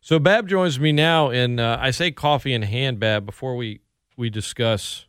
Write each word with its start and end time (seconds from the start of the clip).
So 0.00 0.18
Bab 0.18 0.48
joins 0.48 0.80
me 0.80 0.92
now, 0.92 1.30
and 1.30 1.60
uh, 1.60 1.78
I 1.80 1.90
say 1.90 2.10
coffee 2.10 2.54
in 2.54 2.62
hand, 2.62 2.98
Bab, 2.98 3.26
before 3.26 3.56
we 3.56 3.80
we 4.16 4.30
discuss 4.30 5.06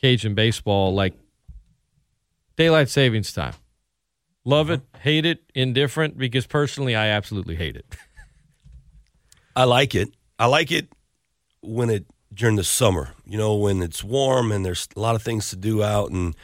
Cajun 0.00 0.34
baseball. 0.34 0.94
Like 0.94 1.14
daylight 2.56 2.88
savings 2.88 3.32
time, 3.32 3.54
love 4.44 4.70
it, 4.70 4.82
hate 5.00 5.26
it, 5.26 5.42
indifferent. 5.54 6.18
Because 6.18 6.46
personally, 6.46 6.94
I 6.94 7.08
absolutely 7.08 7.56
hate 7.56 7.76
it. 7.76 7.86
I 9.56 9.64
like 9.64 9.94
it. 9.94 10.14
I 10.38 10.46
like 10.46 10.70
it 10.70 10.88
when 11.62 11.90
it 11.90 12.06
during 12.32 12.56
the 12.56 12.64
summer. 12.64 13.10
You 13.26 13.38
know, 13.38 13.56
when 13.56 13.82
it's 13.82 14.04
warm 14.04 14.52
and 14.52 14.64
there's 14.64 14.88
a 14.94 15.00
lot 15.00 15.14
of 15.16 15.22
things 15.22 15.50
to 15.50 15.56
do 15.56 15.82
out, 15.82 16.10
and 16.10 16.36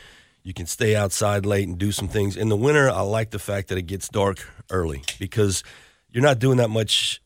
you 0.42 0.52
can 0.52 0.66
stay 0.66 0.96
outside 0.96 1.46
late 1.46 1.68
and 1.68 1.78
do 1.78 1.92
some 1.92 2.08
things. 2.08 2.36
In 2.36 2.48
the 2.48 2.56
winter, 2.56 2.90
I 2.90 3.02
like 3.02 3.30
the 3.30 3.38
fact 3.38 3.68
that 3.68 3.78
it 3.78 3.82
gets 3.82 4.08
dark 4.08 4.48
early 4.70 5.02
because 5.18 5.62
you're 6.12 6.22
not 6.22 6.38
doing 6.38 6.58
that 6.58 6.70
much 6.70 7.20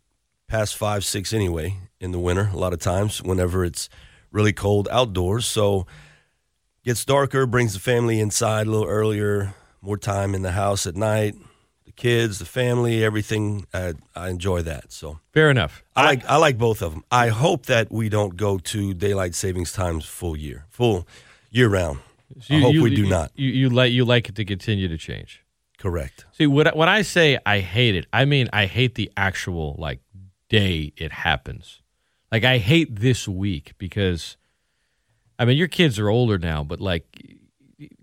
past 0.49 0.77
five, 0.77 1.05
six 1.05 1.33
anyway 1.33 1.77
in 2.01 2.13
the 2.13 2.19
winter. 2.19 2.51
A 2.53 2.57
lot 2.57 2.73
of 2.73 2.79
times, 2.79 3.23
whenever 3.23 3.65
it's 3.65 3.89
really 4.31 4.53
cold 4.53 4.89
outdoors, 4.91 5.45
so 5.47 5.87
gets 6.85 7.05
darker, 7.05 7.47
brings 7.47 7.75
the 7.75 7.81
family 7.81 8.21
inside 8.21 8.67
a 8.67 8.71
little 8.71 8.87
earlier, 8.87 9.55
more 9.83 9.99
time 9.99 10.35
in 10.35 10.43
the 10.43 10.53
house 10.53 10.87
at 10.87 10.95
night. 10.97 11.35
The 11.85 11.93
kids, 11.93 12.39
the 12.39 12.45
family, 12.45 13.03
everything. 13.05 13.67
I, 13.75 13.95
I 14.15 14.29
enjoy 14.31 14.63
that. 14.63 14.93
So 14.93 15.19
Fair 15.33 15.51
enough. 15.51 15.83
I 15.95 16.05
like 16.05 16.25
I 16.27 16.37
like 16.37 16.59
both 16.59 16.83
of 16.83 16.93
them. 16.93 17.05
I 17.11 17.29
hope 17.29 17.67
that 17.67 17.91
we 17.91 18.09
don't 18.09 18.37
go 18.37 18.59
to 18.59 18.95
daylight 18.95 19.35
savings 19.35 19.73
times 19.73 20.05
full 20.05 20.37
year, 20.37 20.67
full 20.69 21.07
year 21.51 21.69
round. 21.69 21.99
I 22.51 22.55
You- 22.57 22.61
hope 22.63 22.75
you- 22.75 22.83
we 22.83 22.91
do 22.95 23.03
you- 23.03 23.09
not. 23.09 23.31
You, 23.37 23.49
you 23.51 23.69
like 23.71 23.93
you 23.93 24.05
like 24.05 24.29
it 24.29 24.35
to 24.37 24.45
continue 24.45 24.89
to 24.89 24.99
change. 24.99 25.43
Correct. 25.79 26.25
See, 26.33 26.47
what 26.47 26.77
when 26.77 26.89
I 26.89 27.03
say 27.03 27.39
I 27.45 27.61
hate 27.61 27.95
it, 27.95 28.07
I 28.13 28.25
mean 28.25 28.49
I 28.53 28.67
hate 28.67 28.95
the 28.95 29.11
actual 29.17 29.77
like 29.79 30.01
day 30.49 30.93
it 30.97 31.13
happens. 31.13 31.83
Like 32.33 32.45
I 32.45 32.59
hate 32.59 32.97
this 33.01 33.29
week 33.29 33.73
because 33.79 34.37
I 35.39 35.45
mean 35.45 35.57
your 35.59 35.69
kids 35.69 35.99
are 35.99 36.09
older 36.09 36.39
now, 36.39 36.65
but 36.65 36.81
like 36.81 37.05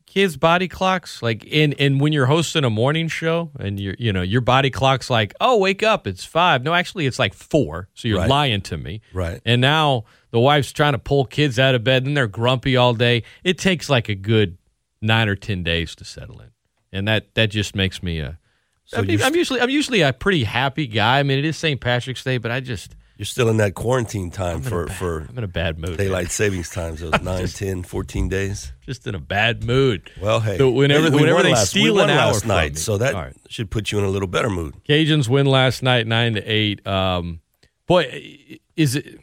kids 0.06 0.38
body 0.38 0.68
clocks 0.68 1.24
like 1.24 1.44
in 1.46 1.74
and 1.80 2.00
when 2.00 2.14
you're 2.14 2.28
hosting 2.28 2.64
a 2.64 2.70
morning 2.70 3.08
show 3.08 3.50
and 3.60 3.80
you're 3.80 3.96
you 3.98 4.14
know 4.14 4.22
your 4.22 4.42
body 4.42 4.70
clock's 4.70 5.10
like 5.10 5.34
oh 5.42 5.58
wake 5.58 5.82
up 5.82 6.06
it's 6.06 6.24
five 6.24 6.62
no 6.62 6.72
actually 6.72 7.08
it's 7.08 7.18
like 7.18 7.34
four 7.34 7.90
so 7.96 8.08
you're 8.08 8.20
Right. 8.20 8.30
lying 8.30 8.62
to 8.62 8.78
me 8.78 9.02
Right. 9.12 9.42
and 9.44 9.60
now 9.60 10.04
the 10.30 10.40
wife's 10.40 10.72
trying 10.72 10.94
to 10.94 11.00
pull 11.00 11.26
kids 11.26 11.58
out 11.58 11.74
of 11.74 11.84
bed 11.84 12.06
and 12.06 12.16
they're 12.16 12.28
grumpy 12.28 12.78
all 12.78 12.94
day 12.94 13.24
it 13.44 13.58
takes 13.58 13.90
like 13.90 14.08
a 14.08 14.14
good 14.14 14.60
nine 15.02 15.28
or 15.28 15.36
ten 15.36 15.64
days 15.64 15.96
to 15.96 16.06
settle 16.06 16.40
in 16.42 16.52
and 16.94 17.08
that 17.10 17.34
that 17.36 17.48
just 17.48 17.76
makes 17.76 18.02
me 18.02 18.20
a 18.20 18.40
So 18.86 18.98
I 18.98 19.02
mean, 19.02 19.18
you're 19.20 19.28
I'm 19.28 19.36
usually 19.36 19.60
I'm 19.60 19.70
usually 19.70 20.02
a 20.02 20.14
pretty 20.14 20.44
happy 20.46 20.88
guy. 20.88 21.20
I 21.20 21.24
mean, 21.24 21.40
it 21.40 21.46
is 21.46 21.58
St. 21.58 21.82
Patrick's 21.82 22.24
Day, 22.24 22.38
but 22.38 22.52
I 22.52 22.60
just 22.62 22.96
You're 23.18 23.26
still 23.26 23.50
in 23.50 23.58
that 23.58 23.74
quarantine 23.76 24.32
time 24.32 24.58
I'm 24.58 24.62
in 24.62 24.68
a 24.68 24.70
for 24.70 24.86
bad- 24.86 24.96
for 24.98 25.20
I'm 25.30 25.38
in 25.40 25.44
a 25.44 25.48
bad 25.48 25.78
mood. 25.80 25.90
man. 25.92 25.98
daylight 25.98 26.32
savings 26.32 26.70
times, 26.70 27.00
those 27.02 27.12
9, 27.22 27.48
10, 27.48 27.84
14 27.84 28.30
days. 28.30 28.72
just 28.86 29.06
in 29.08 29.16
a 29.16 29.20
bad 29.20 29.64
mood. 29.64 30.10
Well, 30.22 30.40
hey, 30.40 30.58
So 30.58 30.70
whenever- 30.70 31.10
we 31.12 31.22
whenever 31.22 31.44
they 31.44 31.52
last, 31.52 31.70
steal 31.72 31.84
we 31.94 32.00
won 32.00 32.10
an 32.10 32.18
hour 32.18 32.28
last 32.34 32.42
from 32.42 32.48
night, 32.50 32.74
me. 32.74 32.80
so 32.80 32.98
that 32.98 33.16
All 33.16 33.22
right. 33.22 33.36
should 33.50 33.70
put 33.72 33.92
you 33.92 34.00
in 34.00 34.06
a 34.06 34.10
little 34.10 34.28
better 34.28 34.50
mood. 34.50 34.74
Cajuns 34.88 35.28
win 35.30 35.46
last 35.46 35.82
night, 35.84 36.06
nine 36.08 36.34
to 36.36 36.42
eight. 36.44 36.86
Um, 36.88 37.40
boy, 37.88 38.60
is 38.76 38.96
it 38.96 39.20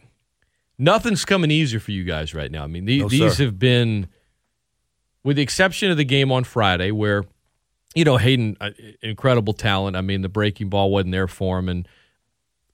nothing's 0.79 1.25
coming 1.27 1.51
easier 1.51 1.81
for 1.81 1.91
you 1.93 2.05
guys 2.05 2.33
right 2.35 2.51
now? 2.51 2.65
I 2.65 2.67
mean, 2.69 2.87
the, 2.87 3.01
No, 3.01 3.09
these 3.09 3.37
sir. 3.37 3.45
have 3.45 3.59
been, 3.59 4.07
with 5.23 5.37
the 5.37 5.43
exception 5.43 5.91
of 5.91 5.97
the 5.99 6.05
game 6.05 6.33
on 6.33 6.45
Friday, 6.45 6.91
where 6.91 7.25
you 7.95 8.05
know 8.05 8.17
Hayden, 8.17 8.57
uh, 8.61 8.71
incredible 9.03 9.53
talent. 9.53 9.97
I 9.97 10.01
mean, 10.01 10.23
the 10.23 10.29
breaking 10.29 10.69
ball 10.69 10.91
wasn't 10.91 11.13
there 11.13 11.29
for 11.29 11.59
him, 11.59 11.69
and 11.69 11.89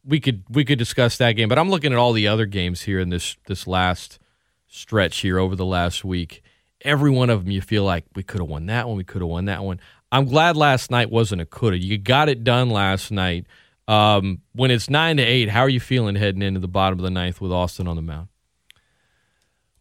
we 0.04 0.20
could 0.20 0.44
we 0.48 0.64
could 0.64 0.78
discuss 0.78 1.16
that 1.18 1.32
game. 1.32 1.48
But 1.48 1.58
I'm 1.58 1.70
looking 1.70 1.92
at 1.92 1.98
all 1.98 2.12
the 2.12 2.28
other 2.28 2.46
games 2.46 2.82
here 2.82 3.00
in 3.00 3.10
this 3.10 3.36
this 3.46 3.66
last 3.66 4.18
stretch 4.66 5.18
here 5.18 5.38
over 5.38 5.56
the 5.56 5.64
last 5.64 6.04
week. 6.04 6.42
Every 6.82 7.10
one 7.10 7.30
of 7.30 7.44
them, 7.44 7.50
you 7.50 7.62
feel 7.62 7.84
like 7.84 8.04
we 8.14 8.22
could 8.22 8.40
have 8.40 8.48
won 8.48 8.66
that 8.66 8.86
one. 8.86 8.96
We 8.96 9.04
could 9.04 9.22
have 9.22 9.28
won 9.28 9.46
that 9.46 9.64
one. 9.64 9.80
I'm 10.12 10.26
glad 10.26 10.56
last 10.56 10.90
night 10.90 11.10
wasn't 11.10 11.40
a 11.40 11.46
coulda. 11.46 11.78
You 11.78 11.98
got 11.98 12.28
it 12.28 12.44
done 12.44 12.70
last 12.70 13.10
night. 13.10 13.46
Um, 13.88 14.42
when 14.52 14.70
it's 14.70 14.90
nine 14.90 15.16
to 15.16 15.22
eight, 15.22 15.48
how 15.48 15.60
are 15.60 15.68
you 15.68 15.80
feeling 15.80 16.16
heading 16.16 16.42
into 16.42 16.60
the 16.60 16.68
bottom 16.68 16.98
of 16.98 17.02
the 17.02 17.10
ninth 17.10 17.40
with 17.40 17.52
Austin 17.52 17.88
on 17.88 17.96
the 17.96 18.02
mound? 18.02 18.28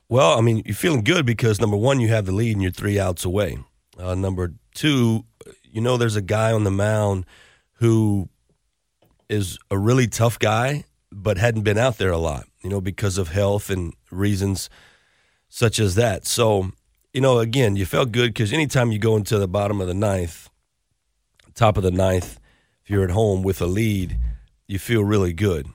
Well, 0.07 0.38
I 0.38 0.41
mean, 0.41 0.62
you're 0.66 0.75
feeling 0.75 1.03
good 1.03 1.25
because 1.25 1.59
number 1.59 1.78
one, 1.78 2.00
you 2.00 2.09
have 2.09 2.25
the 2.25 2.31
lead 2.31 2.53
and 2.53 2.62
you're 2.62 2.72
three 2.72 3.00
outs 3.00 3.25
away. 3.25 3.57
Uh, 3.97 4.13
number 4.13 4.53
two, 4.75 5.25
you 5.63 5.81
know, 5.81 5.97
there's 5.97 6.16
a 6.16 6.22
guy 6.22 6.52
on 6.52 6.63
the 6.63 6.72
mound 6.72 7.25
who 7.80 8.30
is 9.28 9.58
a 9.72 9.78
really 9.78 10.08
tough 10.08 10.38
guy, 10.38 10.84
but 11.12 11.38
hadn't 11.38 11.63
been 11.63 11.78
out 11.78 11.97
there 11.97 12.12
a 12.12 12.18
lot, 12.18 12.46
you 12.62 12.69
know, 12.69 12.81
because 12.81 13.18
of 13.18 13.30
health 13.30 13.69
and 13.72 13.94
reasons 14.12 14.69
such 15.50 15.80
as 15.80 15.96
that. 15.96 16.28
So, 16.28 16.72
you 17.13 17.22
know, 17.22 17.40
again, 17.40 17.75
you 17.75 17.86
felt 17.86 18.12
good 18.12 18.34
because 18.34 18.53
anytime 18.53 18.91
you 18.91 19.00
go 19.00 19.16
into 19.16 19.40
the 19.40 19.47
bottom 19.47 19.81
of 19.81 19.88
the 19.88 19.94
ninth, 19.94 20.50
top 21.56 21.78
of 21.78 21.84
the 21.84 21.92
ninth, 21.92 22.40
if 22.84 22.90
you're 22.90 23.06
at 23.06 23.12
home 23.12 23.42
with 23.42 23.62
a 23.62 23.66
lead, 23.66 24.18
you 24.68 24.78
feel 24.78 25.03
really 25.03 25.34
good. 25.34 25.68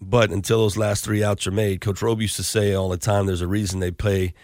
But 0.00 0.30
until 0.30 0.58
those 0.58 0.76
last 0.76 1.04
three 1.04 1.24
outs 1.24 1.46
are 1.46 1.52
made, 1.52 1.80
Coach 1.80 2.00
Robe 2.02 2.20
used 2.20 2.36
to 2.36 2.42
say 2.42 2.74
all 2.74 2.88
the 2.88 2.96
time 2.96 3.26
there's 3.26 3.40
a 3.40 3.46
reason 3.46 3.80
they 3.80 3.90
pay 3.90 4.34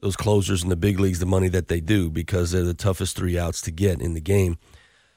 those 0.00 0.16
closers 0.16 0.62
in 0.62 0.68
the 0.68 0.76
big 0.76 1.00
leagues 1.00 1.18
the 1.18 1.26
money 1.26 1.48
that 1.48 1.68
they 1.68 1.80
do 1.80 2.10
because 2.10 2.50
they're 2.50 2.62
the 2.62 2.74
toughest 2.74 3.16
three 3.16 3.38
outs 3.38 3.60
to 3.62 3.70
get 3.70 4.00
in 4.00 4.14
the 4.14 4.20
game. 4.20 4.58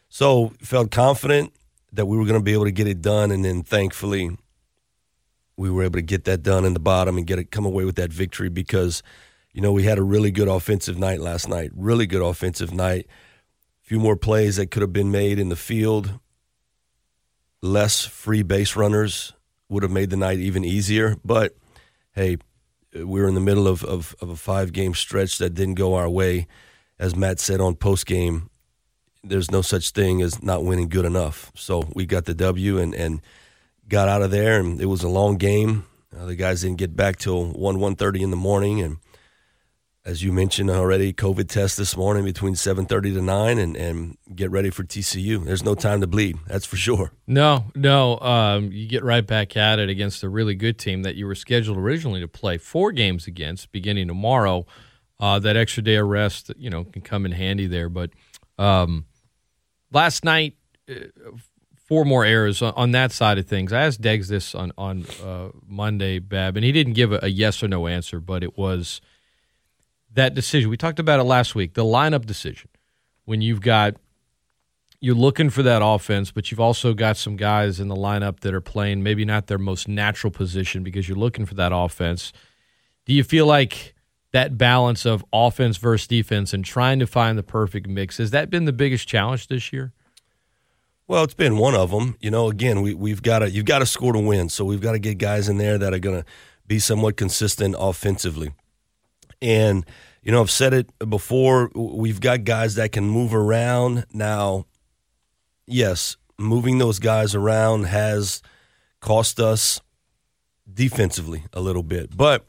So 0.09 0.53
felt 0.59 0.92
confident 0.92 1.53
that 1.94 2.06
we 2.06 2.18
were 2.18 2.25
going 2.25 2.40
to 2.40 2.44
be 2.44 2.53
able 2.53 2.66
to 2.66 2.72
get 2.72 2.88
it 2.88 3.02
done, 3.02 3.31
and 3.31 3.44
then 3.44 3.64
thankfully 3.64 4.38
we 5.58 5.70
were 5.70 5.84
able 5.84 6.00
to 6.00 6.02
get 6.02 6.24
that 6.25 6.44
done 6.44 6.66
in 6.66 6.74
the 6.74 6.80
bottom 6.80 7.18
and 7.18 7.28
get 7.28 7.40
it 7.40 7.52
come 7.52 7.66
away 7.66 7.86
with 7.86 7.96
that 7.96 8.12
victory 8.12 8.50
because 8.50 9.03
you 9.53 9.62
know 9.62 9.72
we 9.72 9.84
had 9.84 9.97
a 9.97 10.03
really 10.03 10.31
good 10.31 10.47
offensive 10.47 10.97
night 10.97 11.20
last 11.20 11.47
night, 11.47 11.72
really 11.75 12.08
good 12.08 12.22
offensive 12.22 12.74
night. 12.74 13.08
A 13.84 13.88
few 13.88 14.00
more 14.00 14.16
plays 14.16 14.56
that 14.56 14.72
could 14.72 14.81
have 14.81 14.94
been 14.94 15.12
made 15.12 15.38
in 15.38 15.50
the 15.50 15.56
field, 15.56 16.20
less 17.62 18.06
free 18.06 18.44
base 18.44 18.75
runners 18.75 19.34
would 19.70 19.84
have 19.84 19.91
made 19.91 20.09
the 20.09 20.18
night 20.18 20.40
even 20.40 20.66
easier. 20.66 21.16
But 21.24 21.56
hey, 22.14 22.38
we 22.94 23.06
were 23.06 23.28
in 23.28 23.35
the 23.35 23.41
middle 23.41 23.68
of, 23.68 23.84
of, 23.84 24.16
of 24.22 24.29
a 24.29 24.35
five 24.35 24.74
game 24.74 24.94
stretch 24.94 25.38
that 25.38 25.53
didn't 25.53 25.75
go 25.75 25.96
our 25.96 26.09
way. 26.09 26.47
As 27.00 27.16
Matt 27.16 27.40
said 27.40 27.59
on 27.59 27.75
post 27.75 28.06
game, 28.06 28.50
there's 29.24 29.52
no 29.52 29.62
such 29.62 29.91
thing 29.91 30.22
as 30.22 30.44
not 30.44 30.63
winning 30.63 30.90
good 30.90 31.06
enough. 31.06 31.52
So 31.56 31.90
we 31.94 32.06
got 32.06 32.25
the 32.25 32.34
W 32.34 32.78
and, 32.79 32.94
and 32.94 33.22
got 33.88 34.09
out 34.09 34.22
of 34.22 34.31
there, 34.31 34.59
and 34.59 34.81
it 34.81 34.85
was 34.88 35.03
a 35.03 35.09
long 35.09 35.38
game. 35.38 35.85
Uh, 36.16 36.25
the 36.25 36.35
guys 36.35 36.62
didn't 36.62 36.78
get 36.78 36.96
back 36.96 37.18
till 37.18 37.52
one 37.53 37.79
one 37.79 37.96
thirty 37.96 38.22
in 38.22 38.31
the 38.31 38.38
morning, 38.38 38.81
and 38.81 38.97
as 40.04 40.24
you 40.24 40.32
mentioned 40.32 40.70
already, 40.70 41.14
COVID 41.14 41.48
test 41.48 41.78
this 41.78 41.96
morning 41.96 42.26
between 42.26 42.56
seven 42.56 42.86
thirty 42.86 43.14
to 43.14 43.22
nine, 43.22 43.60
and, 43.60 43.76
and 43.78 44.18
get 44.34 44.50
ready 44.50 44.72
for 44.72 44.84
TCU. 44.84 45.46
There's 45.46 45.64
no 45.64 45.76
time 45.76 46.02
to 46.02 46.08
bleed, 46.08 46.38
that's 46.48 46.66
for 46.66 46.76
sure. 46.76 47.12
No, 47.28 47.66
no. 47.76 48.20
Um, 48.20 48.72
you 48.72 48.88
get 48.88 49.04
right 49.04 49.26
back 49.26 49.56
at 49.56 49.78
it 49.80 49.90
against 49.90 50.24
a 50.24 50.30
really 50.30 50.56
good 50.56 50.80
team 50.80 51.04
that 51.04 51.16
you 51.16 51.28
were 51.28 51.36
scheduled 51.36 51.78
originally 51.78 52.20
to 52.22 52.28
play 52.28 52.58
four 52.58 52.92
games 52.92 53.28
against 53.28 53.72
beginning 53.72 54.08
tomorrow. 54.08 54.66
Uh, 55.20 55.38
that 55.38 55.56
extra 55.56 55.84
day 55.84 55.98
of 55.98 56.08
rest, 56.08 56.52
you 56.58 56.72
know, 56.72 56.84
can 56.84 57.04
come 57.04 57.28
in 57.28 57.32
handy 57.32 57.68
there. 57.68 57.90
But 57.90 58.10
um, 58.58 59.06
last 59.94 60.26
night, 60.26 60.56
uh, 60.90 60.96
four 61.76 62.06
more 62.06 62.26
errors 62.26 62.64
on, 62.64 62.74
on 62.76 62.92
that 62.92 63.12
side 63.12 63.38
of 63.38 63.46
things. 63.46 63.72
I 63.72 63.84
asked 63.84 64.02
Deggs 64.02 64.30
this 64.30 64.56
on 64.56 64.72
on 64.80 65.06
uh, 65.24 65.50
Monday, 65.68 66.18
Bab, 66.18 66.58
and 66.58 66.66
he 66.66 66.72
didn't 66.72 66.94
give 66.94 67.12
a, 67.12 67.20
a 67.22 67.28
yes 67.28 67.62
or 67.62 67.68
no 67.68 67.86
answer, 67.86 68.20
but 68.20 68.44
it 68.44 68.58
was 68.58 69.00
that 70.14 70.34
decision. 70.34 70.70
We 70.70 70.78
talked 70.78 71.00
about 71.00 71.20
it 71.20 71.24
last 71.24 71.56
week. 71.56 71.74
The 71.74 71.84
lineup 71.84 72.26
decision 72.26 72.70
when 73.26 73.42
you've 73.42 73.62
got 73.62 73.96
you're 75.04 75.16
looking 75.16 75.50
for 75.50 75.64
that 75.64 75.82
offense, 75.84 76.32
but 76.32 76.52
you've 76.52 76.60
also 76.60 76.94
got 76.94 77.18
some 77.18 77.36
guys 77.36 77.80
in 77.80 77.88
the 77.88 77.96
lineup 77.96 78.42
that 78.42 78.54
are 78.54 78.62
playing 78.62 79.02
maybe 79.02 79.26
not 79.26 79.48
their 79.48 79.58
most 79.58 79.88
natural 79.88 80.30
position 80.30 80.84
because 80.84 81.09
you're 81.09 81.18
looking 81.18 81.47
for 81.47 81.56
that 81.56 81.72
offense. 81.74 82.32
Do 83.06 83.14
you 83.14 83.24
feel 83.24 83.47
like 83.47 83.96
that 84.32 84.59
balance 84.59 85.06
of 85.06 85.26
offense 85.34 85.78
versus 85.78 86.08
defense 86.08 86.53
and 86.53 86.64
trying 86.64 87.00
to 87.00 87.08
find 87.08 87.35
the 87.35 87.44
perfect 87.44 87.88
mix 87.88 88.18
has 88.18 88.30
that 88.32 88.52
been 88.52 88.66
the 88.66 88.74
biggest 88.74 89.08
challenge 89.08 89.47
this 89.47 89.74
year? 89.74 89.91
Well, 91.08 91.24
it's 91.24 91.34
been 91.34 91.58
one 91.58 91.76
of 91.76 91.90
them. 91.90 92.16
You 92.22 92.32
know, 92.32 92.47
again, 92.47 92.82
we, 92.82 92.94
we've 92.94 93.24
got 93.24 93.40
to 93.40 93.50
you've 93.50 93.66
got 93.66 93.80
to 93.80 93.85
score 93.85 94.14
to 94.14 94.20
win. 94.20 94.50
So 94.50 94.64
we've 94.64 94.80
got 94.80 94.94
to 94.94 95.00
get 95.00 95.18
guys 95.18 95.50
in 95.50 95.58
there 95.58 95.78
that 95.78 95.94
are 95.94 96.00
going 96.00 96.22
to 96.22 96.26
be 96.68 96.80
somewhat 96.80 97.18
consistent 97.18 97.76
offensively. 97.78 98.52
And 99.41 99.85
you 100.22 100.32
know, 100.32 100.41
I've 100.41 100.52
said 100.52 100.73
it 100.73 101.09
before. 101.09 101.72
We've 101.76 102.22
got 102.22 102.44
guys 102.44 102.76
that 102.76 102.91
can 102.91 103.09
move 103.09 103.34
around. 103.34 104.06
Now, 104.14 104.66
yes, 105.66 106.18
moving 106.38 106.78
those 106.78 107.00
guys 107.00 107.35
around 107.35 107.85
has 107.85 108.41
cost 109.00 109.40
us 109.40 109.82
defensively 110.72 111.44
a 111.53 111.62
little 111.62 111.84
bit, 111.84 112.16
but. 112.16 112.46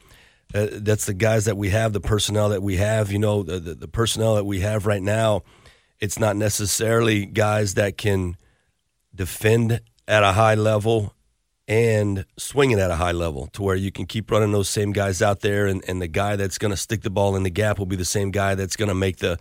Uh, 0.55 0.67
that's 0.71 1.07
the 1.07 1.15
guys 1.15 1.45
that 1.45 1.57
we 1.57 1.71
have, 1.71 1.93
the 1.93 1.99
personnel 1.99 2.49
that 2.49 2.61
we 2.61 2.77
have. 2.77 3.11
You 3.11 3.17
know, 3.17 3.41
the, 3.41 3.59
the, 3.59 3.73
the 3.73 3.87
personnel 3.87 4.35
that 4.35 4.43
we 4.43 4.59
have 4.59 4.85
right 4.85 5.01
now. 5.01 5.41
It's 5.99 6.19
not 6.19 6.35
necessarily 6.35 7.25
guys 7.25 7.73
that 7.73 7.97
can 7.97 8.37
defend 9.15 9.81
at 10.07 10.21
a 10.21 10.33
high 10.33 10.53
level 10.53 11.15
and 11.67 12.25
swinging 12.37 12.79
at 12.79 12.91
a 12.91 12.95
high 12.95 13.11
level 13.11 13.47
to 13.47 13.61
where 13.61 13.75
you 13.75 13.91
can 13.91 14.05
keep 14.05 14.29
running 14.29 14.51
those 14.51 14.69
same 14.69 14.91
guys 14.91 15.21
out 15.21 15.39
there 15.39 15.65
and, 15.65 15.83
and 15.87 16.01
the 16.01 16.07
guy 16.07 16.35
that's 16.35 16.57
going 16.57 16.71
to 16.71 16.77
stick 16.77 17.01
the 17.01 17.09
ball 17.09 17.35
in 17.35 17.43
the 17.43 17.49
gap 17.49 17.79
will 17.79 17.85
be 17.85 17.95
the 17.95 18.03
same 18.03 18.31
guy 18.31 18.55
that's 18.55 18.75
going 18.75 18.89
to 18.89 18.95
make 18.95 19.17
the 19.17 19.39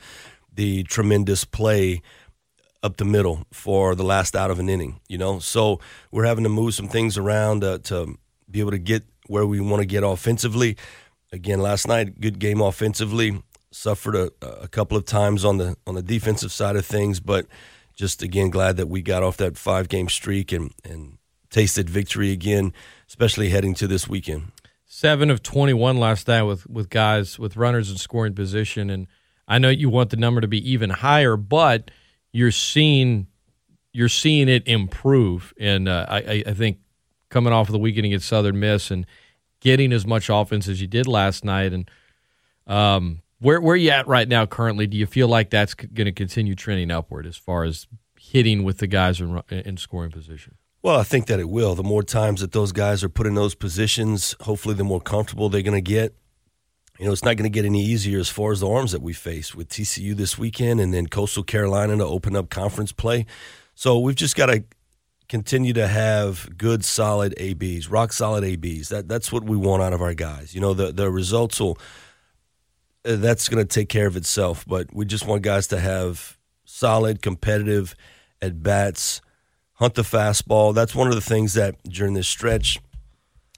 the 0.55 0.83
tremendous 0.85 1.45
play 1.45 2.01
up 2.83 2.97
the 2.99 3.05
middle 3.05 3.45
for 3.53 3.95
the 3.95 4.05
last 4.05 4.37
out 4.37 4.51
of 4.51 4.59
an 4.59 4.69
inning 4.69 5.01
you 5.09 5.19
know? 5.19 5.39
So 5.41 5.81
we're 6.11 6.25
having 6.25 6.45
to 6.45 6.51
move 6.51 6.75
some 6.75 6.89
things 6.89 7.19
around 7.19 7.65
uh, 7.65 7.79
to 7.85 8.17
be 8.51 8.61
able 8.61 8.73
to 8.73 8.79
get 8.79 9.05
where 9.27 9.47
we 9.47 9.61
want 9.61 9.81
to 9.81 9.87
get 9.87 10.05
offensively. 10.05 10.77
Again 11.33 11.61
last 11.61 11.89
night 11.89 12.21
good 12.21 12.39
game 12.39 12.61
offensively. 12.61 13.43
Suffered 13.73 14.15
a, 14.15 14.31
a 14.43 14.69
couple 14.69 14.97
of 14.97 15.07
times 15.07 15.45
on 15.45 15.57
the 15.57 15.77
on 15.87 15.97
the 15.97 16.03
defensive 16.03 16.53
side 16.53 16.77
of 16.77 16.87
things 16.87 17.19
but 17.19 17.47
just 17.97 18.23
again 18.23 18.51
glad 18.51 18.77
that 18.77 18.87
we 18.87 19.03
got 19.03 19.25
off 19.25 19.39
that 19.39 19.57
five 19.57 19.89
game 19.89 20.09
streak 20.09 20.53
and 20.53 20.73
and 20.85 21.19
tasted 21.53 21.89
victory 21.89 22.33
again, 22.33 22.73
especially 23.09 23.51
heading 23.51 23.75
to 23.75 23.87
this 23.87 24.09
weekend. 24.09 24.51
Seven 24.85 25.31
of 25.31 25.43
21 25.43 25.99
last 25.99 26.27
night 26.27 26.43
with, 26.43 26.69
with 26.69 26.91
guys 26.91 27.39
with 27.39 27.57
runners 27.57 27.91
in 27.91 27.97
scoring 27.97 28.35
position. 28.35 28.91
And 28.91 29.07
I 29.47 29.59
know 29.59 29.69
you 29.69 29.89
want 29.89 30.11
the 30.11 30.17
number 30.17 30.41
to 30.41 30.49
be 30.49 30.71
even 30.71 30.91
higher, 30.91 31.37
but 31.37 31.91
you're 32.33 32.51
seeing 32.51 33.29
you're 33.93 34.09
seeing 34.09 34.49
it 34.49 34.67
improve. 34.67 35.53
And 35.61 35.89
uh, 35.89 36.07
I, 36.09 36.43
I 36.47 36.55
think 36.55 36.79
coming 37.29 37.53
off 37.53 37.69
of 37.69 37.73
the 37.73 37.79
weekend 37.79 38.07
against 38.07 38.27
Southern 38.27 38.59
Miss 38.59 38.91
and 38.91 39.07
getting 39.61 39.93
as 39.93 40.07
much 40.07 40.31
offense 40.31 40.67
as 40.67 40.81
you 40.81 40.87
did 40.87 41.07
last 41.07 41.45
night. 41.45 41.75
And 41.75 41.91
um, 42.67 43.21
where 43.41 43.61
where 43.61 43.77
you 43.77 43.91
at 43.91 44.09
right 44.09 44.29
now 44.29 44.47
currently? 44.47 44.87
Do 44.87 44.97
you 44.97 45.07
feel 45.07 45.29
like 45.29 45.51
that's 45.51 45.75
going 45.75 46.07
to 46.07 46.13
continue 46.13 46.55
trending 46.55 46.91
upward 46.91 47.27
as 47.27 47.37
far 47.37 47.65
as 47.65 47.87
hitting 48.19 48.63
with 48.63 48.79
the 48.79 48.87
guys 48.87 49.21
in, 49.21 49.43
in 49.51 49.77
scoring 49.77 50.11
position? 50.11 50.55
Well, 50.83 50.99
I 50.99 51.05
think 51.05 51.27
that 51.27 51.39
it 51.39 51.49
will. 51.49 51.77
The 51.77 51.85
more 51.85 52.03
times 52.03 52.41
that 52.41 52.51
those 52.51 52.73
guys 52.73 53.05
are 53.05 53.09
put 53.09 53.29
in 53.29 53.35
those 53.35 53.55
positions, 53.55 54.35
hopefully, 54.41 54.75
the 54.75 54.83
more 54.83 55.01
comfortable 55.01 55.49
they're 55.49 55.63
going 55.63 55.83
to 55.83 55.91
get. 55.91 56.17
You 56.99 57.07
know, 57.07 57.13
it's 57.13 57.25
not 57.25 57.37
going 57.37 57.51
to 57.51 57.55
get 57.55 57.65
any 57.65 57.85
easier 57.85 58.19
as 58.19 58.29
far 58.29 58.51
as 58.51 58.61
the 58.61 58.69
arms 58.69 58.91
that 58.93 59.01
we 59.01 59.13
face 59.13 59.55
with 59.55 59.69
TCU 59.69 60.17
this 60.17 60.37
weekend 60.37 60.81
and 60.81 60.93
then 60.93 61.07
Coastal 61.07 61.45
Carolina 61.45 61.97
to 61.97 62.05
open 62.05 62.35
up 62.35 62.51
conference 62.51 62.93
play. 62.93 63.27
So 63.75 63.99
we've 63.99 64.17
just 64.17 64.37
got 64.37 64.47
to 64.47 64.65
continue 65.29 65.73
to 65.73 65.87
have 65.87 66.59
good, 66.59 66.85
solid 66.85 67.35
ABs, 67.39 67.89
rock 67.89 68.13
solid 68.13 68.45
ABs. 68.45 68.89
That 68.89 69.09
that's 69.09 69.33
what 69.33 69.45
we 69.45 69.57
want 69.57 69.83
out 69.83 69.93
of 69.93 70.03
our 70.03 70.15
guys. 70.15 70.55
You 70.55 70.61
know, 70.61 70.75
the 70.75 70.93
the 70.93 71.11
results 71.11 71.61
will 71.61 71.79
uh, 73.05 73.17
that's 73.17 73.49
going 73.49 73.65
to 73.65 73.69
take 73.69 73.89
care 73.89 74.07
of 74.07 74.17
itself. 74.17 74.65
But 74.67 74.93
we 74.93 75.05
just 75.05 75.27
want 75.27 75.43
guys 75.43 75.69
to 75.69 75.81
have 75.81 76.39
solid, 76.65 77.23
competitive 77.23 77.95
at 78.43 78.63
bats 78.63 79.21
hunt 79.83 79.95
the 79.95 80.03
fastball. 80.03 80.73
That's 80.73 80.95
one 80.95 81.09
of 81.09 81.17
the 81.17 81.21
things 81.21 81.55
that 81.55 81.75
during 81.83 82.15
this 82.15 82.29
stretch 82.29 82.79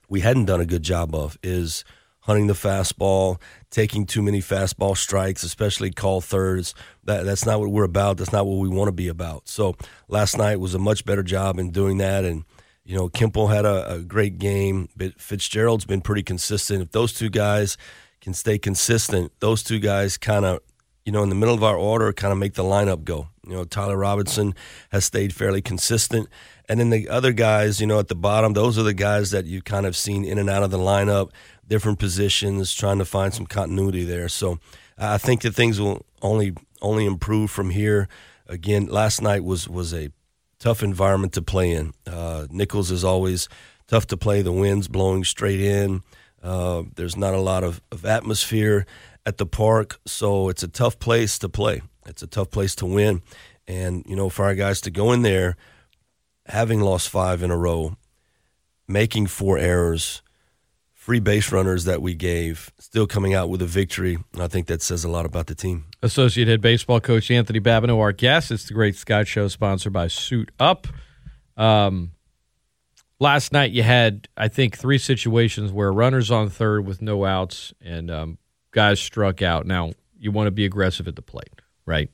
we 0.09 0.21
hadn't 0.21 0.47
done 0.47 0.61
a 0.61 0.65
good 0.65 0.83
job 0.83 1.15
of 1.15 1.37
is 1.43 1.85
hunting 2.21 2.47
the 2.47 2.55
fastball, 2.55 3.39
taking 3.71 4.07
too 4.07 4.23
many 4.23 4.41
fastball 4.41 4.97
strikes, 4.97 5.43
especially 5.43 5.91
call 5.91 6.23
thirds. 6.23 6.75
That 7.05 7.27
that's 7.27 7.45
not 7.45 7.61
what 7.61 7.71
we're 7.71 7.85
about. 7.85 8.17
That's 8.17 8.33
not 8.33 8.47
what 8.47 8.57
we 8.57 8.69
want 8.69 8.89
to 8.89 8.93
be 8.93 9.09
about. 9.09 9.49
So 9.49 9.77
last 10.09 10.39
night 10.39 10.61
was 10.61 10.75
a 10.75 10.79
much 10.79 11.05
better 11.05 11.23
job 11.23 11.59
in 11.59 11.71
doing 11.73 11.99
that 11.99 12.25
and 12.25 12.45
you 12.87 12.97
know, 12.97 13.11
Kimple 13.11 13.53
had 13.53 13.67
a, 13.67 13.95
a 13.95 13.99
great 14.01 14.39
game, 14.39 14.89
but 14.97 15.19
Fitzgerald's 15.19 15.85
been 15.85 16.01
pretty 16.01 16.23
consistent. 16.23 16.83
If 16.83 16.93
those 16.93 17.13
two 17.13 17.29
guys 17.29 17.77
can 18.23 18.33
stay 18.33 18.59
consistent, 18.59 19.33
those 19.41 19.63
two 19.63 19.79
guys 19.79 20.17
kind 20.17 20.47
of 20.47 20.61
you 21.05 21.13
know, 21.13 21.23
in 21.23 21.29
the 21.29 21.35
middle 21.35 21.55
of 21.55 21.63
our 21.63 21.77
order, 21.77 22.13
kind 22.13 22.33
of 22.33 22.39
make 22.39 22.55
the 22.55 22.63
lineup 22.63 23.05
go. 23.05 23.29
You 23.47 23.55
know, 23.55 23.65
Tyler 23.65 23.97
Robinson 23.97 24.55
has 24.91 25.05
stayed 25.05 25.35
fairly 25.35 25.61
consistent. 25.61 26.29
And 26.69 26.81
then 26.81 26.91
the 26.91 27.09
other 27.11 27.33
guys, 27.33 27.81
you 27.81 27.87
know, 27.87 27.99
at 27.99 28.09
the 28.09 28.15
bottom, 28.15 28.55
those 28.55 28.79
are 28.79 28.83
the 28.83 28.95
guys 28.95 29.31
that 29.33 29.45
you've 29.45 29.65
kind 29.65 29.85
of 29.85 29.97
seen 29.97 30.25
in 30.25 30.39
and 30.39 30.49
out 30.49 30.63
of 30.63 30.71
the 30.71 30.79
lineup, 30.79 31.31
different 31.69 31.99
positions, 31.99 32.75
trying 32.75 32.99
to 32.99 33.05
find 33.05 33.35
some 33.35 33.47
continuity 33.47 34.05
there. 34.05 34.29
So 34.29 34.59
I 34.97 35.19
think 35.19 35.43
that 35.43 35.55
things 35.55 35.79
will 35.81 36.07
only 36.23 36.55
only 36.81 37.05
improve 37.05 37.51
from 37.51 37.71
here. 37.71 38.09
Again, 38.47 38.87
last 38.87 39.21
night 39.21 39.45
was 39.45 39.69
was 39.69 39.93
a 39.93 40.11
tough 40.59 40.83
environment 40.83 41.35
to 41.35 41.43
play 41.43 41.73
in. 41.73 41.93
Uh, 42.07 42.47
Nicholls 42.51 42.91
is 42.91 43.05
always 43.05 43.49
tough 43.89 44.07
to 44.07 44.17
play. 44.17 44.41
The 44.41 44.53
wind's 44.53 44.89
blowing 44.89 45.25
straight 45.25 45.61
in. 45.61 46.03
Uh, 46.43 46.85
there's 46.97 47.17
not 47.17 47.35
a 47.35 47.41
lot 47.41 47.65
of, 47.65 47.81
of 47.91 48.05
atmosphere 48.05 48.87
at 49.27 49.39
the 49.39 49.47
park, 49.47 49.99
so 50.07 50.49
it's 50.49 50.63
a 50.63 50.69
tough 50.69 50.99
place 50.99 51.39
to 51.39 51.49
play. 51.49 51.83
It's 52.07 52.23
a 52.23 52.27
tough 52.27 52.51
place 52.51 52.75
to 52.77 52.87
win, 52.87 53.23
and 53.67 54.05
you 54.07 54.17
know, 54.17 54.29
for 54.29 54.45
our 54.45 54.55
guys 54.55 54.81
to 54.83 54.91
go 54.91 55.13
in 55.13 55.23
there, 55.23 55.57
having 56.47 56.81
lost 56.81 57.09
five 57.09 57.43
in 57.43 57.51
a 57.51 57.57
row, 57.57 57.97
making 58.87 59.29
four 59.29 59.57
errors, 59.57 60.23
free 60.93 61.21
base 61.21 61.53
runners 61.53 61.85
that 61.85 62.03
we 62.03 62.15
gave, 62.15 62.73
still 62.79 63.07
coming 63.07 63.35
out 63.35 63.49
with 63.49 63.63
a 63.63 63.67
victory. 63.67 64.19
I 64.39 64.49
think 64.49 64.67
that 64.67 64.83
says 64.83 65.05
a 65.05 65.09
lot 65.09 65.27
about 65.27 65.47
the 65.47 65.55
team. 65.55 65.85
Associate 66.03 66.49
head 66.49 66.61
baseball 66.61 67.01
coach 67.01 67.31
Anthony 67.31 67.61
Babineaux, 67.61 68.01
our 68.01 68.13
guest. 68.13 68.51
It's 68.51 68.65
the 68.65 68.75
Great 68.75 68.97
Scott 68.97 69.27
Show, 69.27 69.49
sponsored 69.49 69.93
by 69.93 70.09
Suit 70.09 70.51
Up. 70.59 70.87
Um, 71.57 72.13
last 73.21 73.53
night 73.53 73.71
you 73.71 73.83
had, 73.83 74.29
I 74.37 74.49
think, 74.49 74.77
three 74.77 74.99
situations 74.99 75.73
where 75.73 75.93
runners 75.93 76.31
on 76.31 76.51
third 76.51 76.87
with 76.87 77.01
no 77.01 77.25
outs, 77.25 77.73
and 77.81 78.11
um, 78.11 78.39
guys 78.75 79.01
struck 79.01 79.41
out. 79.41 79.67
Now, 79.67 79.93
you 80.19 80.31
want 80.31 80.49
to 80.49 80.51
be 80.51 80.65
aggressive 80.65 81.09
at 81.09 81.17
the 81.17 81.23
plate, 81.23 81.63
right? 81.87 82.11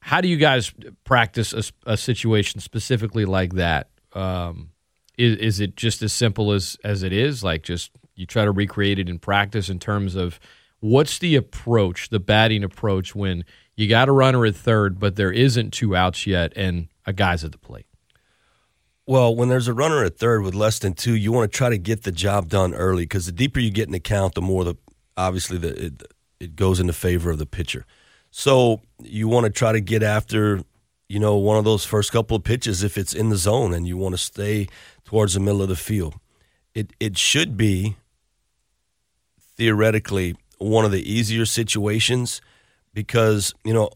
How 0.00 0.20
do 0.20 0.28
you 0.28 0.36
guys 0.36 0.72
practice 1.04 1.52
a, 1.52 1.92
a 1.92 1.96
situation 1.96 2.60
specifically 2.60 3.24
like 3.24 3.54
that? 3.54 3.88
Um, 4.12 4.70
is, 5.16 5.36
is 5.38 5.60
it 5.60 5.76
just 5.76 6.02
as 6.02 6.12
simple 6.12 6.52
as, 6.52 6.76
as 6.82 7.02
it 7.02 7.12
is? 7.12 7.44
Like, 7.44 7.62
just 7.62 7.92
you 8.16 8.26
try 8.26 8.44
to 8.44 8.50
recreate 8.50 8.98
it 8.98 9.08
in 9.08 9.18
practice 9.18 9.68
in 9.68 9.78
terms 9.78 10.16
of 10.16 10.40
what's 10.80 11.18
the 11.18 11.36
approach, 11.36 12.08
the 12.08 12.20
batting 12.20 12.64
approach 12.64 13.14
when 13.14 13.44
you 13.76 13.88
got 13.88 14.08
a 14.08 14.12
runner 14.12 14.44
at 14.44 14.56
third, 14.56 14.98
but 14.98 15.16
there 15.16 15.32
isn't 15.32 15.70
two 15.72 15.94
outs 15.94 16.26
yet 16.26 16.52
and 16.56 16.88
a 17.06 17.12
guy's 17.12 17.44
at 17.44 17.52
the 17.52 17.58
plate? 17.58 17.86
Well, 19.06 19.34
when 19.34 19.48
there's 19.48 19.68
a 19.68 19.74
runner 19.74 20.04
at 20.04 20.18
third 20.18 20.42
with 20.42 20.54
less 20.54 20.78
than 20.78 20.94
two, 20.94 21.14
you 21.14 21.32
want 21.32 21.50
to 21.50 21.56
try 21.56 21.68
to 21.68 21.78
get 21.78 22.02
the 22.02 22.12
job 22.12 22.48
done 22.48 22.74
early 22.74 23.04
because 23.04 23.26
the 23.26 23.32
deeper 23.32 23.60
you 23.60 23.70
get 23.70 23.86
in 23.86 23.92
the 23.92 24.00
count, 24.00 24.34
the 24.34 24.42
more 24.42 24.64
the 24.64 24.76
obviously 25.16 25.58
the, 25.58 25.86
it, 25.86 26.02
it 26.40 26.56
goes 26.56 26.80
into 26.80 26.92
favor 26.92 27.30
of 27.30 27.38
the 27.38 27.46
pitcher. 27.46 27.84
So 28.30 28.80
you 29.02 29.28
want 29.28 29.44
to 29.44 29.50
try 29.50 29.72
to 29.72 29.80
get 29.80 30.02
after, 30.02 30.62
you 31.08 31.20
know, 31.20 31.36
one 31.36 31.58
of 31.58 31.64
those 31.64 31.84
first 31.84 32.12
couple 32.12 32.36
of 32.36 32.44
pitches 32.44 32.82
if 32.82 32.96
it's 32.96 33.14
in 33.14 33.28
the 33.28 33.36
zone 33.36 33.74
and 33.74 33.86
you 33.86 33.96
want 33.96 34.14
to 34.14 34.18
stay 34.18 34.68
towards 35.04 35.34
the 35.34 35.40
middle 35.40 35.62
of 35.62 35.68
the 35.68 35.76
field. 35.76 36.14
It 36.74 36.92
it 36.98 37.18
should 37.18 37.56
be 37.56 37.96
theoretically 39.56 40.34
one 40.58 40.84
of 40.84 40.92
the 40.92 41.10
easier 41.10 41.44
situations 41.44 42.40
because, 42.94 43.54
you 43.64 43.74
know, 43.74 43.90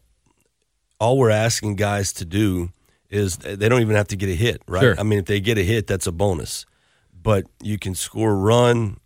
all 0.99 1.17
we're 1.17 1.29
asking 1.29 1.75
guys 1.75 2.13
to 2.13 2.25
do 2.25 2.69
is 3.09 3.37
they 3.37 3.69
don't 3.69 3.81
even 3.81 3.95
have 3.95 4.07
to 4.09 4.15
get 4.15 4.29
a 4.29 4.35
hit, 4.35 4.61
right? 4.67 4.81
Sure. 4.81 4.99
I 4.99 5.03
mean, 5.03 5.19
if 5.19 5.25
they 5.25 5.39
get 5.39 5.57
a 5.57 5.63
hit, 5.63 5.87
that's 5.87 6.07
a 6.07 6.11
bonus. 6.11 6.65
But 7.19 7.45
you 7.61 7.77
can 7.77 7.95
score 7.95 8.31
a 8.31 8.35
run, 8.35 8.97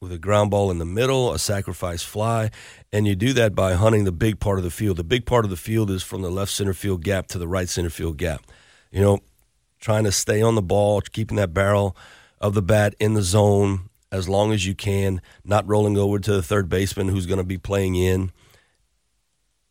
with 0.00 0.12
a 0.12 0.18
ground 0.18 0.50
ball 0.50 0.70
in 0.70 0.78
the 0.78 0.84
middle, 0.84 1.32
a 1.32 1.38
sacrifice 1.38 2.02
fly, 2.02 2.50
and 2.92 3.06
you 3.06 3.16
do 3.16 3.32
that 3.32 3.54
by 3.54 3.74
hunting 3.74 4.04
the 4.04 4.12
big 4.12 4.38
part 4.38 4.58
of 4.58 4.64
the 4.64 4.70
field. 4.70 4.96
The 4.96 5.04
big 5.04 5.26
part 5.26 5.44
of 5.44 5.50
the 5.50 5.56
field 5.56 5.90
is 5.90 6.02
from 6.02 6.22
the 6.22 6.30
left 6.30 6.52
center 6.52 6.74
field 6.74 7.02
gap 7.02 7.26
to 7.28 7.38
the 7.38 7.48
right 7.48 7.68
center 7.68 7.90
field 7.90 8.16
gap. 8.16 8.42
You 8.90 9.00
know, 9.00 9.18
trying 9.80 10.04
to 10.04 10.12
stay 10.12 10.40
on 10.40 10.54
the 10.54 10.62
ball, 10.62 11.00
keeping 11.00 11.36
that 11.36 11.52
barrel 11.52 11.96
of 12.40 12.54
the 12.54 12.62
bat 12.62 12.94
in 13.00 13.14
the 13.14 13.22
zone 13.22 13.88
as 14.10 14.28
long 14.28 14.52
as 14.52 14.66
you 14.66 14.74
can, 14.74 15.20
not 15.44 15.68
rolling 15.68 15.98
over 15.98 16.18
to 16.18 16.32
the 16.32 16.42
third 16.42 16.68
baseman 16.68 17.08
who's 17.08 17.26
going 17.26 17.38
to 17.38 17.44
be 17.44 17.58
playing 17.58 17.94
in, 17.94 18.30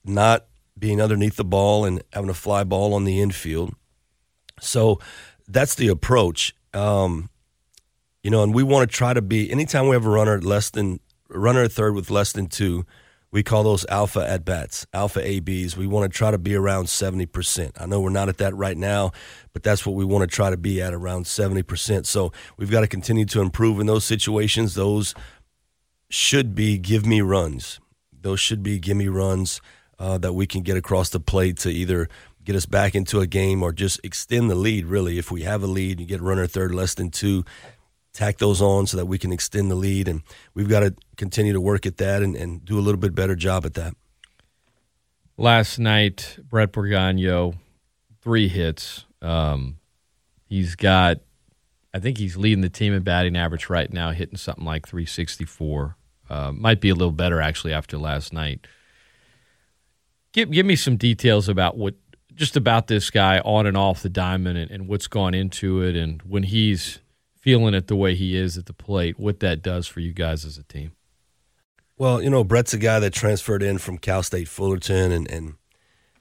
not 0.05 0.45
being 0.77 1.01
underneath 1.01 1.37
the 1.37 1.45
ball 1.45 1.85
and 1.85 2.03
having 2.13 2.29
a 2.29 2.35
fly 2.35 2.63
ball 2.63 2.93
on 2.93 3.03
the 3.03 3.19
infield. 3.19 3.73
So 4.59 4.99
that's 5.47 5.75
the 5.75 5.87
approach. 5.87 6.53
Um, 6.73 7.29
you 8.23 8.31
know, 8.31 8.43
and 8.43 8.53
we 8.53 8.63
want 8.63 8.89
to 8.89 8.95
try 8.95 9.13
to 9.13 9.21
be 9.21 9.51
anytime 9.51 9.87
we 9.87 9.95
have 9.95 10.05
a 10.05 10.09
runner 10.09 10.41
less 10.41 10.69
than 10.69 10.99
runner 11.29 11.63
at 11.63 11.71
third 11.71 11.95
with 11.95 12.09
less 12.09 12.31
than 12.31 12.47
two, 12.47 12.85
we 13.31 13.43
call 13.43 13.63
those 13.63 13.85
alpha 13.87 14.25
at 14.27 14.45
bats, 14.45 14.87
alpha 14.93 15.21
ABs. 15.25 15.75
We 15.75 15.85
want 15.85 16.11
to 16.11 16.17
try 16.17 16.31
to 16.31 16.37
be 16.37 16.55
around 16.55 16.85
70%. 16.85 17.71
I 17.79 17.85
know 17.85 17.99
we're 17.99 18.09
not 18.09 18.29
at 18.29 18.37
that 18.37 18.55
right 18.55 18.77
now, 18.77 19.11
but 19.53 19.63
that's 19.63 19.85
what 19.85 19.95
we 19.95 20.05
want 20.05 20.29
to 20.29 20.33
try 20.33 20.49
to 20.49 20.57
be 20.57 20.81
at 20.81 20.93
around 20.93 21.25
70%. 21.25 22.05
So 22.05 22.31
we've 22.55 22.71
got 22.71 22.81
to 22.81 22.87
continue 22.87 23.25
to 23.25 23.41
improve 23.41 23.79
in 23.79 23.87
those 23.87 24.05
situations. 24.05 24.75
Those 24.75 25.13
should 26.09 26.55
be 26.55 26.77
give 26.77 27.05
me 27.05 27.21
runs. 27.21 27.79
Those 28.13 28.39
should 28.39 28.63
be 28.63 28.79
give 28.79 28.97
me 28.97 29.09
runs 29.09 29.61
uh, 29.99 30.17
that 30.19 30.33
we 30.33 30.47
can 30.47 30.61
get 30.61 30.77
across 30.77 31.09
the 31.09 31.19
plate 31.19 31.57
to 31.57 31.69
either 31.69 32.07
get 32.43 32.55
us 32.55 32.65
back 32.65 32.95
into 32.95 33.19
a 33.19 33.27
game 33.27 33.61
or 33.61 33.73
just 33.73 33.99
extend 34.05 34.49
the 34.49 34.55
lead, 34.55 34.85
really. 34.85 35.17
If 35.17 35.31
we 35.31 35.41
have 35.43 35.63
a 35.63 35.67
lead, 35.67 35.99
you 35.99 36.05
get 36.05 36.21
runner 36.21 36.47
third 36.47 36.73
less 36.73 36.93
than 36.93 37.11
two, 37.11 37.43
tack 38.17 38.39
those 38.39 38.63
on 38.63 38.87
so 38.87 38.97
that 38.97 39.05
we 39.05 39.19
can 39.19 39.31
extend 39.31 39.69
the 39.69 39.75
lead. 39.75 40.07
And 40.07 40.23
we've 40.55 40.67
got 40.67 40.79
to 40.79 40.95
continue 41.17 41.53
to 41.53 41.61
work 41.61 41.85
at 41.85 41.97
that 41.97 42.23
and, 42.23 42.35
and 42.35 42.65
do 42.65 42.79
a 42.79 42.81
little 42.81 42.99
bit 42.99 43.13
better 43.13 43.35
job 43.35 43.63
at 43.65 43.75
that. 43.75 43.93
Last 45.37 45.77
night, 45.77 46.39
Brett 46.41 46.71
Borgogno, 46.71 47.55
three 48.21 48.47
hits. 48.47 49.05
Um, 49.21 49.77
he's 50.47 50.75
got, 50.75 51.17
I 51.93 51.99
think 51.99 52.17
he's 52.17 52.35
leading 52.35 52.61
the 52.61 52.69
team 52.69 52.91
in 52.91 53.03
batting 53.03 53.37
average 53.37 53.69
right 53.69 53.93
now, 53.93 54.09
hitting 54.09 54.37
something 54.37 54.65
like 54.65 54.87
364. 54.87 55.95
Uh, 56.27 56.51
might 56.51 56.81
be 56.81 56.89
a 56.89 56.95
little 56.95 57.11
better 57.11 57.39
actually 57.39 57.71
after 57.71 57.99
last 57.99 58.33
night. 58.33 58.65
Give 60.33 60.51
give 60.51 60.65
me 60.65 60.75
some 60.75 60.97
details 60.97 61.47
about 61.47 61.77
what 61.77 61.95
just 62.35 62.57
about 62.57 62.87
this 62.87 63.09
guy 63.09 63.39
on 63.39 63.65
and 63.65 63.77
off 63.77 64.03
the 64.03 64.09
diamond 64.09 64.57
and, 64.57 64.69
and 64.69 64.87
what's 64.87 65.07
gone 65.07 65.33
into 65.33 65.81
it, 65.81 65.95
and 65.95 66.21
when 66.23 66.43
he's 66.43 66.99
feeling 67.47 67.73
it 67.73 67.87
the 67.87 67.95
way 67.95 68.13
he 68.13 68.35
is 68.35 68.57
at 68.57 68.65
the 68.65 68.73
plate, 68.73 69.17
what 69.17 69.39
that 69.39 69.61
does 69.61 69.87
for 69.87 70.01
you 70.01 70.11
guys 70.11 70.43
as 70.43 70.57
a 70.57 70.63
team. 70.63 70.91
Well, 71.97 72.21
you 72.21 72.29
know, 72.29 72.43
Brett's 72.43 72.73
a 72.73 72.77
guy 72.77 72.99
that 72.99 73.13
transferred 73.13 73.63
in 73.63 73.77
from 73.77 73.99
Cal 73.99 74.21
State 74.21 74.49
Fullerton, 74.49 75.13
and, 75.13 75.31
and 75.31 75.53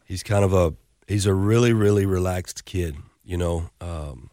he's 0.04 0.22
kind 0.22 0.44
of 0.44 0.54
a 0.54 0.74
he's 1.08 1.26
a 1.26 1.34
really 1.34 1.72
really 1.72 2.06
relaxed 2.06 2.64
kid. 2.64 2.94
You 3.24 3.38
know, 3.38 3.70
um, 3.80 4.30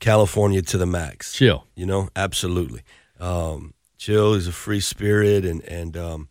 California 0.00 0.62
to 0.62 0.78
the 0.78 0.86
max. 0.86 1.34
Chill. 1.34 1.66
You 1.74 1.84
know, 1.84 2.08
absolutely. 2.16 2.80
Um, 3.20 3.74
chill. 3.98 4.32
He's 4.32 4.48
a 4.48 4.52
free 4.52 4.80
spirit, 4.80 5.44
and 5.44 5.62
and 5.64 5.94
um, 5.94 6.28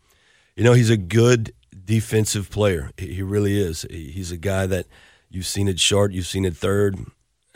you 0.56 0.64
know 0.64 0.72
he's 0.72 0.90
a 0.90 0.96
good 0.96 1.52
defensive 1.84 2.50
player. 2.50 2.90
He 2.98 3.22
really 3.22 3.62
is. 3.62 3.86
He's 3.88 4.32
a 4.32 4.36
guy 4.36 4.66
that 4.66 4.86
you've 5.30 5.46
seen 5.46 5.68
it 5.68 5.78
short, 5.78 6.10
you've 6.10 6.26
seen 6.26 6.44
it 6.44 6.56
third, 6.56 6.98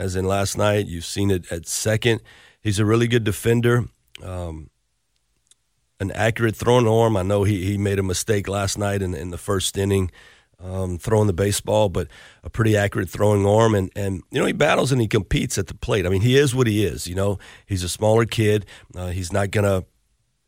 as 0.03 0.17
in 0.17 0.25
last 0.25 0.59
night. 0.59 0.87
You've 0.87 1.05
seen 1.05 1.31
it 1.31 1.51
at 1.51 1.67
second. 1.67 2.21
He's 2.61 2.79
a 2.79 2.85
really 2.85 3.09
good 3.09 3.25
defender. 3.25 3.85
Um, 4.23 4.71
an 6.01 6.11
accurate 6.13 6.57
throwing 6.57 6.89
arm. 6.89 7.17
I 7.17 7.23
know 7.23 7.45
he, 7.45 7.65
he 7.65 7.79
made 7.79 7.99
a 7.99 8.03
mistake 8.03 8.49
last 8.49 8.77
night 8.77 9.03
in, 9.03 9.15
in 9.15 9.31
the 9.31 9.39
first 9.39 9.79
inning 9.79 10.11
um, 10.63 10.99
throwing 10.99 11.27
the 11.27 11.33
baseball, 11.33 11.89
but 11.89 12.09
a 12.43 12.51
pretty 12.51 12.77
accurate 12.77 13.09
throwing 13.09 13.47
arm. 13.47 13.75
And, 13.75 13.91
and, 13.97 14.23
you 14.31 14.41
know, 14.41 14.47
he 14.47 14.53
battles 14.53 14.93
and 14.93 15.01
he 15.01 15.09
competes 15.09 15.59
at 15.59 15.67
the 15.67 15.75
plate. 15.75 16.07
I 16.07 16.09
mean, 16.09 16.21
he 16.21 16.37
is 16.37 16.55
what 16.55 16.67
he 16.67 16.85
is. 16.85 17.07
You 17.07 17.15
know, 17.15 17.39
he's 17.67 17.83
a 17.83 17.89
smaller 17.89 18.25
kid. 18.25 18.67
Uh, 18.95 19.09
he's 19.09 19.33
not 19.33 19.51
going 19.51 19.65
to 19.65 19.87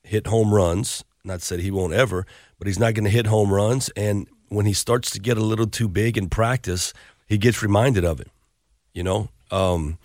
hit 0.03 0.27
home 0.27 0.55
runs. 0.55 1.05
Not 1.25 1.41
said 1.41 1.61
he 1.61 1.71
won't 1.71 1.95
ever, 1.95 2.27
but 2.59 2.67
he's 2.67 2.79
not 2.79 2.95
going 2.95 3.05
to 3.05 3.11
hit 3.11 3.27
home 3.27 3.53
runs. 3.53 3.89
And 3.91 4.29
when 4.49 4.67
he 4.67 4.75
starts 4.75 5.11
to 5.13 5.21
get 5.21 5.39
a 5.39 5.43
little 5.43 5.67
too 5.67 5.89
big 5.89 6.19
in 6.19 6.29
practice, 6.29 6.93
he 7.27 7.39
gets 7.39 7.63
reminded 7.63 8.05
of 8.05 8.21
it. 8.21 8.29
You 8.95 9.03
know, 9.03 9.29
um, 9.51 9.99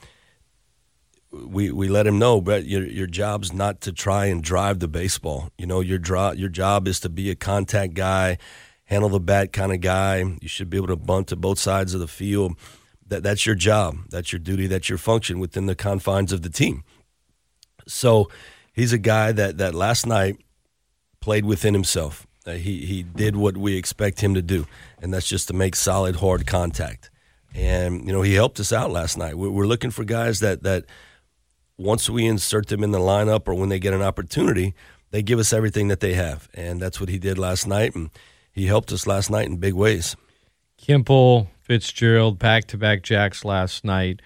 we 1.32 1.72
we 1.72 1.88
let 1.88 2.08
him 2.08 2.18
know, 2.18 2.42
but 2.42 2.66
your 2.66 2.84
your 2.86 3.08
job's 3.08 3.54
not 3.54 3.82
to 3.82 3.92
try 3.92 4.26
and 4.26 4.44
drive 4.44 4.80
the 4.80 4.88
baseball. 4.88 5.50
You 5.58 5.68
know, 5.68 5.80
your 5.80 6.00
draw 6.00 6.32
your 6.32 6.50
job 6.50 6.88
is 6.88 7.00
to 7.02 7.10
be 7.10 7.30
a 7.30 7.36
contact 7.36 7.94
guy, 7.94 8.40
handle 8.86 9.10
the 9.10 9.20
bat 9.20 9.54
kind 9.54 9.72
of 9.72 9.82
guy. 9.82 10.24
You 10.42 10.48
should 10.48 10.70
be 10.70 10.78
able 10.78 10.88
to 10.88 10.96
bunt 10.96 11.28
to 11.28 11.36
both 11.36 11.60
sides 11.60 11.94
of 11.94 12.00
the 12.00 12.08
field. 12.08 12.54
That 13.08 13.22
that's 13.22 13.46
your 13.46 13.56
job. 13.56 13.98
That's 14.10 14.32
your 14.32 14.40
duty. 14.40 14.66
That's 14.66 14.90
your 14.90 14.98
function 14.98 15.40
within 15.40 15.68
the 15.68 15.76
confines 15.76 16.34
of 16.34 16.42
the 16.42 16.50
team. 16.50 16.84
So 17.88 18.30
he's 18.74 18.94
a 18.94 18.98
guy 18.98 19.32
that 19.32 19.60
that 19.60 19.76
last 19.76 20.08
night 20.08 20.38
played 21.20 21.46
within 21.46 21.76
himself. 21.76 22.26
Uh, 22.46 22.54
he 22.54 22.86
he 22.88 23.04
did 23.04 23.36
what 23.36 23.56
we 23.56 23.76
expect 23.76 24.22
him 24.22 24.34
to 24.34 24.42
do, 24.42 24.66
and 25.00 25.14
that's 25.14 25.28
just 25.28 25.48
to 25.50 25.54
make 25.54 25.76
solid, 25.76 26.16
hard 26.16 26.48
contact. 26.48 27.09
And 27.56 28.06
you 28.06 28.14
know 28.14 28.22
he 28.22 28.36
helped 28.36 28.60
us 28.60 28.72
out 28.72 28.92
last 28.92 29.18
night. 29.18 29.38
We're, 29.38 29.66
looking 29.66 29.92
for 29.92 30.04
guys 30.04 30.40
that 30.40 30.64
that 30.64 30.86
once 31.78 32.10
we 32.10 32.26
insert 32.26 32.68
them 32.68 32.84
in 32.84 32.92
the 32.92 33.00
lineup 33.00 33.48
or 33.48 33.56
when 33.56 33.70
they 33.70 33.80
get 33.80 33.94
an 33.94 34.02
opportunity, 34.02 34.76
they 35.12 35.22
give 35.22 35.40
us 35.40 35.52
everything 35.52 35.88
that 35.88 36.00
they 36.00 36.14
have, 36.14 36.48
and 36.54 36.80
that's 36.80 37.00
what 37.00 37.10
he 37.10 37.18
did 37.18 37.38
last 37.38 37.66
night. 37.66 37.96
And 37.96 38.12
he 38.52 38.68
helped 38.68 38.92
us 38.92 39.08
last 39.08 39.30
night 39.30 39.48
in 39.48 39.58
big 39.58 39.74
ways. 39.74 40.16
Kimple, 40.80 41.48
Fitzgerald, 41.62 42.40
back 42.40 42.66
to 42.66 42.78
back 42.78 43.04
jacks 43.04 43.44
last 43.44 43.84
night. 43.84 44.22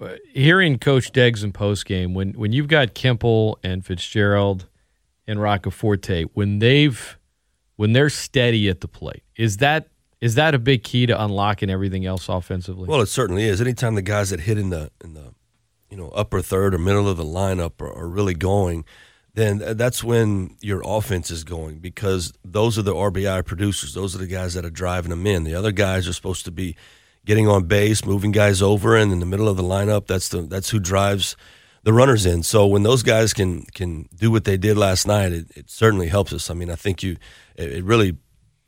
Uh, 0.00 0.16
hearing 0.32 0.78
Coach 0.78 1.12
Deggs 1.12 1.44
in 1.44 1.52
post 1.52 1.86
game, 1.86 2.14
when 2.14 2.32
when 2.32 2.52
you've 2.52 2.68
got 2.68 2.94
Kimple 2.94 3.56
and 3.62 3.84
Fitzgerald 3.84 4.66
and 5.26 5.38
Roccaforte, 5.38 6.28
when 6.34 6.58
they've 6.58 7.18
when 7.76 7.92
they're 7.92 8.10
steady 8.10 8.68
at 8.68 8.80
the 8.80 8.88
plate, 8.88 9.22
is 9.36 9.58
that 9.58 9.88
is 10.22 10.36
that 10.36 10.54
a 10.54 10.58
big 10.58 10.84
key 10.84 11.04
to 11.06 11.24
unlocking 11.24 11.68
everything 11.68 12.06
else 12.06 12.28
offensively? 12.28 12.88
Well, 12.88 13.00
it 13.00 13.06
certainly 13.06 13.42
is. 13.42 13.60
Anytime 13.60 13.96
the 13.96 14.02
guys 14.02 14.30
that 14.30 14.40
hit 14.40 14.56
in 14.56 14.70
the 14.70 14.90
in 15.02 15.14
the 15.14 15.34
you 15.90 15.96
know 15.96 16.10
upper 16.10 16.40
third 16.40 16.74
or 16.74 16.78
middle 16.78 17.08
of 17.08 17.16
the 17.16 17.24
lineup 17.24 17.80
are, 17.80 17.92
are 17.92 18.08
really 18.08 18.34
going, 18.34 18.84
then 19.34 19.58
that's 19.76 20.04
when 20.04 20.56
your 20.60 20.80
offense 20.84 21.32
is 21.32 21.42
going 21.42 21.80
because 21.80 22.32
those 22.44 22.78
are 22.78 22.82
the 22.82 22.94
RBI 22.94 23.44
producers. 23.44 23.94
Those 23.94 24.14
are 24.14 24.18
the 24.18 24.28
guys 24.28 24.54
that 24.54 24.64
are 24.64 24.70
driving 24.70 25.10
them 25.10 25.26
in. 25.26 25.42
The 25.42 25.56
other 25.56 25.72
guys 25.72 26.06
are 26.06 26.12
supposed 26.12 26.44
to 26.44 26.52
be 26.52 26.76
getting 27.24 27.48
on 27.48 27.64
base, 27.64 28.04
moving 28.04 28.30
guys 28.30 28.62
over, 28.62 28.96
and 28.96 29.12
in 29.12 29.18
the 29.18 29.26
middle 29.26 29.48
of 29.48 29.56
the 29.56 29.64
lineup, 29.64 30.06
that's 30.06 30.28
the 30.28 30.42
that's 30.42 30.70
who 30.70 30.78
drives 30.78 31.36
the 31.82 31.92
runners 31.92 32.26
in. 32.26 32.44
So 32.44 32.64
when 32.64 32.84
those 32.84 33.02
guys 33.02 33.32
can 33.32 33.62
can 33.74 34.08
do 34.14 34.30
what 34.30 34.44
they 34.44 34.56
did 34.56 34.76
last 34.78 35.04
night, 35.04 35.32
it, 35.32 35.46
it 35.56 35.68
certainly 35.68 36.06
helps 36.06 36.32
us. 36.32 36.48
I 36.48 36.54
mean, 36.54 36.70
I 36.70 36.76
think 36.76 37.02
you 37.02 37.16
it, 37.56 37.72
it 37.72 37.84
really 37.84 38.18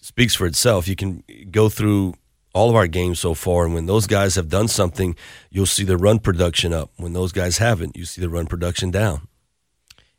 speaks 0.05 0.35
for 0.35 0.47
itself. 0.47 0.87
You 0.87 0.97
can 0.97 1.25
go 1.51 1.71
through 1.71 2.15
all 2.53 2.69
of 2.69 2.77
our 2.77 2.87
games 2.87 3.19
so 3.19 3.33
far, 3.33 3.65
and 3.65 3.73
when 3.73 3.87
those 3.87 4.07
guys 4.07 4.37
have 4.37 4.51
done 4.51 4.69
something, 4.69 5.17
you'll 5.51 5.65
see 5.67 5.83
the 5.83 5.97
run 5.97 6.19
production 6.19 6.75
up. 6.75 6.91
When 6.97 7.15
those 7.15 7.33
guys 7.33 7.59
haven't, 7.59 7.97
you 7.97 8.05
see 8.05 8.21
the 8.21 8.29
run 8.29 8.47
production 8.47 8.91
down. 8.91 9.27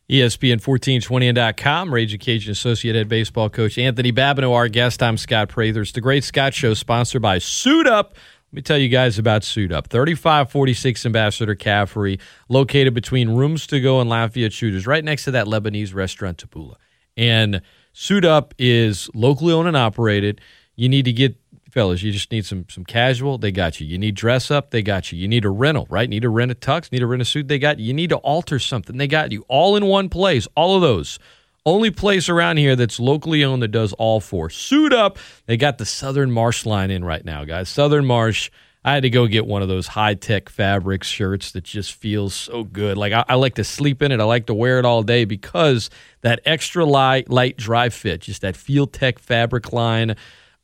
ESPN1420.com, 0.10 1.94
Ragin' 1.94 2.20
Cajun 2.20 2.52
Associate 2.52 2.96
Head 2.96 3.08
Baseball 3.08 3.50
Coach 3.50 3.78
Anthony 3.78 4.12
Babineaux, 4.12 4.54
our 4.54 4.68
guest. 4.68 5.02
I'm 5.04 5.18
Scott 5.18 5.50
Prather. 5.50 5.86
The 5.86 6.02
Great 6.02 6.24
Scott 6.24 6.54
Show, 6.54 6.74
sponsored 6.74 7.22
by 7.22 7.38
Suit 7.38 7.88
Up. 7.88 8.16
Let 8.52 8.56
me 8.56 8.62
tell 8.64 8.78
you 8.78 8.90
guys 8.90 9.20
about 9.20 9.44
Suit 9.44 9.72
Up. 9.72 9.88
3546 9.88 11.06
Ambassador 11.06 11.56
Caffery, 11.56 12.20
located 12.50 12.94
between 12.94 13.30
Rooms 13.30 13.68
to 13.68 13.80
Go 13.80 14.02
and 14.02 14.10
Lafayette 14.10 14.54
Shooters, 14.54 14.88
right 14.88 15.04
next 15.04 15.26
to 15.26 15.32
that 15.32 15.46
Lebanese 15.46 15.94
restaurant, 15.94 16.40
Tabula. 16.40 16.78
And 17.18 17.62
Suit 17.98 18.26
Up 18.26 18.54
is 18.60 19.10
locally 19.14 19.54
owned 19.54 19.70
and 19.70 19.78
operated. 19.78 20.42
You 20.76 20.90
need 20.90 21.06
to 21.06 21.14
get 21.14 21.38
fellas, 21.72 22.04
you 22.04 22.12
just 22.12 22.30
need 22.30 22.46
some 22.46 22.66
some 22.70 22.84
casual, 22.84 23.38
they 23.38 23.54
got 23.54 23.80
you. 23.80 23.88
You 23.88 23.98
need 23.98 24.16
dress 24.16 24.52
up, 24.52 24.72
they 24.72 24.82
got 24.82 25.14
you. 25.14 25.18
You 25.18 25.30
need 25.30 25.46
a 25.46 25.50
rental, 25.50 25.88
right? 25.90 26.10
Need 26.10 26.24
to 26.24 26.30
rent 26.30 26.52
a 26.52 26.56
tux, 26.56 26.92
need 26.92 27.00
to 27.00 27.08
rent 27.08 27.22
a 27.22 27.26
suit, 27.26 27.48
they 27.48 27.58
got 27.58 27.80
you. 27.80 27.86
You 27.86 27.94
need 27.94 28.10
to 28.10 28.18
alter 28.18 28.60
something, 28.60 28.98
they 28.98 29.08
got 29.08 29.32
you. 29.32 29.46
All 29.48 29.78
in 29.78 29.86
one 29.86 30.10
place, 30.10 30.46
all 30.56 30.76
of 30.76 30.82
those. 30.82 31.20
Only 31.66 31.90
place 31.90 32.28
around 32.28 32.58
here 32.58 32.76
that's 32.76 33.00
locally 33.00 33.46
owned 33.46 33.64
that 33.64 33.70
does 33.70 33.94
all 33.94 34.20
four. 34.20 34.50
Suit 34.50 34.92
up. 34.92 35.18
They 35.46 35.56
got 35.56 35.78
the 35.78 35.86
Southern 35.86 36.32
Marsh 36.32 36.66
line 36.66 36.92
in 36.92 37.04
right 37.04 37.24
now, 37.24 37.46
guys. 37.46 37.70
Southern 37.70 38.06
Marsh. 38.06 38.52
I 38.86 38.94
had 38.94 39.02
to 39.02 39.10
go 39.10 39.26
get 39.26 39.48
one 39.48 39.64
of 39.64 39.68
those 39.68 39.88
high 39.88 40.14
tech 40.14 40.48
fabric 40.48 41.04
shirts 41.04 41.54
that 41.54 41.64
just 41.64 41.94
feels 41.94 42.36
so 42.36 42.64
good. 42.64 42.98
Like 42.98 43.14
I, 43.14 43.26
I, 43.28 43.34
like 43.34 43.56
to 43.56 43.64
sleep 43.64 44.04
in 44.04 44.12
it. 44.12 44.20
I 44.20 44.26
like 44.26 44.46
to 44.46 44.54
wear 44.54 44.78
it 44.78 44.86
all 44.86 45.02
day 45.02 45.26
because 45.26 45.90
that 46.22 46.40
extra 46.46 46.86
light, 46.86 47.28
light, 47.28 47.58
dry 47.58 47.90
fit, 47.90 48.22
just 48.22 48.44
that 48.44 48.54
FieldTec 48.54 49.18
fabric 49.18 49.74
line. 49.74 50.16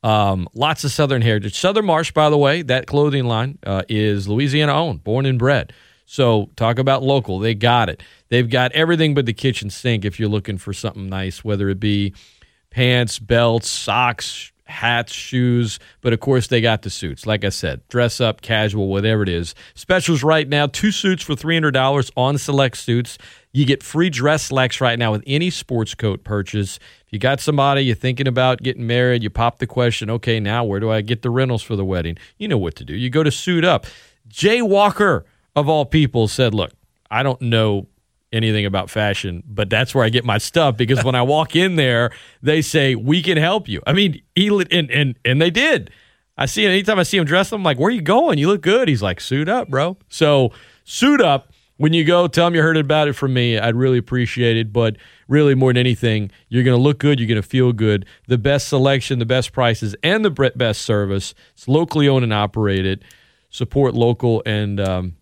Um, 0.03 0.47
lots 0.53 0.83
of 0.83 0.91
Southern 0.91 1.23
heritage. 1.23 1.57
Southern 1.57 1.85
Marsh, 1.85 2.11
by 2.11 2.29
the 2.29 2.37
way, 2.37 2.61
that 2.61 2.85
clothing 2.85 3.25
line 3.25 3.57
uh, 3.65 3.81
is 3.89 4.27
Louisiana 4.27 4.73
owned, 4.73 5.03
born 5.03 5.25
and 5.25 5.39
bred. 5.39 5.73
So 6.05 6.51
talk 6.55 6.77
about 6.77 7.01
local. 7.01 7.39
They 7.39 7.55
got 7.55 7.89
it. 7.89 8.03
They've 8.29 8.49
got 8.49 8.71
everything 8.73 9.15
but 9.15 9.25
the 9.25 9.33
kitchen 9.33 9.71
sink 9.71 10.05
if 10.05 10.19
you're 10.19 10.29
looking 10.29 10.59
for 10.59 10.73
something 10.73 11.09
nice, 11.09 11.43
whether 11.43 11.69
it 11.69 11.79
be 11.79 12.13
pants, 12.69 13.17
belts, 13.17 13.67
socks, 13.67 14.51
hats, 14.71 15.13
shoes. 15.13 15.79
But 16.01 16.13
of 16.13 16.19
course, 16.19 16.47
they 16.47 16.61
got 16.61 16.81
the 16.81 16.89
suits. 16.89 17.27
Like 17.27 17.43
I 17.45 17.49
said, 17.49 17.87
dress 17.89 18.19
up, 18.19 18.41
casual, 18.41 18.87
whatever 18.87 19.21
it 19.21 19.29
is. 19.29 19.53
Specials 19.75 20.23
right 20.23 20.47
now 20.47 20.67
two 20.67 20.91
suits 20.91 21.23
for 21.23 21.35
$300 21.35 22.11
on 22.17 22.37
select 22.37 22.77
suits. 22.77 23.17
You 23.51 23.65
get 23.65 23.83
free 23.83 24.09
dress 24.09 24.43
selects 24.43 24.81
right 24.81 24.97
now 24.97 25.11
with 25.11 25.23
any 25.27 25.49
sports 25.49 25.93
coat 25.93 26.23
purchase. 26.23 26.77
If 27.05 27.13
you 27.13 27.19
got 27.19 27.41
somebody 27.41 27.81
you're 27.81 27.95
thinking 27.95 28.27
about 28.27 28.63
getting 28.63 28.87
married, 28.87 29.23
you 29.23 29.29
pop 29.29 29.59
the 29.59 29.67
question, 29.67 30.09
okay, 30.09 30.39
now 30.39 30.63
where 30.63 30.79
do 30.79 30.89
I 30.89 31.01
get 31.01 31.21
the 31.21 31.29
rentals 31.29 31.61
for 31.61 31.75
the 31.75 31.85
wedding? 31.85 32.17
You 32.37 32.47
know 32.47 32.57
what 32.57 32.75
to 32.75 32.85
do. 32.85 32.95
You 32.95 33.09
go 33.09 33.23
to 33.23 33.31
Suit 33.31 33.65
Up. 33.65 33.85
Jay 34.27 34.61
Walker, 34.61 35.25
of 35.55 35.67
all 35.67 35.85
people, 35.85 36.29
said, 36.29 36.53
look, 36.53 36.71
I 37.09 37.23
don't 37.23 37.41
know 37.41 37.87
anything 38.31 38.65
about 38.65 38.89
fashion, 38.89 39.43
but 39.47 39.69
that's 39.69 39.93
where 39.93 40.05
I 40.05 40.09
get 40.09 40.23
my 40.23 40.37
stuff 40.37 40.77
because 40.77 41.03
when 41.03 41.15
I 41.15 41.21
walk 41.21 41.55
in 41.55 41.75
there, 41.75 42.11
they 42.41 42.61
say, 42.61 42.95
we 42.95 43.21
can 43.21 43.37
help 43.37 43.67
you. 43.67 43.81
I 43.85 43.93
mean, 43.93 44.21
he, 44.35 44.47
and, 44.47 44.89
and, 44.89 45.19
and 45.25 45.41
they 45.41 45.49
did. 45.49 45.91
I 46.37 46.45
see 46.45 46.63
him 46.63 46.71
anytime 46.71 46.97
I 46.97 47.03
see 47.03 47.17
him 47.17 47.25
dressed, 47.25 47.51
I'm 47.51 47.63
like, 47.63 47.77
where 47.77 47.89
are 47.89 47.91
you 47.91 48.01
going? 48.01 48.37
You 48.37 48.47
look 48.47 48.61
good. 48.61 48.87
He's 48.87 49.01
like, 49.01 49.19
suit 49.19 49.49
up, 49.49 49.69
bro. 49.69 49.97
So 50.09 50.51
suit 50.85 51.21
up 51.21 51.51
when 51.77 51.93
you 51.93 52.05
go, 52.05 52.27
tell 52.27 52.45
them 52.45 52.55
you 52.55 52.61
heard 52.61 52.77
about 52.77 53.07
it 53.07 53.13
from 53.13 53.33
me. 53.33 53.57
I'd 53.57 53.75
really 53.75 53.97
appreciate 53.97 54.55
it. 54.55 54.71
But 54.71 54.97
really, 55.27 55.55
more 55.55 55.71
than 55.71 55.79
anything, 55.79 56.31
you're 56.47 56.63
going 56.63 56.77
to 56.77 56.81
look 56.81 56.99
good. 56.99 57.19
You're 57.19 57.27
going 57.27 57.41
to 57.41 57.47
feel 57.47 57.73
good. 57.73 58.05
The 58.27 58.37
best 58.37 58.67
selection, 58.67 59.19
the 59.19 59.25
best 59.25 59.51
prices, 59.51 59.95
and 60.03 60.23
the 60.23 60.51
best 60.55 60.83
service. 60.83 61.33
It's 61.53 61.67
locally 61.67 62.07
owned 62.07 62.23
and 62.23 62.33
operated. 62.33 63.03
Support 63.49 63.95
local 63.95 64.41
and 64.45 64.79
um, 64.79 65.15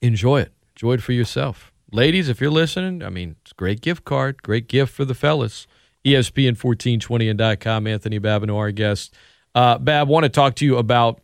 enjoy 0.00 0.42
it. 0.42 0.52
Enjoy 0.76 0.92
it 0.92 1.02
for 1.02 1.12
yourself. 1.12 1.72
Ladies, 1.90 2.28
if 2.28 2.40
you're 2.40 2.50
listening, 2.50 3.02
I 3.02 3.08
mean, 3.08 3.36
it's 3.40 3.54
great 3.54 3.80
gift 3.80 4.04
card, 4.04 4.42
great 4.42 4.68
gift 4.68 4.92
for 4.92 5.06
the 5.06 5.14
fellas. 5.14 5.66
ESPN1420 6.04 7.30
and 7.30 7.60
.com. 7.60 7.86
Anthony 7.86 8.20
Babineaux, 8.20 8.56
our 8.56 8.70
guest. 8.70 9.14
Uh, 9.54 9.78
Bab, 9.78 10.08
want 10.08 10.24
to 10.24 10.28
talk 10.28 10.54
to 10.56 10.64
you 10.64 10.76
about 10.76 11.20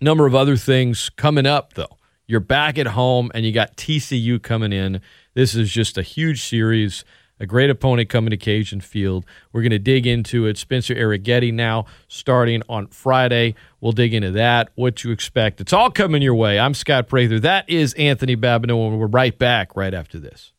a 0.00 0.04
number 0.04 0.26
of 0.26 0.34
other 0.34 0.56
things 0.56 1.10
coming 1.10 1.46
up, 1.46 1.74
though 1.74 1.96
You're 2.26 2.40
back 2.40 2.78
at 2.78 2.88
home, 2.88 3.30
and 3.34 3.44
you 3.44 3.52
got 3.52 3.76
TCU 3.76 4.42
coming 4.42 4.72
in. 4.72 5.00
This 5.34 5.54
is 5.54 5.70
just 5.70 5.98
a 5.98 6.02
huge 6.02 6.42
series 6.42 7.04
a 7.40 7.46
great 7.46 7.70
opponent 7.70 8.08
coming 8.08 8.30
to 8.30 8.36
Cajun 8.36 8.80
Field. 8.80 9.24
We're 9.52 9.62
going 9.62 9.70
to 9.70 9.78
dig 9.78 10.06
into 10.06 10.46
it. 10.46 10.58
Spencer 10.58 10.94
Arrighetti 10.94 11.52
now 11.52 11.86
starting 12.08 12.62
on 12.68 12.86
Friday. 12.88 13.54
We'll 13.80 13.92
dig 13.92 14.14
into 14.14 14.30
that, 14.32 14.70
what 14.74 15.04
you 15.04 15.10
expect. 15.10 15.60
It's 15.60 15.72
all 15.72 15.90
coming 15.90 16.22
your 16.22 16.34
way. 16.34 16.58
I'm 16.58 16.74
Scott 16.74 17.08
Prather. 17.08 17.40
That 17.40 17.68
is 17.68 17.92
Anthony 17.94 18.36
Babineaux, 18.36 18.88
and 18.88 18.98
we're 18.98 19.06
right 19.06 19.38
back 19.38 19.76
right 19.76 19.94
after 19.94 20.18
this. 20.18 20.52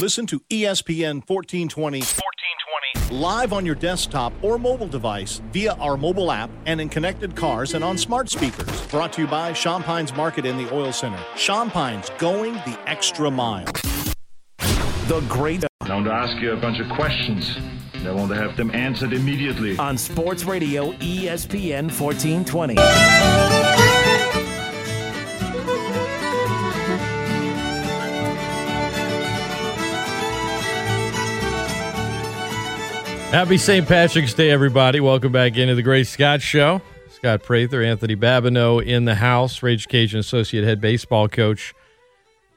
Listen 0.00 0.26
to 0.26 0.40
ESPN 0.50 1.22
1420, 1.26 1.98
1420 2.00 2.36
live 3.10 3.52
on 3.52 3.64
your 3.64 3.74
desktop 3.74 4.32
or 4.42 4.58
mobile 4.58 4.88
device 4.88 5.40
via 5.52 5.72
our 5.74 5.96
mobile 5.96 6.32
app 6.32 6.50
and 6.66 6.80
in 6.80 6.88
connected 6.88 7.36
cars 7.36 7.74
and 7.74 7.84
on 7.84 7.96
smart 7.96 8.28
speakers. 8.28 8.86
Brought 8.88 9.12
to 9.14 9.22
you 9.22 9.26
by 9.26 9.52
Champagne's 9.52 10.14
Market 10.14 10.44
in 10.44 10.56
the 10.56 10.72
Oil 10.74 10.92
Center. 10.92 11.18
Champagne's 11.36 12.10
going 12.18 12.54
the 12.54 12.78
extra 12.86 13.30
mile. 13.30 13.66
The 15.08 15.20
great. 15.28 15.62
I 15.82 15.94
want 15.94 16.06
to 16.06 16.12
ask 16.12 16.36
you 16.42 16.52
a 16.52 16.56
bunch 16.56 16.80
of 16.80 16.88
questions. 16.88 17.56
I 18.04 18.10
want 18.10 18.28
to 18.30 18.34
have 18.34 18.56
them 18.56 18.72
answered 18.72 19.12
immediately. 19.12 19.78
On 19.78 19.96
Sports 19.96 20.42
Radio 20.42 20.90
ESPN 20.94 21.92
1420. 21.96 22.74
Happy 33.30 33.58
St. 33.58 33.86
Patrick's 33.86 34.34
Day, 34.34 34.50
everybody. 34.50 34.98
Welcome 34.98 35.30
back 35.30 35.56
into 35.56 35.76
the 35.76 35.82
Great 35.82 36.08
Scott 36.08 36.42
Show. 36.42 36.82
Scott 37.10 37.44
Prather, 37.44 37.80
Anthony 37.80 38.16
Babineaux 38.16 38.84
in 38.84 39.04
the 39.04 39.14
house, 39.14 39.62
Rage 39.62 39.86
Cajun 39.86 40.18
Associate 40.18 40.64
Head 40.64 40.80
Baseball 40.80 41.28
Coach. 41.28 41.74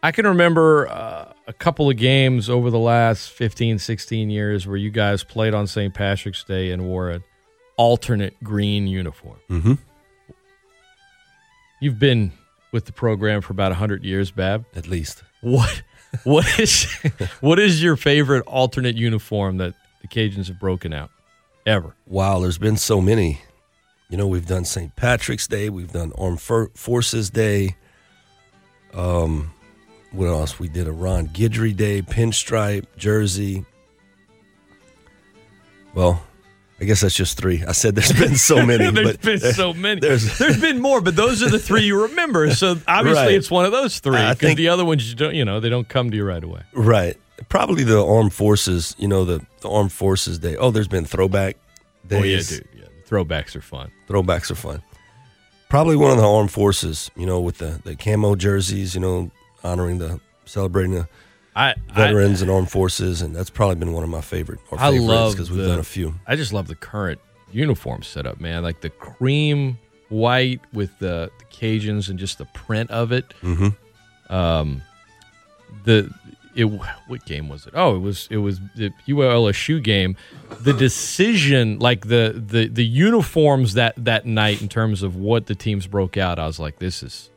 I 0.01 0.12
can 0.12 0.25
remember 0.25 0.88
uh, 0.88 1.19
a 1.50 1.53
couple 1.53 1.89
of 1.89 1.98
games 1.98 2.48
over 2.48 2.70
the 2.70 2.77
last 2.77 3.32
15, 3.32 3.79
16 3.79 4.29
years 4.29 4.68
where 4.68 4.77
you 4.77 4.91
guys 4.91 5.24
played 5.24 5.56
on 5.56 5.65
St. 5.65 5.91
Patrick's 5.91 6.44
Day 6.44 6.70
and 6.70 6.86
wore 6.86 7.10
an 7.10 7.24
alternate 7.75 8.41
green 8.44 8.86
uniform. 8.86 9.39
Mm-hmm. 9.50 9.74
You've 11.82 11.98
been 11.98 12.34
with 12.72 12.86
the 12.86 12.91
program 12.91 13.41
for 13.41 13.51
about 13.51 13.72
100 13.72 14.03
years, 14.06 14.29
Bab. 14.29 14.65
At 14.75 14.88
least. 14.88 15.24
What 15.41 15.82
what 16.24 16.60
is 16.60 16.86
what 17.41 17.58
is 17.58 17.82
your 17.82 17.96
favorite 17.96 18.44
alternate 18.46 18.96
uniform 18.96 19.58
that 19.58 19.74
the 20.03 20.08
Cajuns 20.08 20.50
have 20.50 20.60
broken 20.60 20.94
out 20.94 21.10
ever? 21.65 21.96
Wow, 22.06 22.41
there's 22.41 22.60
been 22.60 22.77
so 22.77 23.01
many. 23.01 23.41
You 24.08 24.18
know, 24.18 24.27
we've 24.27 24.48
done 24.48 24.65
St. 24.65 24.96
Patrick's 24.96 25.48
Day, 25.48 25.70
we've 25.70 25.91
done 25.91 26.12
Armed 26.15 26.41
Forces 26.41 27.32
Day. 27.32 27.75
Um, 28.94 29.51
what 30.12 30.28
else? 30.28 30.60
We 30.60 30.68
did 30.70 30.88
a 30.88 30.92
Ron 30.92 31.28
Guidry 31.28 31.75
Day, 31.75 32.01
pinstripe, 32.01 32.86
jersey. 32.98 33.66
Well, 35.94 36.22
I 36.80 36.86
guess 36.86 37.01
that's 37.01 37.16
just 37.16 37.38
three. 37.38 37.63
I 37.68 37.74
said 37.74 37.96
there's 37.96 38.12
been 38.13 38.36
so 38.36 38.66
many. 38.66 38.89
there's 38.92 39.18
been 39.18 39.39
so 39.54 39.74
many. 39.75 40.00
There's, 40.00 40.38
there's 40.38 40.62
been 40.62 40.82
more, 40.82 41.01
but 41.01 41.16
those 41.16 41.44
are 41.44 41.50
the 41.50 41.60
three 41.60 41.84
you 41.84 42.04
remember. 42.04 42.51
So 42.51 42.72
obviously 42.88 43.24
Right. 43.24 43.36
it's 43.36 43.51
one 43.51 43.66
of 43.66 43.72
those 43.72 44.00
three. 44.00 44.18
I 44.18 44.34
think- 44.34 44.58
the 44.58 44.70
other 44.70 44.86
ones 44.86 45.10
you 45.10 45.16
don't, 45.16 45.36
you 45.36 45.46
know, 45.46 45.60
they 45.60 45.70
don't 45.70 45.88
come 45.89 46.10
to 46.12 46.18
you 46.18 46.24
right 46.24 46.44
away. 46.44 46.62
right. 46.74 47.18
Probably 47.48 47.86
the 47.86 48.06
Armed 48.06 48.34
Forces, 48.34 48.96
you 49.00 49.08
know, 49.08 49.24
the, 49.24 49.39
the 49.62 49.70
Armed 49.70 49.94
Forces 49.94 50.39
Day. 50.39 50.58
Oh, 50.58 50.72
there's 50.72 50.89
been 50.89 51.06
throwback 51.06 51.56
days. 52.06 52.22
Oh 52.22 52.25
yeah, 52.25 52.60
dude. 52.60 52.68
Yeah, 52.78 52.88
throwbacks 53.08 53.56
are 53.56 53.62
fun. 53.62 53.92
Throwbacks 54.10 54.51
are 54.51 54.56
fun. 54.56 54.84
Probably 55.70 55.96
one 55.96 56.12
of 56.12 56.18
the 56.18 56.28
Armed 56.30 56.51
Forces, 56.51 57.10
you 57.16 57.25
know, 57.25 57.39
with 57.39 57.60
the, 57.60 57.80
the 57.86 57.96
camo 57.96 58.36
jerseys, 58.36 58.94
you 58.94 59.00
know, 59.00 59.32
honoring 59.63 59.98
the, 60.00 60.20
celebrating 60.46 60.94
the 60.94 61.08
I 61.56 61.75
veterans 61.94 62.42
and 62.42 62.50
armed 62.50 62.72
forces, 62.72 63.22
and 63.22 63.36
that's 63.36 63.50
probably 63.50 63.75
been 63.75 63.94
one 63.94 64.03
of 64.03 64.10
my 64.10 64.22
favorite. 64.22 64.60
Or 64.72 64.79
I 64.79 64.90
love 64.90 65.33
because 65.33 65.51
we've 65.51 65.62
the- 65.62 65.68
done 65.68 65.79
a 65.79 65.83
few. 65.83 66.16
I 66.27 66.36
just 66.36 66.53
love 66.53 66.68
the 66.68 66.75
current 66.75 67.20
uniform 67.51 68.03
setup, 68.03 68.40
man. 68.40 68.64
Like 68.64 68.81
the 68.81 68.90
cream 68.90 69.77
white 70.10 70.62
with 70.74 70.98
the, 71.00 71.31
the 71.40 71.46
Cajuns 71.46 72.10
and 72.10 72.20
just 72.20 72.38
the 72.38 72.46
print 72.46 72.92
of 72.92 73.12
it. 73.12 73.33
Mm-hmm. 73.42 74.33
Um, 74.33 74.81
the 75.83 76.12
it 76.55 76.66
what 76.66 77.25
game 77.25 77.48
was 77.50 77.68
it? 77.68 77.74
Oh, 77.75 77.96
it 77.96 78.00
was 78.00 78.27
it 78.31 78.38
was 78.38 78.60
the 78.75 78.92
ULSU 79.07 79.81
game. 79.83 80.16
The 80.62 80.74
decision, 80.74 81.79
like 81.79 82.07
the 82.07 82.42
the 82.46 82.68
the 82.68 82.86
uniforms 82.86 83.74
that 83.74 83.94
that 83.98 84.25
night 84.25 84.62
in 84.62 84.70
terms 84.70 85.03
of 85.03 85.16
what 85.16 85.46
the 85.46 85.55
teams 85.55 85.88
broke 85.88 86.18
out, 86.18 86.40
I 86.40 86.48
was 86.48 86.60
like, 86.60 86.79
this 86.79 87.03
is. 87.03 87.29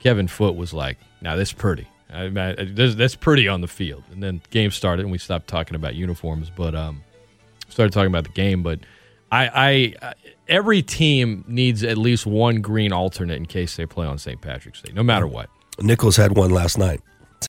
Kevin 0.00 0.28
Foote 0.28 0.56
was 0.56 0.72
like, 0.72 0.98
now 1.20 1.36
this 1.36 1.52
pretty. 1.52 1.86
I, 2.12 2.24
I, 2.24 2.54
that's 2.64 3.14
pretty 3.14 3.46
on 3.46 3.60
the 3.60 3.68
field. 3.68 4.02
And 4.10 4.22
then 4.22 4.42
game 4.50 4.70
started, 4.70 5.02
and 5.02 5.12
we 5.12 5.18
stopped 5.18 5.46
talking 5.46 5.76
about 5.76 5.94
uniforms, 5.94 6.50
but 6.50 6.74
um, 6.74 7.02
started 7.68 7.92
talking 7.92 8.08
about 8.08 8.24
the 8.24 8.30
game. 8.30 8.62
But 8.62 8.80
I, 9.30 9.94
I, 10.02 10.14
every 10.48 10.82
team 10.82 11.44
needs 11.46 11.84
at 11.84 11.96
least 11.98 12.26
one 12.26 12.60
green 12.62 12.92
alternate 12.92 13.36
in 13.36 13.46
case 13.46 13.76
they 13.76 13.86
play 13.86 14.06
on 14.06 14.18
St. 14.18 14.40
Patrick's 14.40 14.82
Day, 14.82 14.92
no 14.92 15.02
matter 15.02 15.26
what. 15.26 15.48
Nicholls 15.80 16.16
had 16.16 16.36
one 16.36 16.50
last 16.50 16.78
night. 16.78 17.00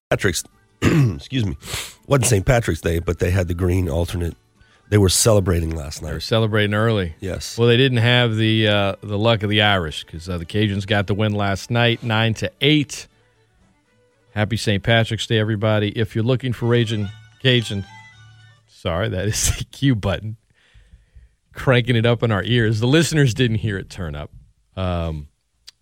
Patrick's, 0.10 0.44
excuse 0.82 1.46
me, 1.46 1.58
wasn't 2.06 2.28
St. 2.28 2.46
Patrick's 2.46 2.82
Day, 2.82 3.00
but 3.00 3.20
they 3.20 3.32
had 3.32 3.48
the 3.48 3.54
green 3.54 3.90
alternate. 3.90 4.36
They 4.92 4.98
were 4.98 5.08
celebrating 5.08 5.74
last 5.74 6.02
night. 6.02 6.10
They 6.10 6.16
were 6.16 6.20
celebrating 6.20 6.74
early. 6.74 7.16
Yes. 7.22 7.58
Well, 7.58 7.70
they 7.70 7.78
didn't 7.78 8.00
have 8.00 8.36
the 8.36 8.68
uh, 8.68 8.96
the 9.02 9.18
luck 9.18 9.42
of 9.42 9.50
the 9.50 9.62
Irish 9.62 10.04
because 10.04 10.28
uh, 10.28 10.38
the 10.38 10.46
Cajuns 10.46 10.86
got 10.86 11.08
the 11.08 11.14
win 11.14 11.34
last 11.34 11.72
night, 11.72 12.04
nine 12.04 12.34
to 12.36 12.52
eight. 12.60 13.08
Happy 14.32 14.58
St. 14.58 14.84
Patrick's 14.84 15.26
Day, 15.26 15.40
everybody! 15.40 15.98
If 15.98 16.14
you're 16.14 16.26
looking 16.26 16.52
for 16.52 16.66
Ragin' 16.66 17.08
Cajun, 17.42 17.86
sorry, 18.68 19.08
that 19.08 19.28
is 19.28 19.58
the 19.58 19.64
cue 19.72 19.96
button, 19.96 20.36
cranking 21.54 21.96
it 21.96 22.06
up 22.06 22.22
in 22.22 22.30
our 22.30 22.44
ears. 22.44 22.82
The 22.82 22.88
listeners 22.88 23.34
didn't 23.34 23.60
hear 23.60 23.78
it 23.78 23.90
turn 23.90 24.14
up. 24.14 24.30
Um, 24.76 25.30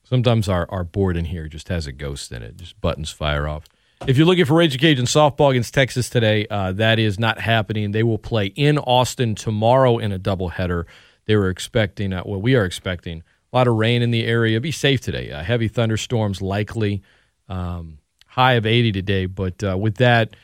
sometimes 0.03 0.47
our 0.47 0.67
our 0.69 0.83
board 0.83 1.17
in 1.17 1.25
here 1.25 1.47
just 1.47 1.69
has 1.69 1.87
a 1.87 1.91
ghost 1.91 2.31
in 2.31 2.43
it. 2.43 2.57
Just 2.57 2.79
buttons 2.79 3.09
fire 3.09 3.47
off. 3.47 3.65
If 4.07 4.17
you're 4.17 4.25
looking 4.25 4.45
for 4.45 4.55
Ragin' 4.55 4.79
Cajun 4.79 5.05
softball 5.05 5.51
against 5.51 5.73
Texas 5.73 6.09
today, 6.09 6.47
uh, 6.49 6.71
that 6.73 6.99
is 6.99 7.19
not 7.19 7.39
happening. 7.39 7.91
They 7.91 8.03
will 8.03 8.17
play 8.17 8.47
in 8.47 8.77
Austin 8.77 9.35
tomorrow 9.35 9.97
in 9.97 10.11
a 10.11 10.19
doubleheader. 10.19 10.85
They 11.25 11.35
were 11.35 11.49
expecting, 11.49 12.13
uh, 12.13 12.23
well, 12.25 12.41
we 12.41 12.55
are 12.55 12.65
expecting 12.65 13.23
a 13.51 13.55
lot 13.55 13.67
of 13.67 13.75
rain 13.75 14.01
in 14.01 14.11
the 14.11 14.25
area. 14.25 14.59
Be 14.61 14.71
safe 14.71 15.01
today. 15.01 15.31
Uh, 15.31 15.43
heavy 15.43 15.67
thunderstorms 15.67 16.41
likely. 16.41 17.03
Um, 17.49 17.99
high 18.25 18.53
of 18.53 18.65
80 18.65 18.93
today, 18.93 19.25
but 19.25 19.63
uh, 19.63 19.77
with 19.77 19.97
that, 19.97 20.35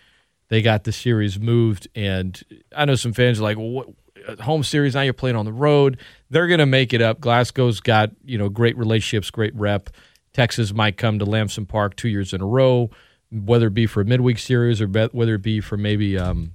they 0.50 0.62
got 0.62 0.84
the 0.84 0.92
series 0.92 1.40
moved. 1.40 1.88
And 1.96 2.40
I 2.76 2.86
know 2.86 2.96
some 2.96 3.14
fans 3.14 3.40
are 3.40 3.44
like, 3.44 3.58
well, 3.58 3.70
what, 3.70 3.88
uh, 4.28 4.42
home 4.44 4.64
series, 4.64 4.96
now 4.96 5.02
you're 5.02 5.14
playing 5.14 5.38
on 5.38 5.46
the 5.46 5.54
road. 5.54 5.98
They're 6.30 6.48
going 6.48 6.60
to 6.60 6.66
make 6.66 6.94
it 6.94 7.02
up. 7.02 7.22
Glasgow's 7.22 7.80
got, 7.80 8.12
you 8.24 8.38
know, 8.38 8.50
great 8.50 8.78
relationships, 8.78 9.30
great 9.32 9.56
rep. 9.56 9.90
Texas 10.34 10.74
might 10.74 10.98
come 10.98 11.20
to 11.20 11.26
Lamson 11.26 11.66
Park 11.66 11.96
two 11.96 12.10
years 12.10 12.34
in 12.34 12.42
a 12.42 12.46
row, 12.46 12.90
whether 13.32 13.68
it 13.68 13.74
be 13.74 13.86
for 13.86 14.02
a 14.02 14.06
midweek 14.06 14.40
series 14.40 14.82
or 14.82 14.88
whether 14.88 15.36
it 15.36 15.42
be 15.42 15.60
for 15.62 15.78
maybe, 15.78 16.18
um, 16.18 16.54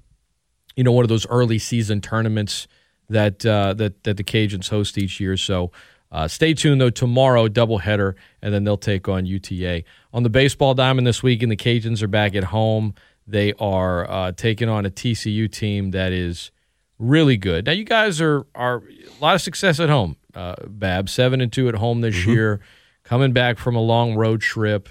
you 0.76 0.84
know, 0.84 0.92
one 0.92 1.04
of 1.04 1.08
those 1.08 1.26
early 1.28 1.58
season 1.58 2.00
tournaments 2.00 2.66
that 3.08 3.44
uh, 3.44 3.74
that 3.74 4.04
that 4.04 4.16
the 4.16 4.24
Cajuns 4.24 4.70
host 4.70 4.96
each 4.96 5.20
year. 5.20 5.36
So 5.36 5.70
uh, 6.12 6.28
stay 6.28 6.54
tuned 6.54 6.80
though. 6.80 6.90
Tomorrow 6.90 7.48
doubleheader, 7.48 8.14
and 8.40 8.54
then 8.54 8.64
they'll 8.64 8.76
take 8.76 9.08
on 9.08 9.26
UTA 9.26 9.84
on 10.12 10.22
the 10.22 10.30
baseball 10.30 10.74
diamond 10.74 11.06
this 11.06 11.22
week. 11.22 11.42
And 11.42 11.52
the 11.52 11.56
Cajuns 11.56 12.02
are 12.02 12.08
back 12.08 12.34
at 12.34 12.44
home. 12.44 12.94
They 13.26 13.52
are 13.54 14.10
uh, 14.10 14.32
taking 14.32 14.68
on 14.68 14.86
a 14.86 14.90
TCU 14.90 15.50
team 15.50 15.90
that 15.90 16.12
is 16.12 16.50
really 16.98 17.36
good. 17.36 17.66
Now 17.66 17.72
you 17.72 17.84
guys 17.84 18.20
are 18.20 18.46
are 18.54 18.82
a 18.86 19.22
lot 19.22 19.34
of 19.34 19.40
success 19.40 19.78
at 19.80 19.88
home. 19.88 20.16
Uh, 20.34 20.54
Bab 20.66 21.08
seven 21.08 21.40
and 21.40 21.52
two 21.52 21.68
at 21.68 21.74
home 21.74 22.00
this 22.00 22.24
year, 22.26 22.60
coming 23.04 23.32
back 23.32 23.58
from 23.58 23.76
a 23.76 23.80
long 23.80 24.14
road 24.14 24.40
trip. 24.40 24.88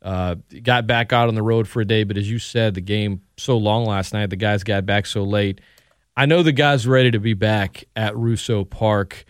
Uh, 0.00 0.36
got 0.62 0.86
back 0.86 1.12
out 1.12 1.28
on 1.28 1.34
the 1.34 1.42
road 1.42 1.66
for 1.66 1.80
a 1.80 1.84
day, 1.84 2.04
but 2.04 2.16
as 2.16 2.30
you 2.30 2.38
said, 2.38 2.74
the 2.74 2.80
game 2.80 3.22
so 3.36 3.56
long 3.56 3.84
last 3.84 4.12
night. 4.12 4.30
The 4.30 4.36
guys 4.36 4.62
got 4.62 4.86
back 4.86 5.06
so 5.06 5.24
late. 5.24 5.60
I 6.16 6.26
know 6.26 6.42
the 6.42 6.52
guys 6.52 6.86
ready 6.86 7.10
to 7.10 7.20
be 7.20 7.34
back 7.34 7.84
at 7.96 8.16
Russo 8.16 8.64
Park. 8.64 9.24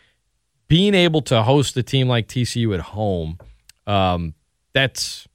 Being 0.68 0.94
able 0.94 1.22
to 1.22 1.42
host 1.42 1.76
a 1.78 1.82
team 1.82 2.08
like 2.08 2.28
TCU 2.28 2.74
at 2.74 2.80
home, 2.80 3.38
um, 3.86 4.34
that's 4.74 5.26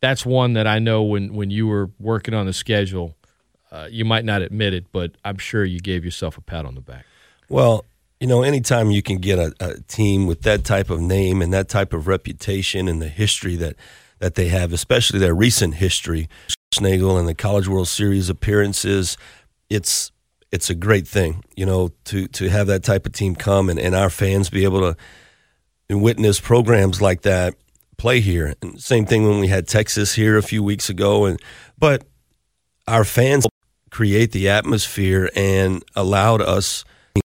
that's 0.00 0.26
one 0.26 0.54
that 0.54 0.66
I 0.66 0.80
know 0.80 1.02
when 1.04 1.34
when 1.34 1.50
you 1.50 1.68
were 1.68 1.90
working 2.00 2.34
on 2.34 2.46
the 2.46 2.52
schedule, 2.52 3.16
uh, 3.70 3.88
you 3.90 4.04
might 4.04 4.24
not 4.24 4.42
admit 4.42 4.74
it, 4.74 4.86
but 4.90 5.12
I'm 5.24 5.38
sure 5.38 5.64
you 5.64 5.78
gave 5.78 6.04
yourself 6.04 6.36
a 6.36 6.40
pat 6.40 6.66
on 6.66 6.74
the 6.74 6.80
back. 6.80 7.06
Well, 7.48 7.84
you 8.20 8.26
know, 8.26 8.42
anytime 8.42 8.90
you 8.90 9.02
can 9.02 9.18
get 9.18 9.38
a, 9.38 9.52
a 9.60 9.80
team 9.82 10.26
with 10.26 10.42
that 10.42 10.64
type 10.64 10.90
of 10.90 11.00
name 11.00 11.42
and 11.42 11.52
that 11.52 11.68
type 11.68 11.92
of 11.92 12.06
reputation 12.06 12.86
and 12.86 13.02
the 13.02 13.08
history 13.08 13.56
that, 13.56 13.74
that 14.22 14.36
they 14.36 14.46
have, 14.46 14.72
especially 14.72 15.18
their 15.18 15.34
recent 15.34 15.74
history, 15.74 16.28
Schlossnagle 16.72 17.18
and 17.18 17.26
the 17.26 17.34
College 17.34 17.66
World 17.66 17.88
Series 17.88 18.28
appearances, 18.28 19.18
it's 19.68 20.12
it's 20.52 20.70
a 20.70 20.76
great 20.76 21.08
thing, 21.08 21.42
you 21.56 21.66
know, 21.66 21.90
to 22.04 22.28
to 22.28 22.48
have 22.48 22.68
that 22.68 22.84
type 22.84 23.04
of 23.04 23.12
team 23.12 23.34
come 23.34 23.68
and, 23.68 23.80
and 23.80 23.96
our 23.96 24.08
fans 24.08 24.48
be 24.48 24.62
able 24.62 24.94
to 24.94 24.96
witness 25.98 26.38
programs 26.38 27.02
like 27.02 27.22
that 27.22 27.54
play 27.98 28.20
here. 28.20 28.54
And 28.62 28.80
same 28.80 29.06
thing 29.06 29.28
when 29.28 29.40
we 29.40 29.48
had 29.48 29.66
Texas 29.66 30.14
here 30.14 30.38
a 30.38 30.42
few 30.42 30.62
weeks 30.62 30.88
ago. 30.88 31.24
And 31.24 31.42
but 31.76 32.04
our 32.86 33.04
fans 33.04 33.44
create 33.90 34.30
the 34.30 34.48
atmosphere 34.48 35.30
and 35.34 35.82
allowed 35.96 36.40
us 36.40 36.84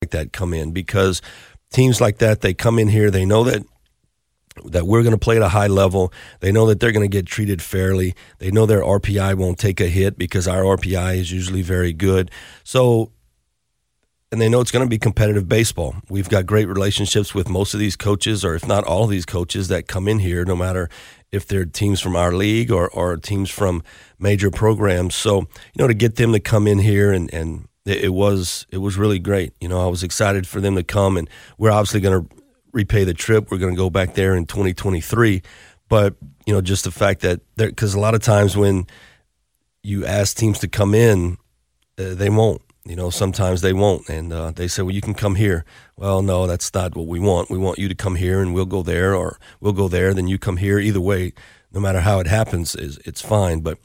like 0.03 0.11
that 0.11 0.33
come 0.33 0.53
in 0.53 0.72
because 0.72 1.22
teams 1.70 2.00
like 2.00 2.18
that 2.18 2.40
they 2.40 2.53
come 2.53 2.81
in 2.81 2.88
here 2.88 3.12
they 3.12 3.24
know 3.24 3.44
that 3.44 3.64
that 4.65 4.87
we're 4.87 5.03
going 5.03 5.15
to 5.15 5.19
play 5.19 5.37
at 5.37 5.43
a 5.43 5.49
high 5.49 5.69
level. 5.69 6.13
They 6.41 6.53
know 6.53 6.67
that 6.67 6.81
they're 6.81 6.93
going 6.93 7.09
to 7.09 7.17
get 7.17 7.27
treated 7.27 7.63
fairly. 7.63 8.15
They 8.39 8.51
know 8.51 8.67
their 8.67 8.83
RPI 8.83 9.35
won't 9.37 9.59
take 9.59 9.81
a 9.81 9.87
hit 9.87 10.19
because 10.19 10.49
our 10.49 10.63
RPI 10.63 11.17
is 11.17 11.33
usually 11.33 11.63
very 11.63 11.93
good. 11.93 12.31
So 12.65 13.13
and 14.33 14.41
they 14.41 14.49
know 14.49 14.61
it's 14.61 14.71
going 14.71 14.85
to 14.85 14.91
be 14.91 14.99
competitive 14.99 15.49
baseball. 15.49 15.97
We've 16.09 16.29
got 16.29 16.47
great 16.47 16.69
relationships 16.69 17.35
with 17.35 17.49
most 17.49 17.75
of 17.75 17.81
these 17.81 17.97
coaches, 17.97 18.45
or 18.45 18.55
if 18.55 18.67
not 18.67 18.85
all 18.85 19.05
of 19.05 19.11
these 19.11 19.27
coaches 19.27 19.69
that 19.69 19.89
come 19.89 20.07
in 20.07 20.21
here, 20.21 20.45
no 20.45 20.55
matter 20.55 20.89
if 21.33 21.47
they're 21.47 21.65
teams 21.65 22.01
from 22.01 22.15
our 22.15 22.33
league 22.33 22.71
or, 22.71 22.89
or 22.89 23.17
teams 23.17 23.51
from 23.51 23.83
major 24.21 24.51
programs. 24.51 25.17
So, 25.17 25.41
you 25.41 25.79
know, 25.79 25.89
to 25.89 25.95
get 25.95 26.15
them 26.15 26.33
to 26.33 26.41
come 26.41 26.69
in 26.69 26.79
here 26.79 27.13
and, 27.13 27.33
and 27.35 27.67
it, 27.85 28.13
was 28.13 28.67
it 28.71 28.79
was 28.79 28.97
really 28.97 29.19
great. 29.19 29.53
You 29.61 29.69
know, 29.69 29.85
I 29.85 29.89
was 29.89 30.05
excited 30.05 30.47
for 30.47 30.61
them 30.61 30.77
to 30.77 30.85
come, 30.85 31.17
and 31.17 31.29
we're 31.59 31.71
obviously 31.71 32.01
going 32.01 32.25
to 32.25 32.39
repay 32.73 33.05
the 33.05 33.15
trip. 33.15 33.51
We're 33.51 33.59
going 33.59 33.75
to 33.75 33.79
go 33.79 33.91
back 33.91 34.15
there 34.15 34.35
in 34.35 34.47
2023, 34.47 35.43
but 35.89 36.15
you 36.47 36.55
know, 36.55 36.61
just 36.61 36.85
the 36.85 36.91
fact 36.91 37.21
that 37.21 37.41
because 37.57 37.95
a 37.95 38.01
lot 38.01 38.15
of 38.15 38.23
times 38.23 38.57
when 38.57 38.87
you 39.83 40.05
ask 40.05 40.37
teams 40.37 40.59
to 40.61 40.69
come 40.69 40.95
in, 40.95 41.39
uh, 41.99 42.15
they 42.15 42.31
won't 42.31 42.63
you 42.85 42.97
know, 42.97 43.11
sometimes 43.11 43.61
they 43.61 43.73
won't, 43.75 44.09
and 44.09 44.33
uh, 44.33 44.53
they 44.53 44.67
say, 44.67 44.83
"Well, 44.83 44.95
you 44.95 45.03
can 45.03 45.15
come 45.15 45.35
here." 45.35 45.65
Well, 45.97 46.23
no, 46.23 46.47
that's 46.47 46.73
not 46.73 46.97
what 46.97 47.07
we 47.07 47.21
want. 47.21 47.51
We 47.51 47.59
want 47.59 47.79
you 47.79 47.89
to 47.89 47.95
come 47.95 48.17
here, 48.17 48.41
and 48.41 48.55
we'll 48.55 48.65
go 48.65 48.83
there, 48.83 49.15
or 49.15 49.39
we'll 49.61 49.75
go 49.75 49.87
there, 49.87 50.15
then 50.15 50.29
you 50.29 50.39
come 50.39 50.57
here. 50.57 50.79
Either 50.79 51.01
way, 51.01 51.35
no 51.73 51.79
matter 51.79 52.01
how 52.01 52.21
it 52.21 52.27
happens, 52.27 52.75
is 52.75 52.99
it's 53.05 53.21
fine. 53.21 53.61
But 53.61 53.79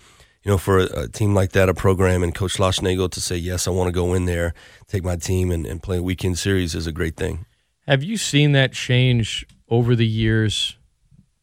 you 0.44 0.52
know, 0.52 0.58
for 0.58 0.80
a, 0.80 1.02
a, 1.02 1.08
team 1.10 1.34
like 1.34 1.52
that, 1.52 1.68
a 1.68 1.74
program, 1.74 2.24
and 2.24 2.34
Coach 2.34 2.56
Schlossnagle 2.56 3.12
to 3.12 3.22
say, 3.22 3.36
"Yes, 3.36 3.68
I 3.68 3.72
want 3.72 3.90
to 3.90 3.92
go 3.92 4.14
in 4.14 4.26
there, 4.26 4.54
take 4.88 5.04
my 5.04 5.18
team, 5.18 5.52
and, 5.52 5.66
and 5.66 5.84
play 5.84 5.98
a 5.98 6.04
weekend 6.04 6.40
series," 6.40 6.74
is 6.74 6.88
a 6.88 6.94
great 6.94 7.18
thing. 7.18 7.46
Have 7.88 8.04
you 8.04 8.18
seen 8.18 8.54
that 8.54 8.74
change 8.74 9.46
over 9.70 9.96
the 9.96 10.08
years 10.08 10.76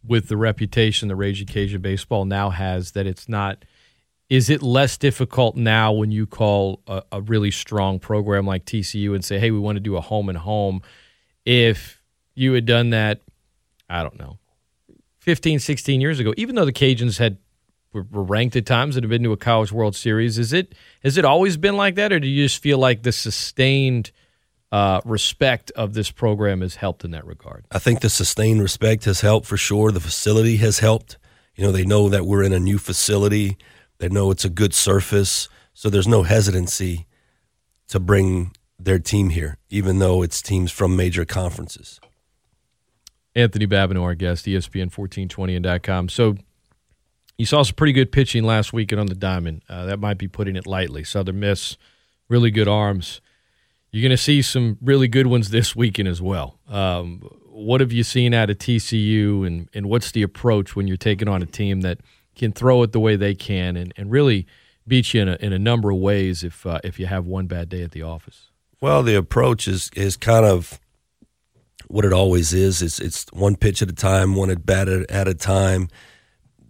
with 0.05 0.29
the 0.29 0.37
reputation 0.37 1.09
the 1.09 1.15
Ragin' 1.15 1.47
Cajun 1.47 1.81
baseball 1.81 2.25
now 2.25 2.51
has? 2.51 2.93
That 2.93 3.07
it's 3.07 3.29
not 3.29 3.65
is 4.29 4.49
it 4.49 4.63
less 4.63 4.97
difficult 4.97 5.57
now 5.57 5.93
when 5.93 6.11
you 6.11 6.27
call 6.27 6.81
a, 6.87 7.03
a, 7.13 7.21
really 7.21 7.51
strong 7.51 7.99
program 7.99 8.47
like 8.47 8.65
TCU 8.65 9.15
and 9.15 9.23
say, 9.23 9.39
hey, 9.39 9.51
we 9.51 9.59
want 9.59 9.77
to 9.77 9.81
do 9.81 9.95
a 9.95 10.01
home 10.01 10.31
and 10.31 10.39
home? 10.39 10.81
If 11.45 12.01
you 12.35 12.55
had 12.55 12.65
done 12.65 12.91
that, 12.91 13.21
I 13.91 14.03
don't 14.03 14.19
know, 14.19 14.39
15, 15.19 15.59
16 15.59 16.01
years 16.01 16.19
ago, 16.19 16.33
even 16.39 16.55
though 16.55 16.65
the 16.65 16.73
Cajuns 16.73 17.19
had 17.19 17.37
were 17.93 18.23
ranked 18.23 18.57
at 18.57 18.65
times 18.65 18.97
and 18.97 19.05
have 19.05 19.11
been 19.11 19.23
to 19.23 19.33
a 19.33 19.37
college 19.37 19.71
world 19.71 19.95
series, 19.95 20.39
is 20.39 20.55
it 20.55 20.75
has 21.05 21.19
it 21.19 21.27
always 21.27 21.59
been 21.59 21.77
like 21.77 21.95
that, 21.97 22.11
or 22.11 22.19
do 22.19 22.27
you 22.27 22.45
just 22.45 22.63
feel 22.63 22.79
like 22.79 23.03
the 23.03 23.13
sustained 23.13 24.11
uh, 24.73 25.01
respect 25.05 25.71
of 25.77 25.95
this 25.95 26.11
program 26.11 26.63
has 26.63 26.75
helped 26.75 27.05
in 27.05 27.13
that 27.13 27.25
regard? 27.25 27.65
I 27.71 27.79
think 27.79 28.01
the 28.01 28.11
sustained 28.11 28.61
respect 28.61 29.05
has 29.05 29.21
helped 29.21 29.47
for 29.47 29.57
sure. 29.57 29.93
The 29.93 30.01
facility 30.01 30.57
has 30.57 30.81
helped. 30.81 31.19
You 31.55 31.65
know, 31.65 31.71
they 31.71 31.85
know 31.85 32.09
that 32.09 32.27
we're 32.27 32.43
in 32.43 32.53
a 32.53 32.59
new 32.59 32.79
facility 32.79 33.59
they 34.03 34.09
know 34.09 34.33
it's 34.33 34.45
a 34.45 34.51
good 34.51 34.75
surface, 34.75 35.49
so 35.75 35.89
there's 35.89 36.09
no 36.09 36.25
hesitancy 36.25 37.07
to 37.87 38.01
bring 38.01 38.51
their 38.77 38.99
team 38.99 39.29
here, 39.29 39.59
even 39.71 40.01
though 40.01 40.23
it's 40.23 40.43
teams 40.43 40.73
from 40.73 40.97
major 40.97 41.25
conferences. 41.25 42.01
Anthony 43.37 43.65
Babineaux, 43.65 44.03
our 44.03 44.17
guest, 44.17 44.47
ESPN 44.47 44.91
1420 44.91 45.55
and 45.55 45.83
.com. 45.85 46.09
So 46.09 46.35
you 47.39 47.47
saw 47.47 47.63
some 47.63 47.77
pretty 47.77 47.93
good 47.93 48.11
pitching 48.11 48.43
last 48.43 48.73
weekend 48.73 49.01
on 49.01 49.07
the 49.07 49.15
diamond. 49.15 49.63
Uh, 49.69 49.87
that 49.87 50.01
might 50.01 50.19
be 50.19 50.27
putting 50.27 50.57
it 50.57 50.67
lightly. 50.67 51.05
Southern 51.05 51.39
Miss, 51.39 51.77
really 52.29 52.51
good 52.51 52.67
arms. 52.67 53.21
You're 53.93 54.03
going 54.03 54.11
to 54.11 54.23
see 54.23 54.43
some 54.43 54.79
really 54.81 55.07
good 55.07 55.27
ones 55.27 55.51
this 55.51 55.77
weekend 55.77 56.09
as 56.09 56.21
well. 56.21 56.59
Um, 56.69 57.21
what 57.45 57.81
have 57.81 57.93
you 57.93 58.03
seen 58.03 58.33
out 58.35 58.49
of 58.49 58.59
TCU, 58.59 59.47
and, 59.47 59.69
and 59.75 59.87
what's 59.87 60.11
the 60.13 60.23
approach 60.23 60.75
when 60.75 60.89
you're 60.89 60.97
taking 60.97 61.29
on 61.29 61.43
a 61.43 61.47
team 61.47 61.83
that– 61.83 61.99
can 62.35 62.53
throw 62.53 62.83
it 62.83 62.93
the 62.93 63.01
way 63.01 63.17
they 63.17 63.35
can 63.35 63.77
and, 63.77 63.93
and 63.97 64.11
really 64.11 64.47
beat 64.87 65.13
you 65.15 65.23
in 65.23 65.29
a, 65.29 65.37
in 65.37 65.53
a 65.53 65.59
number 65.59 65.91
of 65.91 65.99
ways 65.99 66.43
if 66.43 66.67
uh, 66.67 66.81
if 66.83 66.99
you 66.99 67.07
have 67.07 67.27
one 67.27 67.47
bad 67.47 67.69
day 67.69 67.83
at 67.83 67.93
the 67.93 68.03
office. 68.03 68.49
Well, 68.81 69.03
the 69.03 69.15
approach 69.15 69.69
is 69.69 69.91
is 69.95 70.17
kind 70.17 70.45
of 70.45 70.81
what 71.89 72.05
it 72.05 72.13
always 72.13 72.53
is. 72.53 72.83
It's 72.83 72.99
it's 72.99 73.27
one 73.33 73.57
pitch 73.57 73.83
at 73.83 73.91
a 73.91 73.95
time, 73.95 74.35
one 74.35 74.51
at 74.51 74.65
bat 74.65 74.89
at 74.89 75.29
a 75.29 75.35
time, 75.35 75.89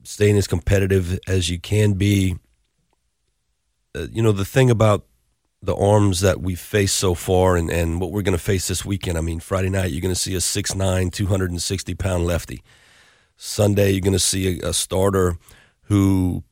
staying 0.02 0.36
as 0.36 0.46
competitive 0.46 1.18
as 1.26 1.48
you 1.48 1.58
can 1.58 1.94
be. 1.94 2.36
Uh, 3.94 4.06
you 4.10 4.22
know 4.22 4.32
the 4.32 4.44
thing 4.44 4.70
about 4.70 5.06
the 5.62 5.76
arms 5.76 6.20
that 6.20 6.40
we've 6.40 6.60
faced 6.60 6.96
so 6.96 7.14
far 7.14 7.56
and, 7.56 7.70
and 7.70 8.00
what 8.00 8.10
we're 8.10 8.22
going 8.22 8.36
to 8.36 8.42
face 8.42 8.66
this 8.66 8.84
weekend. 8.84 9.16
I 9.16 9.20
mean, 9.20 9.38
Friday 9.38 9.70
night, 9.70 9.92
you're 9.92 10.00
going 10.00 10.14
to 10.14 10.20
see 10.20 10.34
a 10.34 10.38
6'9, 10.38 11.12
260 11.12 11.94
pound 11.94 12.26
lefty. 12.26 12.62
Sunday, 13.36 13.92
you're 13.92 14.00
going 14.00 14.12
to 14.12 14.18
see 14.18 14.60
a, 14.60 14.70
a 14.70 14.72
starter 14.72 15.38
who 15.82 16.42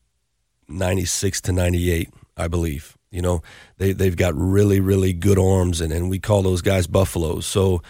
96 0.68 1.40
to 1.42 1.52
98, 1.52 2.08
I 2.36 2.48
believe. 2.48 2.96
You 3.10 3.22
know, 3.22 3.42
they, 3.78 3.92
they've 3.92 4.16
got 4.16 4.34
really, 4.36 4.78
really 4.78 5.12
good 5.12 5.38
arms, 5.38 5.80
and, 5.80 5.92
and 5.92 6.08
we 6.08 6.20
call 6.20 6.42
those 6.42 6.62
guys 6.62 6.86
buffaloes. 6.86 7.46
So, 7.46 7.82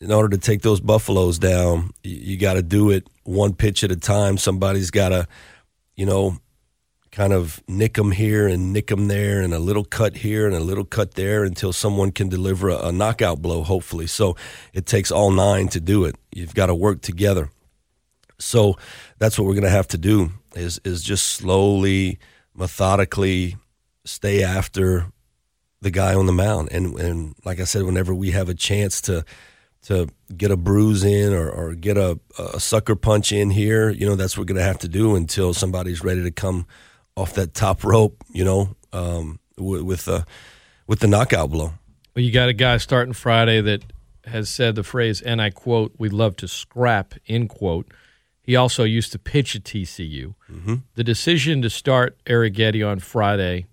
in 0.00 0.12
order 0.12 0.28
to 0.30 0.38
take 0.38 0.62
those 0.62 0.80
buffaloes 0.80 1.38
down, 1.38 1.90
you, 2.04 2.16
you 2.16 2.36
got 2.38 2.54
to 2.54 2.62
do 2.62 2.90
it 2.90 3.08
one 3.24 3.52
pitch 3.54 3.82
at 3.82 3.90
a 3.90 3.96
time. 3.96 4.38
Somebody's 4.38 4.92
got 4.92 5.08
to, 5.08 5.26
you 5.96 6.06
know, 6.06 6.38
kind 7.12 7.32
of 7.32 7.62
nick 7.66 7.94
them 7.94 8.12
here 8.12 8.46
and 8.46 8.72
nick 8.72 8.86
them 8.86 9.08
there, 9.08 9.40
and 9.40 9.52
a 9.52 9.58
little 9.58 9.84
cut 9.84 10.16
here 10.18 10.46
and 10.46 10.54
a 10.54 10.60
little 10.60 10.84
cut 10.84 11.14
there 11.14 11.44
until 11.44 11.72
someone 11.72 12.12
can 12.12 12.28
deliver 12.28 12.68
a, 12.68 12.88
a 12.88 12.92
knockout 12.92 13.42
blow, 13.42 13.62
hopefully. 13.62 14.06
So, 14.06 14.36
it 14.72 14.86
takes 14.86 15.10
all 15.10 15.30
nine 15.30 15.68
to 15.68 15.80
do 15.80 16.04
it. 16.04 16.16
You've 16.32 16.54
got 16.54 16.66
to 16.66 16.74
work 16.74 17.00
together. 17.02 17.50
So 18.40 18.76
that's 19.18 19.38
what 19.38 19.46
we're 19.46 19.54
going 19.54 19.64
to 19.64 19.70
have 19.70 19.88
to 19.88 19.98
do 19.98 20.30
is 20.54 20.80
is 20.84 21.02
just 21.02 21.26
slowly, 21.26 22.18
methodically 22.54 23.56
stay 24.04 24.42
after 24.42 25.06
the 25.80 25.90
guy 25.90 26.14
on 26.14 26.26
the 26.26 26.32
mound. 26.32 26.68
And 26.72 26.98
and 26.98 27.34
like 27.44 27.60
I 27.60 27.64
said, 27.64 27.84
whenever 27.84 28.14
we 28.14 28.32
have 28.32 28.48
a 28.48 28.54
chance 28.54 29.00
to 29.02 29.24
to 29.82 30.08
get 30.36 30.50
a 30.50 30.56
bruise 30.56 31.04
in 31.04 31.32
or, 31.32 31.48
or 31.48 31.74
get 31.74 31.96
a, 31.96 32.18
a 32.38 32.60
sucker 32.60 32.94
punch 32.94 33.32
in 33.32 33.48
here, 33.48 33.88
you 33.88 34.06
know, 34.06 34.14
that's 34.14 34.36
what 34.36 34.42
we're 34.42 34.54
going 34.54 34.56
to 34.58 34.62
have 34.62 34.78
to 34.80 34.88
do 34.88 35.14
until 35.14 35.54
somebody's 35.54 36.04
ready 36.04 36.22
to 36.22 36.30
come 36.30 36.66
off 37.20 37.34
that 37.34 37.54
top 37.54 37.84
rope, 37.84 38.24
you 38.32 38.44
know, 38.44 38.74
um, 38.92 39.38
with, 39.56 39.82
with 39.82 40.04
the 40.06 40.26
with 40.86 41.00
the 41.00 41.06
knockout 41.06 41.50
blow. 41.50 41.74
Well, 42.16 42.24
you 42.24 42.32
got 42.32 42.48
a 42.48 42.52
guy 42.52 42.78
starting 42.78 43.12
Friday 43.12 43.60
that 43.60 43.84
has 44.24 44.48
said 44.48 44.74
the 44.74 44.82
phrase, 44.82 45.20
and 45.20 45.40
I 45.40 45.50
quote, 45.50 45.92
"We'd 45.98 46.12
love 46.12 46.36
to 46.36 46.48
scrap," 46.48 47.14
end 47.28 47.50
quote. 47.50 47.92
He 48.42 48.56
also 48.56 48.84
used 48.84 49.12
to 49.12 49.18
pitch 49.18 49.54
at 49.54 49.64
TCU. 49.64 50.34
Mm-hmm. 50.50 50.74
The 50.94 51.04
decision 51.04 51.62
to 51.62 51.70
start 51.70 52.18
Arrighetti 52.24 52.86
on 52.86 52.98
Friday, 52.98 53.66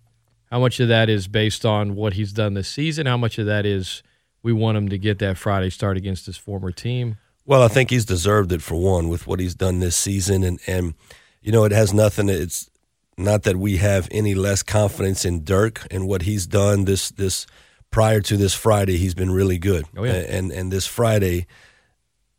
how 0.52 0.60
much 0.60 0.80
of 0.80 0.88
that 0.90 1.10
is 1.10 1.28
based 1.28 1.66
on 1.66 1.96
what 1.96 2.14
he's 2.14 2.34
done 2.34 2.54
this 2.54 2.68
season? 2.68 3.08
How 3.08 3.18
much 3.18 3.40
of 3.40 3.46
that 3.46 3.66
is 3.66 4.04
we 4.44 4.54
want 4.54 4.78
him 4.78 4.90
to 4.90 4.98
get 4.98 5.20
that 5.20 5.38
Friday 5.38 5.70
start 5.70 5.98
against 5.98 6.26
his 6.26 6.38
former 6.38 6.72
team? 6.72 7.18
Well, 7.46 7.64
I 7.64 7.70
think 7.70 7.90
he's 7.90 8.06
deserved 8.06 8.52
it 8.52 8.62
for 8.62 8.76
one 8.76 9.08
with 9.08 9.26
what 9.26 9.40
he's 9.40 9.56
done 9.56 9.80
this 9.80 9.96
season, 9.96 10.44
and 10.44 10.60
and 10.68 10.94
you 11.42 11.52
know 11.52 11.64
it 11.64 11.72
has 11.72 11.94
nothing. 11.94 12.28
It's 12.30 12.70
not 13.18 13.44
that 13.44 13.58
we 13.58 13.78
have 13.78 14.08
any 14.12 14.36
less 14.36 14.64
confidence 14.64 15.26
in 15.26 15.44
Durke 15.44 15.88
and 15.92 16.08
what 16.08 16.24
he's 16.24 16.46
done 16.46 16.86
this 16.86 17.10
this 17.10 17.48
prior 17.90 18.22
to 18.22 18.38
this 18.38 18.54
Friday. 18.54 18.98
He's 18.98 19.16
been 19.16 19.32
really 19.32 19.58
good. 19.58 19.86
Oh 19.96 20.04
yeah, 20.04 20.14
and 20.14 20.52
and 20.52 20.72
this 20.72 20.86
Friday, 20.86 21.48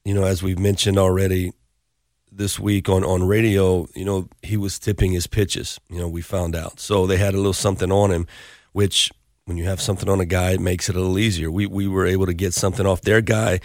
you 0.04 0.14
know, 0.14 0.24
as 0.24 0.42
we've 0.42 0.58
mentioned 0.58 0.98
already, 0.98 1.52
this 2.30 2.58
week 2.58 2.88
on, 2.88 3.04
on 3.04 3.26
radio, 3.26 3.88
you 3.94 4.04
know, 4.04 4.28
he 4.42 4.56
was 4.56 4.78
tipping 4.78 5.12
his 5.12 5.26
pitches. 5.26 5.80
You 5.90 5.98
know, 5.98 6.08
we 6.08 6.22
found 6.22 6.54
out. 6.54 6.80
So 6.80 7.06
they 7.06 7.16
had 7.16 7.34
a 7.34 7.38
little 7.38 7.52
something 7.52 7.90
on 7.90 8.10
him, 8.10 8.26
which 8.72 9.10
when 9.44 9.56
you 9.56 9.64
have 9.64 9.80
something 9.80 10.08
on 10.08 10.20
a 10.20 10.26
guy, 10.26 10.52
it 10.52 10.60
makes 10.60 10.88
it 10.88 10.94
a 10.94 11.00
little 11.00 11.18
easier. 11.18 11.50
We 11.50 11.66
we 11.66 11.88
were 11.88 12.06
able 12.06 12.26
to 12.26 12.34
get 12.34 12.54
something 12.54 12.86
off 12.86 13.02
their 13.02 13.20
guy, 13.20 13.60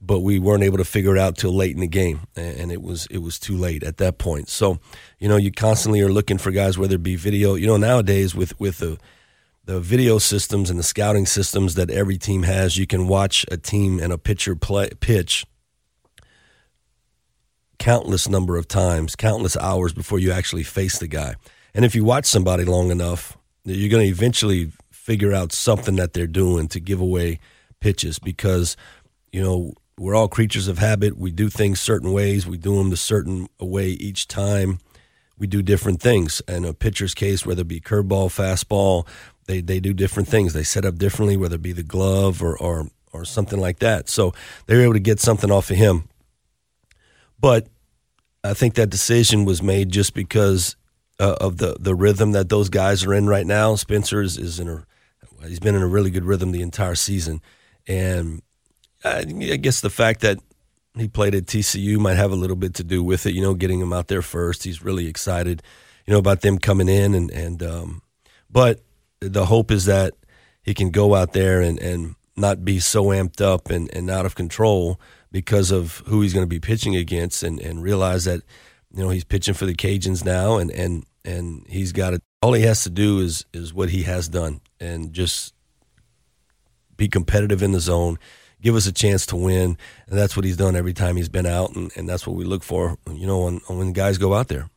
but 0.00 0.20
we 0.20 0.38
weren't 0.38 0.62
able 0.62 0.78
to 0.78 0.84
figure 0.84 1.16
it 1.16 1.20
out 1.20 1.36
till 1.36 1.54
late 1.54 1.74
in 1.74 1.80
the 1.80 1.88
game, 1.88 2.20
and 2.36 2.70
it 2.70 2.82
was 2.82 3.06
it 3.10 3.18
was 3.18 3.38
too 3.38 3.56
late 3.56 3.82
at 3.82 3.96
that 3.98 4.18
point. 4.18 4.48
So, 4.48 4.78
you 5.18 5.28
know, 5.28 5.36
you 5.36 5.50
constantly 5.50 6.00
are 6.00 6.08
looking 6.08 6.38
for 6.38 6.50
guys, 6.50 6.78
whether 6.78 6.96
it 6.96 7.02
be 7.02 7.16
video. 7.16 7.54
You 7.54 7.66
know, 7.66 7.76
nowadays 7.76 8.34
with 8.34 8.58
with 8.60 8.78
the 8.78 8.98
the 9.64 9.80
video 9.80 10.18
systems 10.18 10.70
and 10.70 10.78
the 10.78 10.84
scouting 10.84 11.26
systems 11.26 11.74
that 11.74 11.90
every 11.90 12.16
team 12.16 12.44
has, 12.44 12.78
you 12.78 12.86
can 12.86 13.06
watch 13.06 13.44
a 13.50 13.56
team 13.56 13.98
and 13.98 14.12
a 14.12 14.18
pitcher 14.18 14.56
play 14.56 14.90
pitch 15.00 15.44
countless 17.78 18.28
number 18.28 18.56
of 18.56 18.68
times, 18.68 19.16
countless 19.16 19.56
hours 19.56 19.92
before 19.92 20.18
you 20.18 20.32
actually 20.32 20.62
face 20.62 20.98
the 20.98 21.06
guy. 21.06 21.34
And 21.74 21.84
if 21.84 21.94
you 21.94 22.04
watch 22.04 22.26
somebody 22.26 22.64
long 22.64 22.90
enough, 22.90 23.36
you're 23.64 23.90
going 23.90 24.04
to 24.04 24.10
eventually 24.10 24.72
figure 24.90 25.32
out 25.32 25.52
something 25.52 25.96
that 25.96 26.12
they're 26.12 26.26
doing 26.26 26.68
to 26.68 26.80
give 26.80 27.00
away 27.00 27.38
pitches 27.80 28.18
because, 28.18 28.76
you 29.32 29.42
know, 29.42 29.72
we're 29.98 30.14
all 30.14 30.28
creatures 30.28 30.68
of 30.68 30.78
habit. 30.78 31.18
We 31.18 31.30
do 31.30 31.48
things 31.48 31.80
certain 31.80 32.12
ways. 32.12 32.46
We 32.46 32.56
do 32.56 32.76
them 32.76 32.90
the 32.90 32.96
certain 32.96 33.48
way 33.60 33.88
each 33.88 34.28
time. 34.28 34.78
We 35.38 35.46
do 35.46 35.62
different 35.62 36.00
things. 36.00 36.40
In 36.48 36.64
a 36.64 36.72
pitcher's 36.72 37.14
case, 37.14 37.44
whether 37.44 37.62
it 37.62 37.68
be 37.68 37.80
curveball, 37.80 38.28
fastball, 38.28 39.06
they 39.46 39.60
they 39.60 39.80
do 39.80 39.92
different 39.92 40.28
things. 40.28 40.52
They 40.52 40.64
set 40.64 40.84
up 40.84 40.98
differently, 40.98 41.36
whether 41.36 41.56
it 41.56 41.62
be 41.62 41.72
the 41.72 41.82
glove 41.82 42.42
or 42.42 42.56
or 42.58 42.88
or 43.12 43.24
something 43.24 43.58
like 43.58 43.78
that. 43.78 44.08
So 44.08 44.34
they're 44.66 44.82
able 44.82 44.94
to 44.94 45.00
get 45.00 45.20
something 45.20 45.50
off 45.50 45.70
of 45.70 45.76
him. 45.76 46.08
But 47.40 47.68
I 48.44 48.54
think 48.54 48.74
that 48.74 48.90
decision 48.90 49.44
was 49.44 49.62
made 49.62 49.90
just 49.90 50.14
because 50.14 50.76
uh, 51.20 51.36
of 51.40 51.58
the 51.58 51.76
the 51.78 51.94
rhythm 51.94 52.32
that 52.32 52.48
those 52.48 52.68
guys 52.68 53.04
are 53.04 53.14
in 53.14 53.26
right 53.26 53.46
now. 53.46 53.74
Spencer 53.76 54.22
is, 54.22 54.38
is 54.38 54.60
in 54.60 54.68
a 54.68 54.84
he's 55.46 55.60
been 55.60 55.74
in 55.74 55.82
a 55.82 55.88
really 55.88 56.10
good 56.10 56.24
rhythm 56.24 56.52
the 56.52 56.62
entire 56.62 56.94
season, 56.94 57.40
and 57.86 58.42
I, 59.04 59.24
guess 59.24 59.80
the 59.80 59.90
fact 59.90 60.20
that 60.20 60.38
he 60.96 61.08
played 61.08 61.34
at 61.34 61.46
TCU 61.46 61.98
might 61.98 62.16
have 62.16 62.32
a 62.32 62.36
little 62.36 62.56
bit 62.56 62.74
to 62.74 62.84
do 62.84 63.02
with 63.02 63.26
it. 63.26 63.34
You 63.34 63.42
know, 63.42 63.54
getting 63.54 63.80
him 63.80 63.92
out 63.92 64.08
there 64.08 64.22
first, 64.22 64.64
he's 64.64 64.82
really 64.82 65.06
excited. 65.06 65.62
You 66.06 66.12
know 66.12 66.18
about 66.18 66.40
them 66.40 66.58
coming 66.58 66.88
in, 66.88 67.14
and 67.14 67.30
and 67.30 67.62
um, 67.62 68.02
but 68.50 68.80
the 69.20 69.46
hope 69.46 69.70
is 69.70 69.84
that 69.84 70.14
he 70.62 70.74
can 70.74 70.90
go 70.90 71.14
out 71.14 71.32
there 71.32 71.60
and 71.60 71.78
and 71.80 72.14
not 72.36 72.64
be 72.64 72.78
so 72.78 73.06
amped 73.06 73.40
up 73.40 73.68
and, 73.70 73.92
and 73.94 74.10
out 74.10 74.24
of 74.24 74.34
control 74.34 75.00
because 75.32 75.70
of 75.70 76.02
who 76.06 76.22
he's 76.22 76.32
going 76.32 76.44
to 76.44 76.48
be 76.48 76.60
pitching 76.60 76.96
against 76.96 77.42
and, 77.42 77.60
and 77.60 77.82
realize 77.82 78.24
that 78.24 78.42
you 78.92 79.02
know 79.02 79.10
he's 79.10 79.24
pitching 79.24 79.54
for 79.54 79.66
the 79.66 79.74
Cajuns 79.74 80.24
now 80.24 80.56
and 80.56 80.70
and 80.70 81.04
and 81.24 81.66
he's 81.68 81.92
got 81.92 82.14
it 82.14 82.22
all 82.40 82.52
he 82.52 82.62
has 82.62 82.82
to 82.84 82.90
do 82.90 83.18
is 83.18 83.44
is 83.52 83.74
what 83.74 83.90
he 83.90 84.04
has 84.04 84.28
done 84.28 84.60
and 84.80 85.12
just 85.12 85.54
be 86.96 87.08
competitive 87.08 87.62
in 87.62 87.72
the 87.72 87.80
zone 87.80 88.18
give 88.62 88.74
us 88.74 88.86
a 88.86 88.92
chance 88.92 89.26
to 89.26 89.36
win 89.36 89.76
and 90.08 90.18
that's 90.18 90.36
what 90.36 90.44
he's 90.44 90.56
done 90.56 90.74
every 90.76 90.92
time 90.92 91.16
he's 91.16 91.28
been 91.28 91.46
out 91.46 91.74
and, 91.76 91.90
and 91.96 92.08
that's 92.08 92.26
what 92.26 92.36
we 92.36 92.44
look 92.44 92.62
for 92.62 92.96
you 93.12 93.26
know 93.26 93.44
when, 93.44 93.60
when 93.68 93.92
guys 93.92 94.18
go 94.18 94.34
out 94.34 94.48
there 94.48 94.68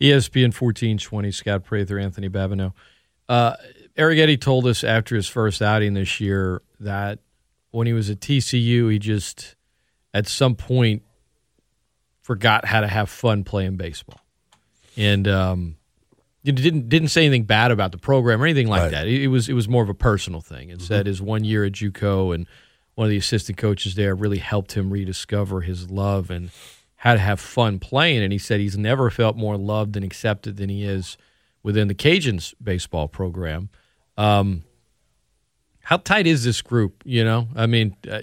ESPN 0.00 0.46
1420 0.52 1.30
Scott 1.30 1.64
Prather 1.64 1.98
Anthony 1.98 2.28
Babineaux 2.28 2.72
uh, 3.28 3.54
Arrighetti 3.96 4.40
told 4.40 4.66
us 4.66 4.84
after 4.84 5.14
his 5.14 5.28
first 5.28 5.62
outing 5.62 5.94
this 5.94 6.20
year 6.20 6.62
that 6.80 7.18
when 7.70 7.86
he 7.86 7.92
was 7.92 8.10
at 8.10 8.20
TCU, 8.20 8.90
he 8.90 8.98
just 8.98 9.54
at 10.12 10.26
some 10.26 10.54
point 10.54 11.02
forgot 12.22 12.64
how 12.64 12.80
to 12.80 12.86
have 12.86 13.08
fun 13.08 13.44
playing 13.44 13.76
baseball, 13.76 14.20
and 14.96 15.26
um, 15.28 15.76
didn't 16.44 16.88
didn't 16.88 17.08
say 17.08 17.24
anything 17.24 17.44
bad 17.44 17.70
about 17.70 17.92
the 17.92 17.98
program 17.98 18.42
or 18.42 18.44
anything 18.44 18.66
like 18.66 18.82
Right. 18.82 18.90
that. 18.92 19.06
It, 19.06 19.22
it 19.22 19.28
was 19.28 19.48
it 19.48 19.54
was 19.54 19.68
more 19.68 19.82
of 19.82 19.88
a 19.88 19.94
personal 19.94 20.40
thing. 20.40 20.68
Mm-hmm. 20.68 20.80
It 20.80 20.82
said 20.82 21.06
his 21.06 21.22
one 21.22 21.44
year 21.44 21.64
at 21.64 21.72
JUCO 21.72 22.34
and 22.34 22.46
one 23.02 23.06
of 23.06 23.10
the 23.10 23.16
assistant 23.16 23.58
coaches 23.58 23.96
there 23.96 24.14
really 24.14 24.38
helped 24.38 24.74
him 24.74 24.88
rediscover 24.88 25.62
his 25.62 25.90
love 25.90 26.30
and 26.30 26.52
how 26.94 27.14
to 27.14 27.18
have 27.18 27.40
fun 27.40 27.80
playing. 27.80 28.22
And 28.22 28.32
he 28.32 28.38
said 28.38 28.60
he's 28.60 28.78
never 28.78 29.10
felt 29.10 29.36
more 29.36 29.56
loved 29.56 29.96
and 29.96 30.04
accepted 30.04 30.56
than 30.56 30.68
he 30.68 30.84
is 30.84 31.16
within 31.64 31.88
the 31.88 31.96
Cajuns 31.96 32.54
baseball 32.62 33.08
program. 33.08 33.70
Um, 34.16 34.62
how 35.80 35.96
tight 35.96 36.28
is 36.28 36.44
this 36.44 36.62
group? 36.62 37.02
You 37.04 37.24
know, 37.24 37.48
I 37.56 37.66
mean, 37.66 37.96
uh, 38.08 38.20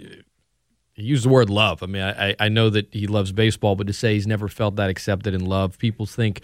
he 0.93 1.03
used 1.03 1.25
the 1.25 1.29
word 1.29 1.49
love. 1.49 1.83
I 1.83 1.87
mean, 1.87 2.01
I, 2.01 2.33
I 2.39 2.47
know 2.47 2.69
that 2.69 2.87
he 2.93 3.05
loves 3.05 3.33
baseball, 3.33 3.75
but 3.75 3.87
to 3.87 3.93
say 3.93 4.13
he's 4.13 4.27
never 4.27 4.47
felt 4.47 4.77
that 4.77 4.89
accepted 4.89 5.33
and 5.33 5.45
loved, 5.45 5.77
people 5.77 6.05
think 6.05 6.39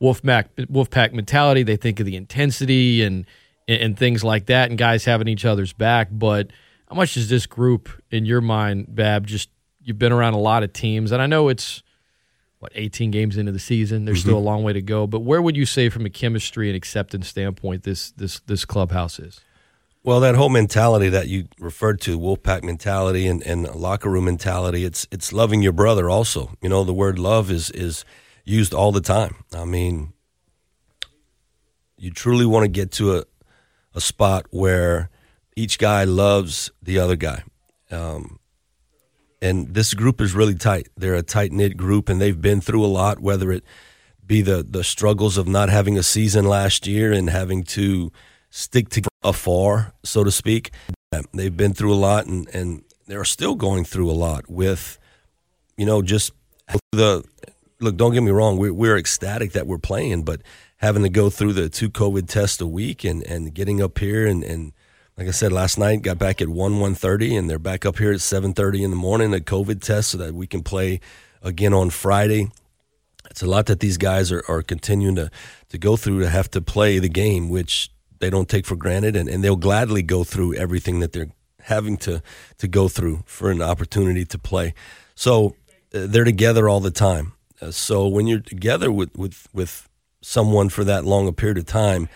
Wolfpack 0.00 0.46
Wolfpack 0.72 1.12
mentality. 1.12 1.62
They 1.62 1.76
think 1.76 2.00
of 2.00 2.06
the 2.06 2.16
intensity 2.16 3.02
and 3.02 3.26
and 3.68 3.98
things 3.98 4.24
like 4.24 4.46
that, 4.46 4.70
and 4.70 4.78
guys 4.78 5.04
having 5.04 5.28
each 5.28 5.44
other's 5.44 5.74
back. 5.74 6.08
But 6.10 6.48
how 6.88 6.94
much 6.94 7.16
is 7.16 7.28
this 7.28 7.46
group 7.46 7.88
in 8.10 8.24
your 8.24 8.40
mind, 8.40 8.94
Bab? 8.94 9.26
Just 9.26 9.50
you've 9.82 9.98
been 9.98 10.12
around 10.12 10.34
a 10.34 10.38
lot 10.38 10.62
of 10.62 10.72
teams, 10.72 11.12
and 11.12 11.20
I 11.20 11.26
know 11.26 11.48
it's 11.48 11.82
what 12.58 12.72
18 12.74 13.10
games 13.10 13.36
into 13.36 13.52
the 13.52 13.58
season. 13.58 14.04
There's 14.04 14.20
still 14.20 14.34
a 14.34 14.36
mm-hmm. 14.36 14.46
long 14.46 14.62
way 14.62 14.72
to 14.72 14.82
go. 14.82 15.06
But 15.06 15.20
where 15.20 15.42
would 15.42 15.56
you 15.56 15.66
say, 15.66 15.88
from 15.88 16.06
a 16.06 16.10
chemistry 16.10 16.68
and 16.68 16.76
acceptance 16.76 17.28
standpoint, 17.28 17.82
this 17.82 18.12
this 18.12 18.40
this 18.40 18.64
clubhouse 18.64 19.18
is? 19.18 19.40
Well, 20.02 20.20
that 20.20 20.36
whole 20.36 20.50
mentality 20.50 21.08
that 21.08 21.26
you 21.26 21.48
referred 21.58 22.00
to, 22.02 22.16
Wolfpack 22.16 22.62
mentality 22.62 23.26
and, 23.26 23.42
and 23.42 23.64
locker 23.74 24.08
room 24.08 24.26
mentality, 24.26 24.84
it's 24.84 25.06
it's 25.10 25.32
loving 25.32 25.62
your 25.62 25.72
brother 25.72 26.08
also. 26.08 26.52
You 26.62 26.68
know, 26.68 26.84
the 26.84 26.94
word 26.94 27.18
love 27.18 27.50
is 27.50 27.70
is 27.70 28.04
used 28.44 28.72
all 28.72 28.92
the 28.92 29.00
time. 29.00 29.44
I 29.52 29.64
mean, 29.64 30.12
you 31.98 32.12
truly 32.12 32.46
want 32.46 32.62
to 32.62 32.68
get 32.68 32.92
to 32.92 33.16
a, 33.16 33.24
a 33.94 34.00
spot 34.00 34.46
where 34.50 35.10
each 35.56 35.78
guy 35.78 36.04
loves 36.04 36.70
the 36.82 36.98
other 36.98 37.16
guy. 37.16 37.42
Um, 37.90 38.38
and 39.42 39.74
this 39.74 39.94
group 39.94 40.20
is 40.20 40.34
really 40.34 40.54
tight. 40.54 40.88
They're 40.96 41.14
a 41.14 41.22
tight 41.22 41.52
knit 41.52 41.76
group, 41.76 42.08
and 42.08 42.20
they've 42.20 42.40
been 42.40 42.60
through 42.60 42.84
a 42.84 42.86
lot. 42.86 43.20
Whether 43.20 43.50
it 43.50 43.64
be 44.24 44.42
the 44.42 44.62
the 44.62 44.84
struggles 44.84 45.38
of 45.38 45.46
not 45.46 45.68
having 45.68 45.98
a 45.98 46.02
season 46.02 46.44
last 46.44 46.86
year 46.86 47.12
and 47.12 47.30
having 47.30 47.62
to 47.64 48.12
stick 48.50 48.88
to 48.90 49.02
afar, 49.22 49.92
so 50.04 50.24
to 50.24 50.30
speak, 50.30 50.72
they've 51.32 51.56
been 51.56 51.74
through 51.74 51.92
a 51.92 51.96
lot, 51.96 52.26
and 52.26 52.48
and 52.54 52.84
they're 53.06 53.24
still 53.24 53.54
going 53.54 53.84
through 53.84 54.10
a 54.10 54.12
lot 54.12 54.50
with, 54.50 54.98
you 55.76 55.86
know, 55.86 56.02
just 56.02 56.32
the 56.92 57.24
look. 57.80 57.96
Don't 57.96 58.12
get 58.12 58.22
me 58.22 58.30
wrong. 58.30 58.56
We're 58.56 58.74
we're 58.74 58.96
ecstatic 58.96 59.52
that 59.52 59.66
we're 59.66 59.78
playing, 59.78 60.24
but 60.24 60.42
having 60.78 61.02
to 61.02 61.08
go 61.08 61.30
through 61.30 61.52
the 61.52 61.68
two 61.68 61.90
COVID 61.90 62.28
tests 62.28 62.60
a 62.60 62.66
week 62.66 63.04
and 63.04 63.22
and 63.24 63.54
getting 63.54 63.82
up 63.82 63.98
here 63.98 64.26
and 64.26 64.42
and 64.42 64.72
like 65.16 65.28
I 65.28 65.30
said 65.30 65.52
last 65.52 65.78
night, 65.78 66.02
got 66.02 66.18
back 66.18 66.42
at 66.42 66.48
one 66.48 66.78
one 66.78 66.94
thirty, 66.94 67.36
and 67.36 67.48
they're 67.48 67.58
back 67.58 67.86
up 67.86 67.98
here 67.98 68.12
at 68.12 68.20
seven 68.20 68.52
thirty 68.52 68.84
in 68.84 68.90
the 68.90 68.96
morning. 68.96 69.32
A 69.32 69.38
COVID 69.38 69.80
test 69.80 70.10
so 70.10 70.18
that 70.18 70.34
we 70.34 70.46
can 70.46 70.62
play 70.62 71.00
again 71.42 71.72
on 71.72 71.90
Friday. 71.90 72.48
It's 73.30 73.42
a 73.42 73.46
lot 73.46 73.66
that 73.66 73.80
these 73.80 73.96
guys 73.96 74.30
are, 74.30 74.44
are 74.48 74.62
continuing 74.62 75.16
to 75.16 75.30
to 75.70 75.78
go 75.78 75.96
through 75.96 76.20
to 76.20 76.28
have 76.28 76.50
to 76.50 76.60
play 76.60 76.98
the 76.98 77.08
game, 77.08 77.48
which 77.48 77.90
they 78.18 78.30
don't 78.30 78.48
take 78.48 78.66
for 78.66 78.76
granted, 78.76 79.16
and, 79.16 79.28
and 79.28 79.42
they'll 79.42 79.56
gladly 79.56 80.02
go 80.02 80.24
through 80.24 80.54
everything 80.54 81.00
that 81.00 81.12
they're 81.12 81.30
having 81.62 81.96
to 81.98 82.22
to 82.58 82.68
go 82.68 82.88
through 82.88 83.22
for 83.26 83.50
an 83.50 83.62
opportunity 83.62 84.24
to 84.26 84.38
play. 84.38 84.74
So 85.14 85.56
uh, 85.94 86.06
they're 86.06 86.24
together 86.24 86.68
all 86.68 86.80
the 86.80 86.90
time. 86.90 87.32
Uh, 87.60 87.70
so 87.70 88.06
when 88.06 88.26
you're 88.26 88.40
together 88.40 88.92
with 88.92 89.16
with 89.16 89.48
with 89.54 89.88
someone 90.20 90.68
for 90.68 90.84
that 90.84 91.04
long 91.04 91.26
a 91.26 91.32
period 91.32 91.56
of 91.56 91.64
time, 91.64 92.08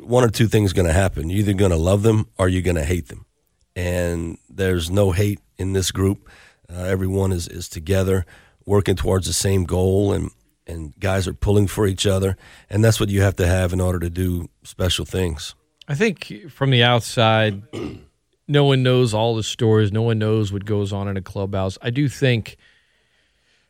one 0.00 0.24
or 0.24 0.28
two 0.28 0.48
things 0.48 0.72
going 0.72 0.86
to 0.86 0.92
happen. 0.92 1.30
You're 1.30 1.40
either 1.40 1.52
going 1.54 1.70
to 1.70 1.76
love 1.76 2.02
them 2.02 2.28
or 2.38 2.48
you're 2.48 2.62
going 2.62 2.76
to 2.76 2.84
hate 2.84 3.08
them. 3.08 3.26
And 3.74 4.38
there's 4.48 4.90
no 4.90 5.12
hate 5.12 5.40
in 5.56 5.72
this 5.72 5.90
group. 5.90 6.28
Uh, 6.70 6.82
everyone 6.82 7.32
is, 7.32 7.48
is 7.48 7.68
together 7.68 8.26
working 8.66 8.96
towards 8.96 9.26
the 9.26 9.32
same 9.32 9.64
goal, 9.64 10.12
and, 10.12 10.30
and 10.66 10.98
guys 11.00 11.26
are 11.26 11.32
pulling 11.32 11.66
for 11.66 11.86
each 11.86 12.06
other. 12.06 12.36
And 12.68 12.84
that's 12.84 13.00
what 13.00 13.08
you 13.08 13.22
have 13.22 13.36
to 13.36 13.46
have 13.46 13.72
in 13.72 13.80
order 13.80 13.98
to 14.00 14.10
do 14.10 14.48
special 14.62 15.06
things. 15.06 15.54
I 15.86 15.94
think 15.94 16.50
from 16.50 16.70
the 16.70 16.82
outside, 16.82 17.62
no 18.48 18.64
one 18.64 18.82
knows 18.82 19.14
all 19.14 19.36
the 19.36 19.42
stories. 19.42 19.90
No 19.90 20.02
one 20.02 20.18
knows 20.18 20.52
what 20.52 20.66
goes 20.66 20.92
on 20.92 21.08
in 21.08 21.16
a 21.16 21.22
clubhouse. 21.22 21.78
I 21.80 21.88
do 21.88 22.08
think 22.08 22.58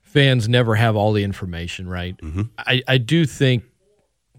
fans 0.03 0.49
never 0.49 0.75
have 0.75 0.97
all 0.97 1.13
the 1.13 1.23
information, 1.23 1.89
right? 1.89 2.17
I, 2.59 2.83
I 2.89 2.99
do 2.99 3.25
think 3.25 3.63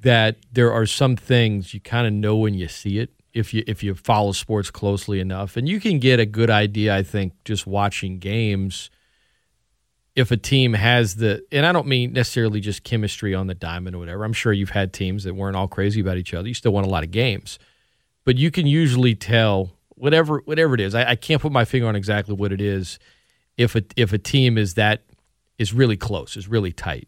that 0.02 0.38
there 0.52 0.72
are 0.72 0.86
some 0.86 1.16
things 1.16 1.74
you 1.74 1.80
kind 1.80 2.08
of 2.08 2.14
know 2.14 2.38
when 2.38 2.54
you 2.54 2.68
see 2.68 3.00
it 3.00 3.12
if 3.34 3.54
you 3.54 3.64
if 3.68 3.84
you 3.84 3.96
follow 3.96 4.32
sports 4.32 4.72
closely 4.72 5.20
enough, 5.20 5.58
and 5.58 5.68
you 5.68 5.80
can 5.80 6.00
get 6.00 6.20
a 6.20 6.26
good 6.26 6.50
idea. 6.50 6.96
I 6.96 7.04
think 7.04 7.34
just 7.46 7.68
watching 7.68 8.20
games. 8.20 8.90
If 10.16 10.32
a 10.32 10.38
team 10.38 10.74
has 10.74 11.16
the, 11.16 11.46
and 11.50 11.66
I 11.66 11.72
don't 11.72 11.88
mean 11.88 12.12
necessarily 12.12 12.60
just 12.60 12.84
chemistry 12.84 13.34
on 13.34 13.48
the 13.48 13.54
diamond 13.54 13.96
or 13.96 14.00
whatever. 14.00 14.26
I'm 14.26 14.34
sure 14.34 14.52
you've 14.52 14.72
had 14.72 14.92
teams 14.92 15.24
that 15.24 15.34
weren't 15.34 15.56
all 15.56 15.68
crazy 15.68 16.02
about 16.02 16.18
each 16.18 16.34
other. 16.34 16.48
You 16.48 16.54
still 16.54 16.74
won 16.74 16.84
a 16.84 16.90
lot 16.90 17.04
of 17.04 17.12
games, 17.12 17.58
but 18.26 18.38
you 18.38 18.52
can 18.52 18.68
usually 18.68 19.16
tell 19.16 19.72
whatever 19.90 20.42
whatever 20.46 20.74
it 20.74 20.82
is. 20.82 20.96
I, 20.96 21.12
I 21.12 21.16
can't 21.16 21.42
put 21.42 21.52
my 21.52 21.64
finger 21.64 21.88
on 21.88 21.96
exactly 21.96 22.34
what 22.34 22.52
it 22.52 22.60
is. 22.60 23.00
If 23.56 23.76
a 23.76 23.84
if 23.96 24.12
a 24.12 24.18
team 24.18 24.58
is 24.58 24.74
that 24.74 25.04
is 25.58 25.74
really 25.74 25.98
close, 25.98 26.36
is 26.36 26.48
really 26.48 26.74
tight, 26.74 27.08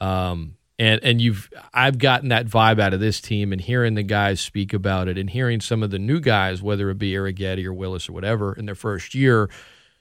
um, 0.00 0.56
and 0.80 0.98
and 1.04 1.20
you've 1.20 1.50
I've 1.74 1.98
gotten 1.98 2.30
that 2.30 2.46
vibe 2.46 2.80
out 2.80 2.94
of 2.94 3.00
this 3.00 3.20
team, 3.20 3.52
and 3.52 3.60
hearing 3.60 3.94
the 3.94 4.02
guys 4.02 4.40
speak 4.40 4.72
about 4.72 5.08
it, 5.08 5.18
and 5.18 5.28
hearing 5.28 5.60
some 5.60 5.82
of 5.82 5.90
the 5.90 5.98
new 5.98 6.20
guys, 6.20 6.62
whether 6.62 6.88
it 6.88 6.98
be 6.98 7.12
Arrighetti 7.12 7.66
or 7.66 7.74
Willis 7.74 8.08
or 8.08 8.14
whatever, 8.14 8.54
in 8.54 8.64
their 8.64 8.74
first 8.74 9.14
year, 9.14 9.50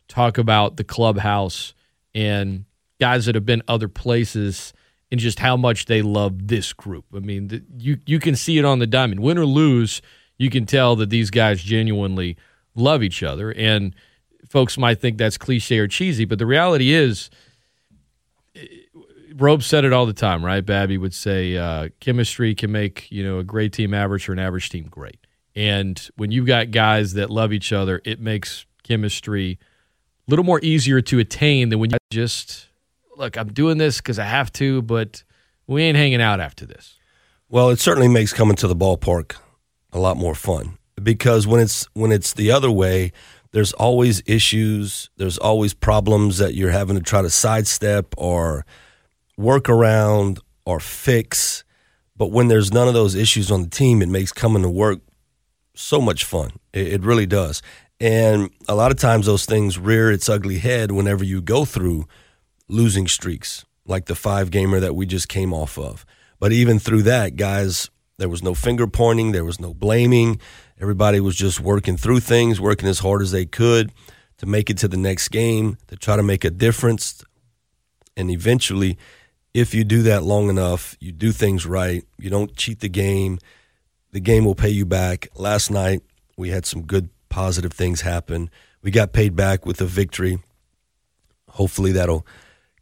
talk 0.07 0.37
about 0.37 0.77
the 0.77 0.85
clubhouse 0.85 1.73
and 2.15 2.63
guys 2.99 3.25
that 3.25 3.35
have 3.35 3.45
been 3.45 3.61
other 3.67 3.89
places 3.89 4.73
and 5.11 5.19
just 5.19 5.39
how 5.39 5.57
much 5.57 5.85
they 5.85 6.01
love 6.01 6.47
this 6.47 6.71
group. 6.71 7.05
I 7.13 7.19
mean, 7.19 7.49
the, 7.49 7.63
you 7.77 7.97
you 8.05 8.19
can 8.19 8.37
see 8.37 8.57
it 8.57 8.63
on 8.63 8.79
the 8.79 8.87
diamond, 8.87 9.19
win 9.19 9.37
or 9.37 9.45
lose. 9.45 10.01
You 10.37 10.49
can 10.49 10.65
tell 10.65 10.95
that 10.95 11.09
these 11.09 11.29
guys 11.29 11.61
genuinely 11.61 12.37
love 12.73 13.03
each 13.03 13.21
other, 13.21 13.51
and 13.51 13.93
folks 14.47 14.77
might 14.77 15.01
think 15.01 15.17
that's 15.17 15.37
cliche 15.37 15.79
or 15.79 15.89
cheesy, 15.89 16.23
but 16.23 16.39
the 16.39 16.45
reality 16.45 16.93
is, 16.93 17.29
Robe 19.39 19.63
said 19.63 19.85
it 19.85 19.93
all 19.93 20.05
the 20.05 20.13
time, 20.13 20.43
right? 20.43 20.65
Babby 20.65 20.97
would 20.97 21.13
say, 21.13 21.57
uh, 21.57 21.89
chemistry 21.99 22.53
can 22.55 22.71
make 22.71 23.09
you 23.11 23.23
know 23.23 23.39
a 23.39 23.43
great 23.43 23.73
team 23.73 23.93
average 23.93 24.27
or 24.27 24.33
an 24.33 24.39
average 24.39 24.69
team 24.69 24.87
great, 24.89 25.25
and 25.55 26.09
when 26.15 26.31
you've 26.31 26.45
got 26.45 26.71
guys 26.71 27.13
that 27.13 27.29
love 27.29 27.53
each 27.53 27.71
other, 27.71 28.01
it 28.05 28.19
makes 28.19 28.65
chemistry 28.83 29.57
a 30.27 30.29
little 30.29 30.45
more 30.45 30.59
easier 30.61 31.01
to 31.01 31.19
attain 31.19 31.69
than 31.69 31.79
when 31.79 31.91
you 31.91 31.97
just 32.11 32.67
look. 33.15 33.37
I'm 33.37 33.51
doing 33.53 33.77
this 33.77 33.97
because 33.97 34.19
I 34.19 34.25
have 34.25 34.51
to, 34.53 34.81
but 34.81 35.23
we 35.67 35.83
ain't 35.83 35.97
hanging 35.97 36.21
out 36.21 36.39
after 36.39 36.65
this. 36.65 36.97
Well, 37.47 37.69
it 37.69 37.79
certainly 37.79 38.07
makes 38.07 38.33
coming 38.33 38.55
to 38.57 38.67
the 38.67 38.75
ballpark 38.75 39.35
a 39.91 39.99
lot 39.99 40.17
more 40.17 40.35
fun 40.35 40.77
because 41.01 41.47
when 41.47 41.61
it's 41.61 41.87
when 41.93 42.11
it's 42.11 42.33
the 42.33 42.51
other 42.51 42.69
way, 42.69 43.11
there's 43.51 43.73
always 43.73 44.21
issues, 44.25 45.09
there's 45.17 45.37
always 45.37 45.73
problems 45.73 46.37
that 46.37 46.53
you're 46.53 46.69
having 46.69 46.95
to 46.95 47.01
try 47.01 47.21
to 47.21 47.29
sidestep 47.29 48.13
or 48.17 48.65
work 49.39 49.69
around 49.69 50.39
or 50.65 50.79
fix. 50.79 51.63
But 52.17 52.31
when 52.31 52.49
there's 52.49 52.73
none 52.73 52.89
of 52.89 52.93
those 52.93 53.15
issues 53.15 53.49
on 53.49 53.63
the 53.63 53.69
team, 53.69 54.01
it 54.01 54.09
makes 54.09 54.33
coming 54.33 54.63
to 54.63 54.69
work 54.69 54.99
so 55.73 56.01
much 56.01 56.25
fun. 56.25 56.51
It, 56.73 56.87
it 56.87 57.03
really 57.03 57.25
does. 57.25 57.61
And 58.01 58.49
a 58.67 58.75
lot 58.75 58.91
of 58.91 58.97
times 58.97 59.25
those 59.25 59.45
things 59.45 59.79
rear 59.79 60.11
its 60.11 60.27
ugly 60.27 60.59
head 60.59 60.91
whenever 60.91 61.23
you 61.23 61.41
go 61.41 61.63
through 61.63 62.05
losing 62.67 63.07
streaks, 63.07 63.65
like 63.85 64.05
the 64.05 64.15
five 64.15 64.51
gamer 64.51 64.79
that 64.81 64.95
we 64.95 65.05
just 65.05 65.29
came 65.29 65.53
off 65.53 65.77
of. 65.77 66.05
But 66.39 66.51
even 66.51 66.77
through 66.77 67.03
that, 67.03 67.35
guys, 67.37 67.89
there 68.17 68.29
was 68.29 68.43
no 68.43 68.53
finger 68.53 68.87
pointing, 68.87 69.31
there 69.31 69.45
was 69.45 69.59
no 69.59 69.73
blaming. 69.73 70.39
Everybody 70.79 71.19
was 71.21 71.35
just 71.35 71.61
working 71.61 71.97
through 71.97 72.19
things, 72.19 72.59
working 72.59 72.89
as 72.89 72.99
hard 72.99 73.21
as 73.21 73.31
they 73.31 73.45
could 73.45 73.91
to 74.37 74.45
make 74.45 74.69
it 74.69 74.77
to 74.79 74.87
the 74.87 74.97
next 74.97 75.29
game, 75.29 75.77
to 75.87 75.95
try 75.95 76.17
to 76.17 76.23
make 76.23 76.43
a 76.43 76.49
difference. 76.49 77.23
And 78.15 78.29
eventually, 78.29 78.97
if 79.53 79.73
you 79.73 79.83
do 79.83 80.03
that 80.03 80.23
long 80.23 80.49
enough, 80.49 80.95
you 80.99 81.11
do 81.11 81.31
things 81.31 81.65
right, 81.65 82.03
you 82.17 82.29
don't 82.29 82.55
cheat 82.55 82.79
the 82.79 82.89
game, 82.89 83.39
the 84.11 84.19
game 84.19 84.45
will 84.45 84.55
pay 84.55 84.69
you 84.69 84.85
back. 84.85 85.27
Last 85.35 85.69
night, 85.69 86.01
we 86.37 86.49
had 86.49 86.65
some 86.65 86.83
good 86.83 87.09
positive 87.29 87.73
things 87.73 88.01
happen. 88.01 88.49
We 88.81 88.91
got 88.91 89.13
paid 89.13 89.35
back 89.35 89.65
with 89.65 89.81
a 89.81 89.85
victory. 89.85 90.39
Hopefully, 91.49 91.91
that'll 91.91 92.25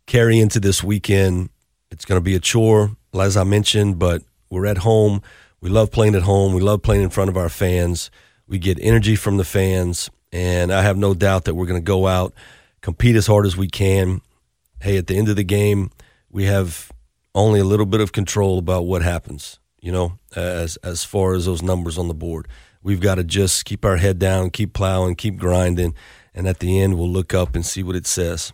carry 0.06 0.40
into 0.40 0.60
this 0.60 0.84
weekend. 0.84 1.50
It's 1.92 2.06
going 2.06 2.18
to 2.18 2.24
be 2.24 2.36
a 2.36 2.40
chore, 2.40 2.92
as 3.14 3.38
I 3.38 3.44
mentioned, 3.44 4.00
but 4.00 4.22
we're 4.50 4.66
at 4.66 4.80
home. 4.80 5.22
We 5.60 5.70
love 5.70 5.92
playing 5.92 6.16
at 6.16 6.24
home. 6.24 6.54
We 6.54 6.62
love 6.62 6.82
playing 6.82 7.02
in 7.02 7.10
front 7.10 7.30
of 7.30 7.38
our 7.38 7.50
fans. 7.50 8.12
We 8.48 8.60
get 8.60 8.78
energy 8.82 9.16
from 9.16 9.38
the 9.38 9.44
fans, 9.44 10.10
and 10.32 10.72
I 10.72 10.84
have 10.84 10.98
no 10.98 11.14
doubt 11.14 11.46
that 11.46 11.56
we're 11.56 11.66
going 11.66 11.82
to 11.82 11.86
go 11.86 12.08
out, 12.08 12.34
compete 12.82 13.16
as 13.16 13.28
hard 13.28 13.46
as 13.46 13.58
we 13.58 13.68
can. 13.68 14.22
Hey, 14.80 14.98
at 14.98 15.08
the 15.08 15.18
end 15.18 15.28
of 15.28 15.36
the 15.36 15.44
game, 15.44 15.90
we 16.30 16.46
have 16.46 16.92
only 17.34 17.60
a 17.60 17.64
little 17.64 17.86
bit 17.86 18.02
of 18.02 18.12
control 18.12 18.58
about 18.58 18.86
what 18.86 19.02
happens, 19.02 19.60
you 19.80 19.92
know, 19.92 20.20
as 20.36 20.78
as 20.78 21.04
far 21.04 21.34
as 21.34 21.46
those 21.46 21.62
numbers 21.62 21.98
on 21.98 22.08
the 22.08 22.14
board. 22.14 22.48
We've 22.82 23.02
got 23.02 23.16
to 23.16 23.24
just 23.24 23.66
keep 23.66 23.84
our 23.84 23.98
head 23.98 24.20
down, 24.20 24.50
keep 24.50 24.74
plowing, 24.74 25.16
keep 25.16 25.38
grinding, 25.38 25.94
and 26.34 26.48
at 26.48 26.60
the 26.60 26.80
end, 26.80 26.98
we'll 26.98 27.10
look 27.10 27.34
up 27.34 27.56
and 27.56 27.66
see 27.66 27.84
what 27.84 27.96
it 27.96 28.08
says. 28.08 28.54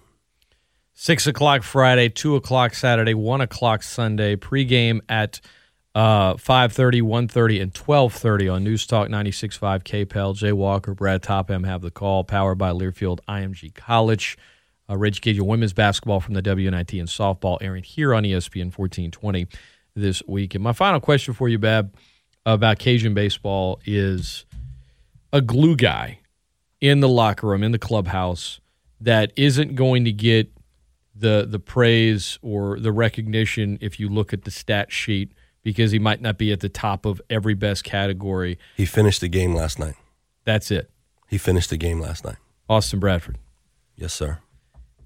Six 0.94 1.28
o'clock 1.28 1.64
Friday, 1.64 2.10
two 2.10 2.36
o'clock 2.36 2.74
Saturday, 2.74 3.14
one 3.14 3.42
o'clock 3.42 3.84
Sunday. 3.84 4.36
Pregame 4.36 5.02
at 5.10 5.42
uh, 5.96 6.36
5.30, 6.36 7.02
1.30, 7.02 7.62
and 7.62 7.74
12.30 7.74 8.54
on 8.54 8.64
News 8.64 8.88
Talk 8.88 9.10
96.5 9.10 9.84
KPEL. 9.84 10.36
Jay 10.36 10.52
Walker, 10.52 10.94
Brad 10.94 11.22
Topham 11.22 11.64
have 11.66 11.82
the 11.82 11.92
call, 11.92 12.24
powered 12.24 12.58
by 12.58 12.72
Learfield 12.72 13.20
IMG 13.28 13.74
College. 13.74 14.38
Uh, 14.90 14.98
Ragin' 14.98 15.22
Cajun 15.22 15.46
women's 15.46 15.74
basketball 15.74 16.20
from 16.20 16.34
the 16.34 16.42
WNIT 16.42 17.00
and 17.00 17.08
softball 17.08 17.58
airing 17.62 17.84
here 17.84 18.14
on 18.14 18.24
ESPN 18.24 18.78
1420 18.78 19.48
this 19.96 20.22
week. 20.28 20.56
And 20.56 20.64
my 20.64 20.74
final 20.74 21.00
question 21.00 21.34
for 21.34 21.48
you, 21.48 21.58
Bab, 21.58 21.96
about 22.46 22.80
Cajun 22.80 23.14
baseball 23.14 23.80
is 23.86 24.46
a 25.32 25.42
glue 25.42 25.76
guy 25.76 26.20
in 26.82 27.00
the 27.00 27.08
locker 27.08 27.48
room, 27.48 27.64
in 27.64 27.72
the 27.72 27.80
clubhouse, 27.80 28.60
that 29.00 29.32
isn't 29.36 29.76
going 29.76 30.06
to 30.06 30.12
get 30.12 30.52
the 31.16 31.46
the 31.48 31.60
praise 31.60 32.40
or 32.42 32.80
the 32.80 32.92
recognition 32.92 33.78
if 33.82 34.00
you 34.00 34.10
look 34.10 34.34
at 34.34 34.44
the 34.44 34.52
stat 34.52 34.92
sheet 34.92 35.32
because 35.62 35.92
he 35.92 36.00
might 36.00 36.22
not 36.22 36.38
be 36.38 36.52
at 36.52 36.60
the 36.60 36.70
top 36.70 37.06
of 37.06 37.22
every 37.30 37.54
best 37.54 37.84
category. 37.84 38.58
He 38.76 38.86
finished 38.86 39.22
the 39.22 39.30
game 39.30 39.54
last 39.54 39.80
night. 39.80 39.96
That's 40.44 40.72
it. 40.72 40.90
He 41.30 41.38
finished 41.38 41.70
the 41.70 41.78
game 41.78 42.00
last 42.00 42.26
night. 42.26 42.36
Austin 42.70 43.00
Bradford. 43.00 43.38
Yes, 43.96 44.14
sir. 44.14 44.40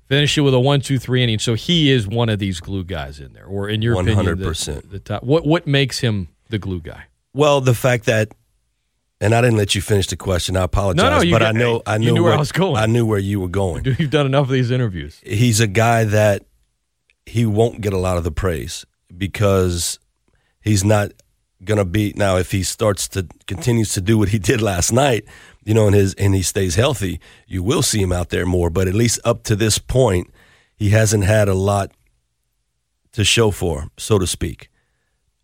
Finish 0.08 0.38
it 0.38 0.42
with 0.42 0.54
a 0.54 0.60
one, 0.60 0.80
two, 0.80 0.98
three 0.98 1.22
inning. 1.22 1.40
So 1.40 1.54
he 1.54 1.92
is 1.92 2.08
one 2.08 2.30
of 2.30 2.40
these 2.40 2.60
glue 2.62 2.84
guys 2.86 3.20
in 3.20 3.34
there, 3.34 3.46
or 3.46 3.68
in 3.68 3.82
your 3.82 3.96
100%. 3.96 4.00
opinion, 4.14 4.38
the, 4.40 4.88
the 4.90 5.00
top. 5.00 5.24
What 5.24 5.46
what 5.46 5.68
makes 5.68 6.00
him 6.00 6.30
the 6.50 6.58
glue 6.58 6.80
guy? 6.80 7.06
Well, 7.34 7.60
the 7.60 7.74
fact 7.74 8.06
that, 8.06 8.30
and 9.20 9.36
I 9.36 9.42
didn't 9.42 9.58
let 9.58 9.76
you 9.76 9.82
finish 9.82 10.08
the 10.08 10.16
question. 10.16 10.56
I 10.56 10.64
apologize. 10.64 11.04
No, 11.04 11.10
no, 11.10 11.32
but 11.32 11.40
got- 11.40 11.56
I 11.56 11.58
know, 11.60 11.82
I 11.86 11.98
knew 11.98 12.14
knew 12.14 12.24
where 12.24 12.32
where 12.32 12.34
I 12.34 12.40
was 12.40 12.52
going. 12.52 12.78
I 12.78 12.86
knew 12.86 13.06
where 13.06 13.20
you 13.20 13.40
were 13.42 13.50
going. 13.50 13.84
You've 13.86 14.10
done 14.10 14.26
enough 14.26 14.46
of 14.46 14.52
these 14.52 14.72
interviews. 14.72 15.22
He's 15.26 15.60
a 15.60 15.68
guy 15.68 16.06
that 16.06 16.46
he 17.26 17.46
won't 17.46 17.82
get 17.82 17.92
a 17.94 17.98
lot 17.98 18.18
of 18.18 18.24
the 18.24 18.32
praise 18.32 18.86
because 19.16 20.00
he's 20.62 20.86
not 20.86 21.12
gonna 21.66 21.86
be 21.86 22.14
now. 22.16 22.38
If 22.38 22.52
he 22.52 22.64
starts 22.64 23.10
to 23.10 23.28
continues 23.46 23.92
to 23.94 24.02
do 24.02 24.18
what 24.18 24.30
he 24.30 24.40
did 24.40 24.62
last 24.62 24.94
night, 24.94 25.26
you 25.68 25.74
know, 25.74 25.86
and 25.86 25.96
his 25.96 26.14
and 26.14 26.34
he 26.34 26.42
stays 26.42 26.76
healthy, 26.76 27.20
you 27.46 27.62
will 27.62 27.82
see 27.82 28.02
him 28.02 28.14
out 28.14 28.30
there 28.30 28.46
more. 28.46 28.70
But 28.70 28.88
at 28.88 28.94
least 28.94 29.20
up 29.26 29.44
to 29.44 29.56
this 29.56 29.78
point, 29.78 30.32
he 30.78 30.92
hasn't 30.92 31.26
had 31.26 31.50
a 31.50 31.54
lot 31.54 31.92
to 33.12 33.26
show 33.26 33.52
for, 33.52 33.90
so 33.98 34.18
to 34.18 34.26
speak, 34.26 34.70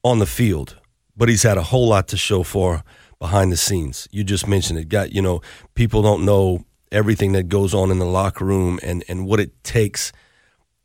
on 0.02 0.20
the 0.20 0.26
field. 0.26 0.80
But 1.18 1.28
he's 1.28 1.44
had 1.44 1.58
a 1.58 1.64
whole 1.64 1.90
lot 1.90 2.08
to 2.08 2.18
show 2.18 2.44
for 2.44 2.84
behind 3.20 3.52
the 3.52 3.58
scenes. 3.58 4.08
You 4.12 4.24
just 4.24 4.48
mentioned 4.48 4.80
it. 4.80 4.88
Got 4.88 5.12
you 5.12 5.22
know, 5.22 5.42
people 5.76 6.02
don't 6.02 6.24
know 6.24 6.64
everything 6.90 7.34
that 7.34 7.50
goes 7.50 7.74
on 7.74 7.92
in 7.92 8.00
the 8.00 8.06
locker 8.06 8.46
room 8.46 8.80
and, 8.82 9.04
and 9.10 9.28
what 9.28 9.42
it 9.42 9.62
takes 9.66 10.14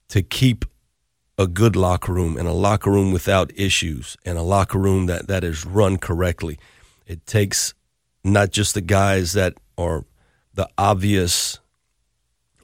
to 0.09 0.21
keep 0.21 0.65
a 1.39 1.47
good 1.47 1.77
locker 1.77 2.13
room 2.13 2.37
and 2.37 2.49
a 2.49 2.53
locker 2.53 2.91
room 2.91 3.13
without 3.13 3.53
issues 3.55 4.17
and 4.25 4.37
a 4.37 4.43
locker 4.43 4.79
room 4.79 5.07
that, 5.07 5.29
that 5.29 5.45
is 5.45 5.65
run 5.65 5.97
correctly. 5.97 6.59
It 7.07 7.25
takes 7.25 7.75
not 8.25 8.51
just 8.51 8.75
the 8.75 8.81
guys 8.81 9.33
that 9.33 9.55
are 9.77 10.05
the 10.55 10.69
obvious 10.77 11.59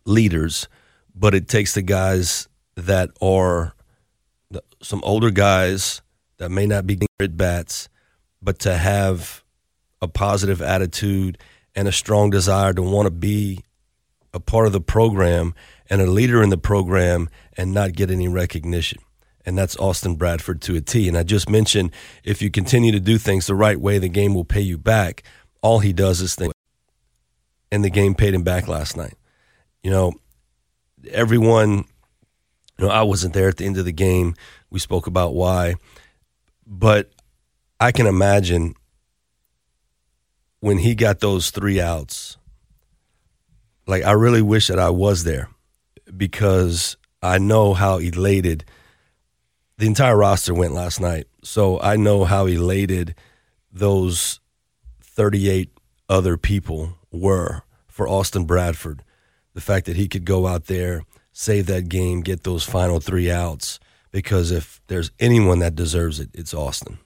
leaders, 0.05 0.69
but 1.15 1.35
it 1.35 1.49
takes 1.49 1.75
the 1.75 1.83
guys 1.83 2.49
that 2.77 3.11
are 3.21 3.75
the, 4.51 4.63
some 4.83 5.01
older 5.05 5.31
guys 5.31 6.03
that 6.39 6.51
may 6.51 6.67
not 6.67 6.87
be 6.87 6.99
at 7.21 7.37
bats, 7.37 7.89
but 8.43 8.59
to 8.61 8.77
have 8.77 9.45
a 10.03 10.09
positive 10.09 10.61
attitude 10.61 11.39
and 11.75 11.89
a 11.89 11.93
strong 11.93 12.31
desire 12.31 12.73
to 12.73 12.83
want 12.83 13.07
to 13.07 13.11
be 13.11 13.65
a 14.33 14.41
part 14.41 14.67
of 14.67 14.73
the 14.73 14.81
program 14.81 15.55
and 15.89 16.01
a 16.01 16.07
leader 16.07 16.43
in 16.43 16.51
the 16.51 16.59
program 16.59 17.29
and 17.57 17.73
not 17.73 17.93
get 17.93 18.11
any 18.11 18.29
recognition. 18.29 18.99
And 19.47 19.57
that's 19.59 19.77
Austin 19.77 20.17
Bradford 20.17 20.63
to 20.63 20.77
a 20.77 20.81
T. 20.81 21.07
And 21.07 21.17
I 21.17 21.23
just 21.23 21.49
mentioned 21.49 21.93
if 22.25 22.41
you 22.41 22.51
continue 22.51 22.93
to 22.93 23.01
do 23.01 23.19
things 23.19 23.47
the 23.47 23.55
right 23.55 23.79
way, 23.79 23.99
the 23.99 24.09
game 24.09 24.35
will 24.35 24.45
pay 24.45 24.63
you 24.63 24.79
back. 24.79 25.23
All 25.65 25.79
he 25.79 25.95
does 25.95 26.21
is 26.21 26.35
think. 26.35 26.53
And 27.73 27.83
the 27.83 27.89
game 27.89 28.15
paid 28.15 28.35
him 28.35 28.43
back 28.43 28.69
last 28.69 28.99
night. 28.99 29.15
You 29.83 29.91
know, 29.91 30.13
everyone, 31.11 31.87
you 32.79 32.87
know, 32.87 32.91
I 32.91 33.03
wasn't 33.03 33.33
there 33.33 33.49
at 33.49 33.57
the 33.57 33.65
end 33.65 33.79
of 33.79 33.87
the 33.87 33.93
game. 33.93 34.35
We 34.69 34.79
spoke 34.79 35.07
about 35.07 35.35
why. 35.35 35.77
But 36.67 37.11
I 37.81 37.93
can 37.93 38.07
imagine 38.07 38.75
when 40.61 40.77
he 40.77 40.95
got 40.95 41.21
those 41.21 41.51
three 41.51 41.81
outs, 41.81 42.37
like 43.87 44.05
I 44.05 44.13
really 44.13 44.43
wish 44.43 44.67
that 44.67 44.79
I 44.79 44.91
was 44.91 45.25
there 45.25 45.49
because 46.15 46.99
I 47.23 47.39
know 47.39 47.73
how 47.73 47.97
elated 47.97 48.67
the 49.79 49.87
entire 49.87 50.17
roster 50.17 50.53
went 50.53 50.75
last 50.75 51.01
night. 51.01 51.27
So 51.43 51.81
I 51.81 51.97
know 51.97 52.25
how 52.25 52.45
elated 52.45 53.15
those 53.73 54.41
38 55.15 55.71
other 56.09 56.37
people 56.37 56.99
were 57.11 57.63
for 57.87 58.09
Austin 58.09 58.45
Bradford. 58.45 59.03
The 59.55 59.61
fact 59.61 59.87
that 59.87 59.97
he 59.97 60.09
could 60.09 60.25
go 60.25 60.47
out 60.47 60.67
there, 60.67 61.05
save 61.33 61.67
that 61.67 61.89
game, 61.89 62.21
get 62.21 62.43
those 62.43 62.65
final 62.65 63.01
three 63.01 63.31
outs. 63.31 63.79
Because 64.11 64.51
if 64.51 64.81
there's 64.89 65.11
anyone 65.19 65.61
that 65.61 65.75
deserves 65.75 66.21
it, 66.21 66.31
it's 66.35 66.55
Austin. 66.55 66.99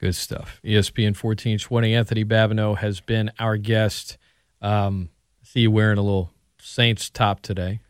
Good 0.00 0.14
stuff. 0.14 0.60
ESPN 0.64 1.14
1420. 1.16 1.94
Anthony 1.94 2.24
Babineaux 2.24 2.78
has 2.78 3.00
been 3.00 3.30
our 3.38 3.56
guest. 3.56 4.18
Um, 4.60 5.10
I 5.42 5.46
see 5.46 5.60
you 5.60 5.70
wearing 5.70 5.98
a 5.98 6.02
little 6.02 6.30
Saints 6.58 7.08
top 7.10 7.40
today. 7.40 7.80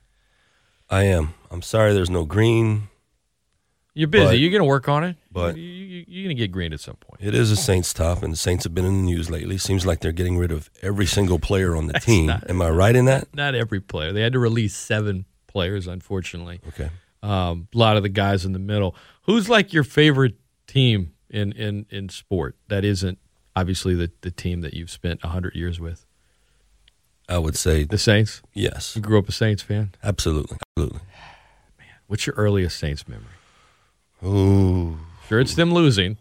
I 0.90 1.04
am. 1.04 1.34
I'm 1.50 1.62
sorry 1.62 1.94
there's 1.94 2.10
no 2.10 2.24
green. 2.24 2.88
You're 3.94 4.08
busy. 4.08 4.24
But- 4.26 4.38
you're 4.38 4.50
going 4.50 4.60
to 4.62 4.64
work 4.68 4.88
on 4.88 5.04
it. 5.04 5.16
but- 5.30 5.56
you, 5.56 5.62
you, 5.62 6.04
you're 6.08 6.24
going 6.24 6.36
to 6.36 6.40
get 6.42 6.50
green 6.52 6.72
at 6.72 6.80
some 6.80 6.96
point. 6.96 7.20
It 7.22 7.34
is 7.34 7.50
a 7.50 7.56
Saints 7.56 7.92
top, 7.92 8.22
and 8.22 8.32
the 8.32 8.36
Saints 8.38 8.64
have 8.64 8.74
been 8.74 8.84
in 8.86 9.04
the 9.04 9.12
news 9.12 9.28
lately. 9.30 9.58
Seems 9.58 9.84
like 9.84 10.00
they're 10.00 10.12
getting 10.12 10.38
rid 10.38 10.50
of 10.50 10.70
every 10.80 11.06
single 11.06 11.38
player 11.38 11.76
on 11.76 11.86
the 11.88 11.94
team. 12.00 12.26
not- 12.26 12.48
Am 12.48 12.62
I 12.62 12.70
right 12.70 12.96
in 12.96 13.04
that? 13.06 13.34
Not 13.34 13.54
every 13.54 13.80
player. 13.80 14.12
They 14.12 14.22
had 14.22 14.32
to 14.32 14.38
release 14.38 14.74
seven 14.76 15.26
players, 15.46 15.86
unfortunately. 15.86 16.60
Okay. 16.68 16.88
Um, 17.22 17.68
a 17.74 17.78
lot 17.78 17.96
of 17.96 18.02
the 18.02 18.08
guys 18.08 18.44
in 18.44 18.52
the 18.52 18.58
middle. 18.58 18.96
Who's 19.22 19.48
like 19.48 19.72
your 19.72 19.84
favorite 19.84 20.34
team 20.66 21.12
in, 21.30 21.52
in, 21.52 21.86
in 21.90 22.08
sport 22.08 22.56
that 22.68 22.84
isn't 22.84 23.18
obviously 23.54 23.94
the, 23.94 24.10
the 24.22 24.30
team 24.30 24.62
that 24.62 24.72
you've 24.74 24.90
spent 24.90 25.22
100 25.22 25.54
years 25.54 25.78
with? 25.78 26.04
I 27.28 27.38
would 27.38 27.56
say 27.56 27.84
The 27.84 27.98
Saints. 27.98 28.42
yes, 28.54 28.96
You 28.96 29.02
grew 29.02 29.18
up 29.18 29.28
a 29.28 29.32
Saints 29.32 29.62
fan. 29.62 29.92
absolutely, 30.02 30.56
absolutely. 30.76 31.00
Man, 31.78 31.86
What's 32.08 32.26
your 32.26 32.34
earliest 32.36 32.78
Saints 32.78 33.06
memory? 33.06 33.26
Ooh, 34.24 34.98
Sure, 35.28 35.40
it's 35.40 35.54
them 35.54 35.72
losing. 35.72 36.16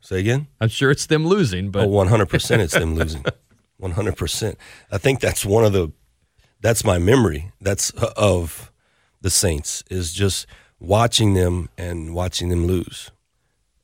say 0.00 0.20
again. 0.20 0.46
I'm 0.60 0.68
sure 0.68 0.90
it's 0.90 1.06
them 1.06 1.26
losing, 1.26 1.70
but 1.70 1.84
Oh, 1.84 1.88
one 1.88 2.08
hundred 2.08 2.28
percent. 2.28 2.62
It's 2.62 2.74
them 2.74 2.94
losing. 2.94 3.24
One 3.78 3.92
hundred 3.92 4.16
percent. 4.16 4.58
I 4.92 4.98
think 4.98 5.18
that's 5.18 5.44
one 5.44 5.64
of 5.64 5.72
the. 5.72 5.90
That's 6.60 6.84
my 6.84 6.98
memory. 6.98 7.50
That's 7.60 7.92
uh, 7.96 8.12
of 8.16 8.70
the 9.22 9.28
Saints 9.30 9.82
is 9.90 10.12
just 10.12 10.46
watching 10.78 11.34
them 11.34 11.68
and 11.76 12.14
watching 12.14 12.48
them 12.48 12.64
lose, 12.68 13.10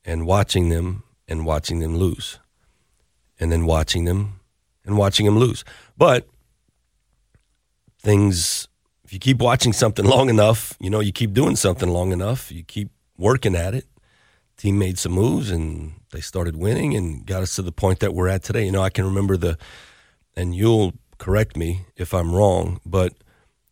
and 0.05 0.25
watching 0.25 0.69
them 0.69 1.03
and 1.27 1.45
watching 1.45 1.81
them 1.81 1.97
lose, 1.97 2.39
and 3.41 3.51
then 3.51 3.67
watching 3.67 4.05
them 4.05 4.39
and 4.85 4.97
watching 4.97 5.27
them 5.27 5.37
lose. 5.37 5.65
But 5.97 6.29
things, 8.01 8.69
if 9.05 9.13
you 9.13 9.19
keep 9.19 9.39
watching 9.41 9.73
something 9.73 10.05
long 10.05 10.29
enough, 10.31 10.77
you 10.79 10.91
know, 10.91 11.01
you 11.01 11.11
keep 11.13 11.33
doing 11.33 11.57
something 11.57 11.89
long 11.89 12.13
enough, 12.13 12.53
you 12.53 12.63
keep 12.63 12.91
working 13.19 13.55
at 13.55 13.75
it. 13.75 13.85
Team 14.57 14.79
made 14.79 14.99
some 14.99 15.13
moves 15.13 15.51
and 15.51 15.93
they 16.13 16.21
started 16.21 16.57
winning 16.57 16.95
and 16.97 17.25
got 17.27 17.43
us 17.43 17.55
to 17.57 17.63
the 17.63 17.73
point 17.73 18.01
that 18.01 18.15
we're 18.15 18.29
at 18.29 18.43
today. 18.43 18.65
You 18.65 18.73
know, 18.73 18.83
I 18.83 18.91
can 18.91 19.05
remember 19.05 19.37
the, 19.37 19.57
and 20.37 20.55
you'll 20.55 20.95
correct 21.19 21.57
me 21.57 21.83
if 21.97 22.13
I'm 22.15 22.35
wrong, 22.35 22.81
but 22.87 23.13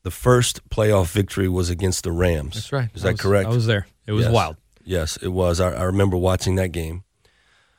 the 0.03 0.11
first 0.13 0.69
playoff 0.69 1.11
victory 1.13 1.49
was 1.49 1.71
against 1.71 2.05
the 2.05 2.13
Rams. 2.13 2.55
that's 2.55 2.73
right. 2.73 2.89
Is 2.95 3.05
I 3.05 3.09
that 3.09 3.13
was- 3.15 3.21
correct? 3.21 3.49
I 3.49 3.53
was 3.53 3.67
there. 3.67 3.87
It 4.07 4.13
was 4.13 4.27
Yes. 4.27 4.33
wild. 4.35 4.57
Yes, 4.85 5.17
it 5.21 5.29
was. 5.29 5.61
I, 5.61 5.73
I 5.73 5.83
remember 5.85 6.17
watching 6.17 6.55
that 6.57 6.69
game. 6.71 7.03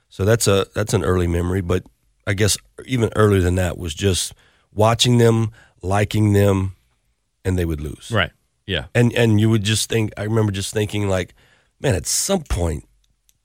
So 0.10 0.26
that's 0.26 0.46
a 0.48 0.68
that's 0.76 0.94
an 0.94 1.04
early 1.06 1.28
memory, 1.28 1.62
but 1.62 1.84
I 2.26 2.34
guess 2.34 2.58
even 2.86 3.10
earlier 3.16 3.40
than 3.42 3.56
that 3.56 3.78
was 3.78 3.94
just 3.94 4.34
watching 4.74 5.18
them, 5.18 5.52
liking 5.82 6.34
them, 6.34 6.76
and 7.46 7.58
they 7.58 7.64
would 7.64 7.80
lose. 7.80 8.12
Right. 8.12 8.32
Yeah. 8.66 8.86
And 8.94 9.14
and 9.14 9.40
you 9.40 9.50
would 9.50 9.64
just 9.64 9.88
think. 9.88 10.12
I 10.18 10.24
remember 10.24 10.52
just 10.52 10.74
thinking 10.74 11.08
like, 11.08 11.34
man, 11.80 11.96
at 11.96 12.06
some 12.06 12.44
point 12.44 12.86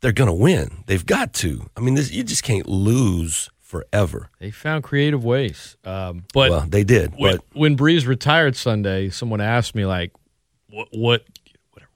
they're 0.00 0.12
gonna 0.12 0.34
win. 0.34 0.84
They've 0.86 1.04
got 1.06 1.32
to. 1.34 1.68
I 1.76 1.80
mean, 1.80 1.94
this, 1.94 2.10
you 2.10 2.24
just 2.24 2.42
can't 2.42 2.66
lose 2.68 3.48
forever. 3.60 4.30
They 4.40 4.50
found 4.50 4.82
creative 4.84 5.24
ways. 5.24 5.76
Um, 5.84 6.24
but 6.34 6.50
well, 6.50 6.66
they 6.68 6.84
did, 6.84 7.14
when, 7.16 7.36
but 7.36 7.44
when 7.52 7.76
Brees 7.76 8.06
retired 8.06 8.56
Sunday, 8.56 9.10
someone 9.10 9.40
asked 9.40 9.74
me 9.74 9.86
like, 9.86 10.12
"What 10.68 10.88
what 10.92 11.24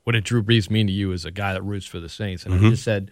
what 0.04 0.12
did 0.12 0.24
Drew 0.24 0.42
Brees 0.42 0.70
mean 0.70 0.86
to 0.86 0.92
you 0.92 1.12
as 1.12 1.24
a 1.24 1.30
guy 1.32 1.52
that 1.52 1.62
roots 1.62 1.86
for 1.86 1.98
the 2.00 2.08
Saints?" 2.08 2.44
And 2.44 2.54
Mm-hmm. 2.54 2.66
I 2.66 2.70
just 2.70 2.84
said, 2.84 3.10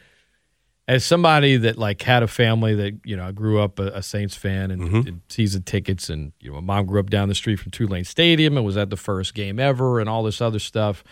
as 0.87 1.05
somebody 1.05 1.57
that 1.57 1.77
like 1.77 2.01
had 2.03 2.23
a 2.23 2.29
family 2.29 2.75
that 2.77 3.01
you 3.05 3.17
know 3.17 3.27
I 3.27 3.33
grew 3.33 3.59
up 3.61 3.79
a, 3.81 3.89
a 3.89 4.03
Saints 4.03 4.37
fan 4.37 4.71
and 4.71 4.83
Mm-hmm. 4.83 5.01
did 5.01 5.21
season 5.29 5.63
tickets, 5.65 6.09
and 6.09 6.33
you 6.41 6.51
know 6.53 6.61
my 6.61 6.77
mom 6.77 6.87
grew 6.87 7.01
up 7.01 7.11
down 7.11 7.29
the 7.29 7.35
street 7.35 7.57
from 7.57 7.73
Tulane 7.73 8.05
Stadium 8.05 8.57
and 8.57 8.65
was 8.65 8.77
at 8.77 8.91
the 8.91 8.97
first 8.97 9.35
game 9.35 9.59
ever, 9.59 9.99
and 9.99 10.09
all 10.09 10.23
this 10.23 10.41
other 10.41 10.61
stuff. 10.61 11.03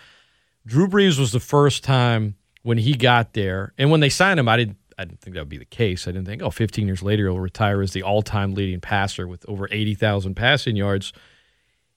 Drew 0.67 0.87
Brees 0.89 1.19
was 1.19 1.33
the 1.33 1.41
first 1.41 1.85
time 1.85 2.37
when 2.63 2.79
he 2.79 2.95
got 2.95 3.33
there, 3.33 3.73
and 3.77 3.91
when 3.91 4.01
they 4.01 4.09
signed 4.09 4.39
him, 4.39 4.49
I 4.49 4.57
didn't. 4.57 4.77
I 4.99 5.05
didn't 5.05 5.23
think 5.23 5.35
that 5.35 5.41
would 5.41 5.49
be 5.49 5.59
the 5.59 5.65
case. 5.65 6.07
I 6.07 6.13
didn't 6.13 6.27
think, 6.27 6.43
oh, 6.43 6.51
15 6.51 6.87
years 6.87 7.03
later, 7.03 7.25
he'll 7.25 7.41
retire 7.41 7.81
as 7.81 7.93
the 7.93 8.03
all-time 8.03 8.53
leading 8.53 8.79
passer 8.79 9.27
with 9.27 9.45
over 9.49 9.67
80,000 9.71 10.35
passing 10.35 10.77
yards. 10.77 11.15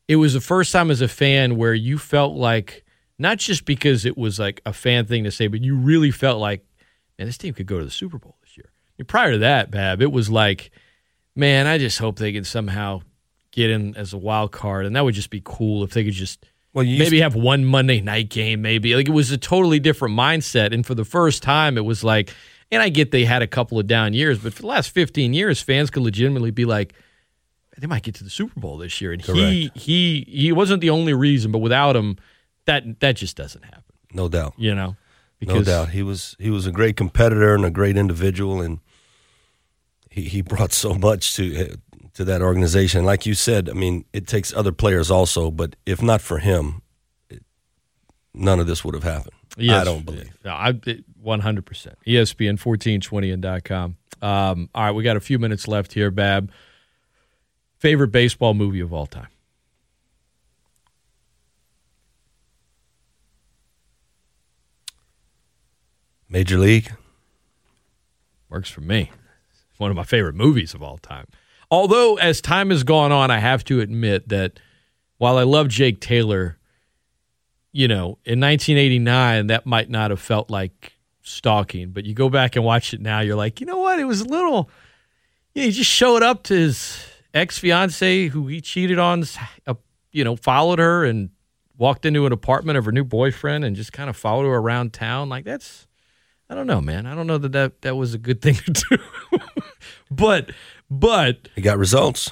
It 0.08 0.16
was 0.16 0.34
the 0.34 0.42
first 0.42 0.72
time 0.72 0.90
as 0.90 1.02
a 1.02 1.10
fan 1.10 1.58
where 1.58 1.74
you 1.74 1.98
felt 1.98 2.36
like, 2.36 2.86
not 3.20 3.38
just 3.38 3.66
because 3.66 4.06
it 4.06 4.18
was 4.18 4.40
like 4.40 4.62
a 4.66 4.72
fan 4.72 5.06
thing 5.06 5.26
to 5.26 5.32
say, 5.32 5.48
but 5.48 5.62
you 5.62 5.76
really 5.76 6.10
felt 6.10 6.40
like, 6.40 6.66
man, 7.20 7.28
this 7.28 7.38
team 7.38 7.54
could 7.54 7.68
go 7.68 7.80
to 7.80 7.86
the 7.86 7.92
Super 7.92 8.18
Bowl 8.18 8.38
this 8.42 8.58
year. 8.58 8.72
Prior 9.06 9.34
to 9.34 9.38
that, 9.40 9.72
Bab, 9.72 10.02
it 10.02 10.12
was 10.12 10.30
like, 10.30 10.72
man, 11.36 11.68
I 11.68 11.78
just 11.78 12.00
hope 12.00 12.18
they 12.18 12.32
can 12.32 12.46
somehow 12.46 13.02
get 13.52 13.70
in 13.70 13.96
as 13.98 14.14
a 14.14 14.18
wild 14.18 14.54
card, 14.54 14.86
and 14.86 14.96
that 14.96 15.04
would 15.04 15.16
just 15.16 15.30
be 15.30 15.42
cool 15.44 15.84
if 15.84 15.92
they 15.92 16.06
could 16.06 16.14
just 16.14 16.46
well, 16.76 16.84
you 16.84 17.00
maybe 17.00 17.22
have 17.22 17.36
one 17.36 17.64
Monday 17.64 18.02
night 18.02 18.30
game, 18.30 18.62
maybe. 18.62 18.96
Like 18.96 19.08
it 19.08 19.14
was 19.14 19.32
a 19.32 19.38
totally 19.38 19.80
different 19.80 20.14
mindset. 20.14 20.74
And 20.74 20.86
for 20.86 20.94
the 20.94 21.06
first 21.06 21.42
time, 21.42 21.78
it 21.78 21.86
was 21.86 22.04
like, 22.04 22.34
and 22.70 22.82
I 22.82 22.90
get 22.90 23.12
they 23.12 23.24
had 23.24 23.42
a 23.42 23.48
couple 23.48 23.80
of 23.80 23.88
down 23.88 24.14
years, 24.14 24.40
but 24.40 24.54
for 24.54 24.62
the 24.62 24.68
last 24.68 24.90
15 24.90 25.34
years, 25.34 25.62
fans 25.62 25.90
could 25.90 26.04
legitimately 26.04 26.52
be 26.52 26.66
like, 26.66 26.94
they 27.78 27.88
might 27.88 28.04
get 28.04 28.16
to 28.16 28.26
the 28.26 28.30
Super 28.30 28.60
Bowl 28.60 28.78
this 28.78 29.00
year. 29.00 29.14
And 29.14 29.22
he 29.22 29.72
he 29.74 30.26
he 30.28 30.52
wasn't 30.52 30.82
the 30.82 30.90
only 30.90 31.14
reason, 31.14 31.52
but 31.52 31.60
without 31.60 31.96
him, 31.96 32.18
that 32.66 33.00
that 33.00 33.16
just 33.16 33.38
doesn't 33.38 33.64
happen. 33.64 33.84
no 34.14 34.28
doubt. 34.28 34.54
You 34.58 34.76
know? 34.76 34.98
no 35.42 35.64
doubt. 35.64 35.90
He 35.90 36.04
was 36.04 36.36
he 36.40 36.50
was 36.50 36.68
a 36.68 36.72
great 36.72 36.98
competitor 36.98 37.56
and 37.56 37.64
a 37.64 37.72
great 37.72 37.96
individual, 37.96 38.60
and 38.60 38.80
he 40.10 40.24
he 40.24 40.42
brought 40.42 40.74
so 40.74 40.94
much 40.94 41.36
to 41.36 41.78
to 42.16 42.26
that 42.26 42.42
organization. 42.42 43.06
Like 43.06 43.26
you 43.26 43.34
said, 43.34 43.70
I 43.70 43.74
mean, 43.74 44.06
it 44.12 44.26
takes 44.28 44.54
other 44.54 44.72
players 44.72 45.12
also, 45.12 45.52
but 45.52 45.76
if 45.86 46.02
not 46.02 46.22
for 46.22 46.40
him, 46.40 46.82
it, 47.30 47.44
none 48.34 48.60
of 48.60 48.68
this 48.68 48.84
would 48.84 48.96
have 48.96 49.04
happened. 49.04 49.36
I 49.58 49.84
don't 49.84 50.06
believe. 50.06 50.34
No, 50.44 50.52
I 50.52 50.74
one 51.22 51.40
hundred 51.40 51.66
percent. 51.66 51.98
ESPN 52.06 52.60
fourteen 52.60 53.00
twenty 53.00 53.32
and 53.32 53.42
dot 53.42 53.64
com. 53.64 53.98
Um, 54.22 54.70
all 54.76 54.84
right, 54.84 54.92
we 54.92 55.04
got 55.04 55.16
a 55.16 55.22
few 55.22 55.40
minutes 55.40 55.68
left 55.68 55.94
here, 55.94 56.12
Bab. 56.12 56.52
Favorite 57.78 58.10
baseball 58.10 58.54
movie 58.54 58.80
of 58.80 58.92
all 58.92 59.06
time? 59.06 59.28
Major 66.28 66.58
League. 66.58 66.92
Works 68.50 68.70
for 68.70 68.82
me. 68.82 69.12
One 69.78 69.92
of 69.92 69.96
my 69.96 70.04
favorite 70.04 70.36
movies 70.36 70.74
of 70.74 70.82
all 70.82 70.98
time. 70.98 71.28
Although, 71.72 72.18
as 72.18 72.42
time 72.42 72.70
has 72.70 72.84
gone 72.84 73.12
on, 73.12 73.32
I 73.32 73.40
have 73.40 73.64
to 73.66 73.82
admit 73.82 74.30
that 74.30 74.60
while 75.18 75.38
I 75.38 75.44
love 75.44 75.68
Jake 75.68 76.00
Taylor, 76.00 76.58
you 77.72 77.88
know, 77.88 78.20
in 78.24 78.40
1989, 78.40 79.48
that 79.48 79.66
might 79.66 79.90
not 79.90 80.12
have 80.12 80.22
felt 80.22 80.50
like 80.50 80.94
stalking. 81.22 81.92
But 81.92 82.06
you 82.06 82.14
go 82.14 82.30
back 82.30 82.56
and 82.56 82.64
watch 82.64 82.94
it 82.94 83.02
now, 83.02 83.20
you're 83.20 83.36
like, 83.36 83.60
you 83.60 83.66
know 83.66 83.80
what? 83.80 84.00
It 84.00 84.06
was 84.06 84.22
a 84.22 84.26
little. 84.26 84.70
You 85.54 85.62
know, 85.62 85.66
he 85.68 85.72
just 85.72 85.90
showed 85.90 86.24
up 86.24 86.44
to 86.44 86.54
his 86.54 87.06
ex 87.34 87.58
fiance 87.58 88.28
who 88.28 88.48
he 88.48 88.62
cheated 88.62 89.00
on, 89.00 89.24
uh, 89.68 89.74
you 90.12 90.24
know, 90.24 90.36
followed 90.36 90.80
her 90.80 91.06
and 91.06 91.30
walked 91.78 92.06
into 92.06 92.26
an 92.26 92.32
apartment 92.32 92.78
of 92.78 92.86
her 92.86 92.92
new 92.92 93.04
boyfriend 93.04 93.66
and 93.66 93.76
just 93.76 93.92
kind 93.92 94.10
of 94.10 94.16
followed 94.16 94.46
her 94.46 94.56
around 94.56 94.94
town. 94.94 95.30
Like, 95.30 95.46
that's. 95.46 95.88
I 96.48 96.54
don't 96.54 96.68
know, 96.68 96.80
man. 96.80 97.08
I 97.08 97.16
don't 97.16 97.26
know 97.26 97.40
that 97.40 97.54
that, 97.54 97.82
that 97.82 97.96
was 97.96 98.14
a 98.14 98.20
good 98.20 98.40
thing 98.40 98.54
to 98.66 98.72
do. 98.72 98.98
But 100.12 100.52
but 100.90 101.50
He 101.56 101.62
got 101.62 101.78
results. 101.78 102.30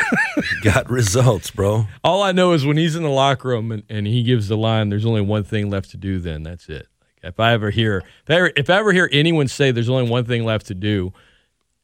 got 0.62 0.90
results, 0.90 1.50
bro. 1.50 1.86
all 2.02 2.22
I 2.22 2.32
know 2.32 2.52
is 2.52 2.66
when 2.66 2.76
he's 2.76 2.96
in 2.96 3.02
the 3.02 3.08
locker 3.08 3.48
room 3.48 3.70
and, 3.70 3.82
and 3.88 4.06
he 4.06 4.22
gives 4.22 4.48
the 4.48 4.56
line, 4.56 4.88
"There's 4.88 5.06
only 5.06 5.20
one 5.20 5.44
thing 5.44 5.70
left 5.70 5.90
to 5.90 5.96
do." 5.96 6.18
Then 6.18 6.42
that's 6.42 6.68
it. 6.68 6.88
Like 7.00 7.32
if 7.32 7.40
I 7.40 7.52
ever 7.52 7.70
hear 7.70 7.98
if 7.98 8.30
I 8.30 8.34
ever, 8.34 8.52
if 8.56 8.70
I 8.70 8.78
ever 8.78 8.92
hear 8.92 9.08
anyone 9.12 9.48
say 9.48 9.70
there's 9.70 9.88
only 9.88 10.10
one 10.10 10.24
thing 10.24 10.44
left 10.44 10.66
to 10.66 10.74
do, 10.74 11.12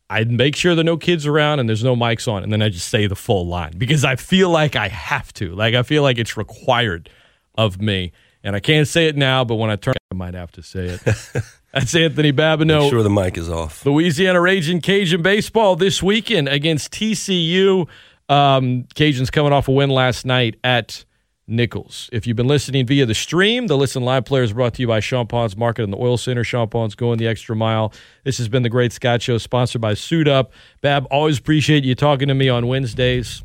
I'd 0.08 0.30
make 0.30 0.56
sure 0.56 0.74
there 0.74 0.82
are 0.82 0.84
no 0.84 0.96
kids 0.96 1.26
around 1.26 1.60
and 1.60 1.68
there's 1.68 1.84
no 1.84 1.94
mics 1.94 2.26
on, 2.30 2.42
and 2.42 2.52
then 2.52 2.62
I 2.62 2.68
just 2.68 2.88
say 2.88 3.06
the 3.06 3.16
full 3.16 3.46
line 3.46 3.74
because 3.78 4.04
I 4.04 4.16
feel 4.16 4.50
like 4.50 4.74
I 4.74 4.88
have 4.88 5.32
to. 5.34 5.54
Like 5.54 5.74
I 5.74 5.82
feel 5.84 6.02
like 6.02 6.18
it's 6.18 6.36
required 6.36 7.08
of 7.56 7.80
me, 7.80 8.12
and 8.42 8.56
I 8.56 8.60
can't 8.60 8.88
say 8.88 9.06
it 9.06 9.16
now, 9.16 9.44
but 9.44 9.56
when 9.56 9.70
I 9.70 9.76
turn, 9.76 9.94
I 10.10 10.14
might 10.16 10.34
have 10.34 10.50
to 10.52 10.62
say 10.62 10.98
it. 11.00 11.02
That's 11.72 11.94
Anthony 11.94 12.32
Babineaux. 12.32 12.82
Make 12.82 12.90
sure 12.90 13.02
the 13.02 13.10
mic 13.10 13.38
is 13.38 13.48
off. 13.48 13.86
Louisiana 13.86 14.40
Ragin' 14.40 14.80
Cajun 14.80 15.22
baseball 15.22 15.76
this 15.76 16.02
weekend 16.02 16.48
against 16.48 16.92
TCU. 16.92 17.86
Um, 18.28 18.84
Cajuns 18.94 19.30
coming 19.30 19.52
off 19.52 19.68
a 19.68 19.72
win 19.72 19.90
last 19.90 20.24
night 20.24 20.56
at 20.64 21.04
Nicholls. 21.46 22.08
If 22.12 22.26
you've 22.26 22.36
been 22.36 22.46
listening 22.46 22.86
via 22.86 23.06
the 23.06 23.14
stream, 23.14 23.66
the 23.66 23.76
Listen 23.76 24.04
Live 24.04 24.24
player 24.24 24.42
is 24.42 24.52
brought 24.52 24.74
to 24.74 24.82
you 24.82 24.88
by 24.88 25.00
Pond's 25.00 25.56
Market 25.56 25.82
and 25.82 25.92
the 25.92 25.98
Oil 25.98 26.16
Center. 26.16 26.44
Pond's 26.66 26.94
going 26.94 27.18
the 27.18 27.26
extra 27.26 27.56
mile. 27.56 27.92
This 28.24 28.38
has 28.38 28.48
been 28.48 28.62
the 28.62 28.68
Great 28.68 28.92
Scott 28.92 29.20
Show, 29.20 29.38
sponsored 29.38 29.80
by 29.80 29.94
Suit 29.94 30.28
Up. 30.28 30.52
Bab, 30.80 31.06
always 31.10 31.38
appreciate 31.38 31.84
you 31.84 31.94
talking 31.94 32.28
to 32.28 32.34
me 32.34 32.48
on 32.48 32.68
Wednesdays, 32.68 33.42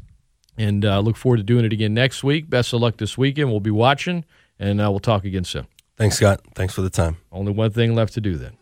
and 0.58 0.86
uh, 0.86 1.00
look 1.00 1.18
forward 1.18 1.38
to 1.38 1.44
doing 1.44 1.66
it 1.66 1.74
again 1.74 1.94
next 1.94 2.24
week. 2.24 2.50
Best 2.50 2.74
of 2.74 2.82
luck 2.82 2.98
this 2.98 3.18
weekend. 3.18 3.50
We'll 3.50 3.60
be 3.60 3.72
watching, 3.72 4.24
and 4.60 4.80
uh, 4.80 4.90
we'll 4.90 5.00
talk 5.00 5.26
again 5.26 5.44
soon. 5.44 5.66
Thanks, 5.98 6.18
Scott. 6.18 6.42
Thanks 6.56 6.74
for 6.74 6.82
the 6.82 6.90
time. 6.90 7.18
Only 7.32 7.54
one 7.54 7.72
thing 7.72 7.96
left 7.96 8.14
to 8.16 8.22
do 8.22 8.36
then. 8.36 8.58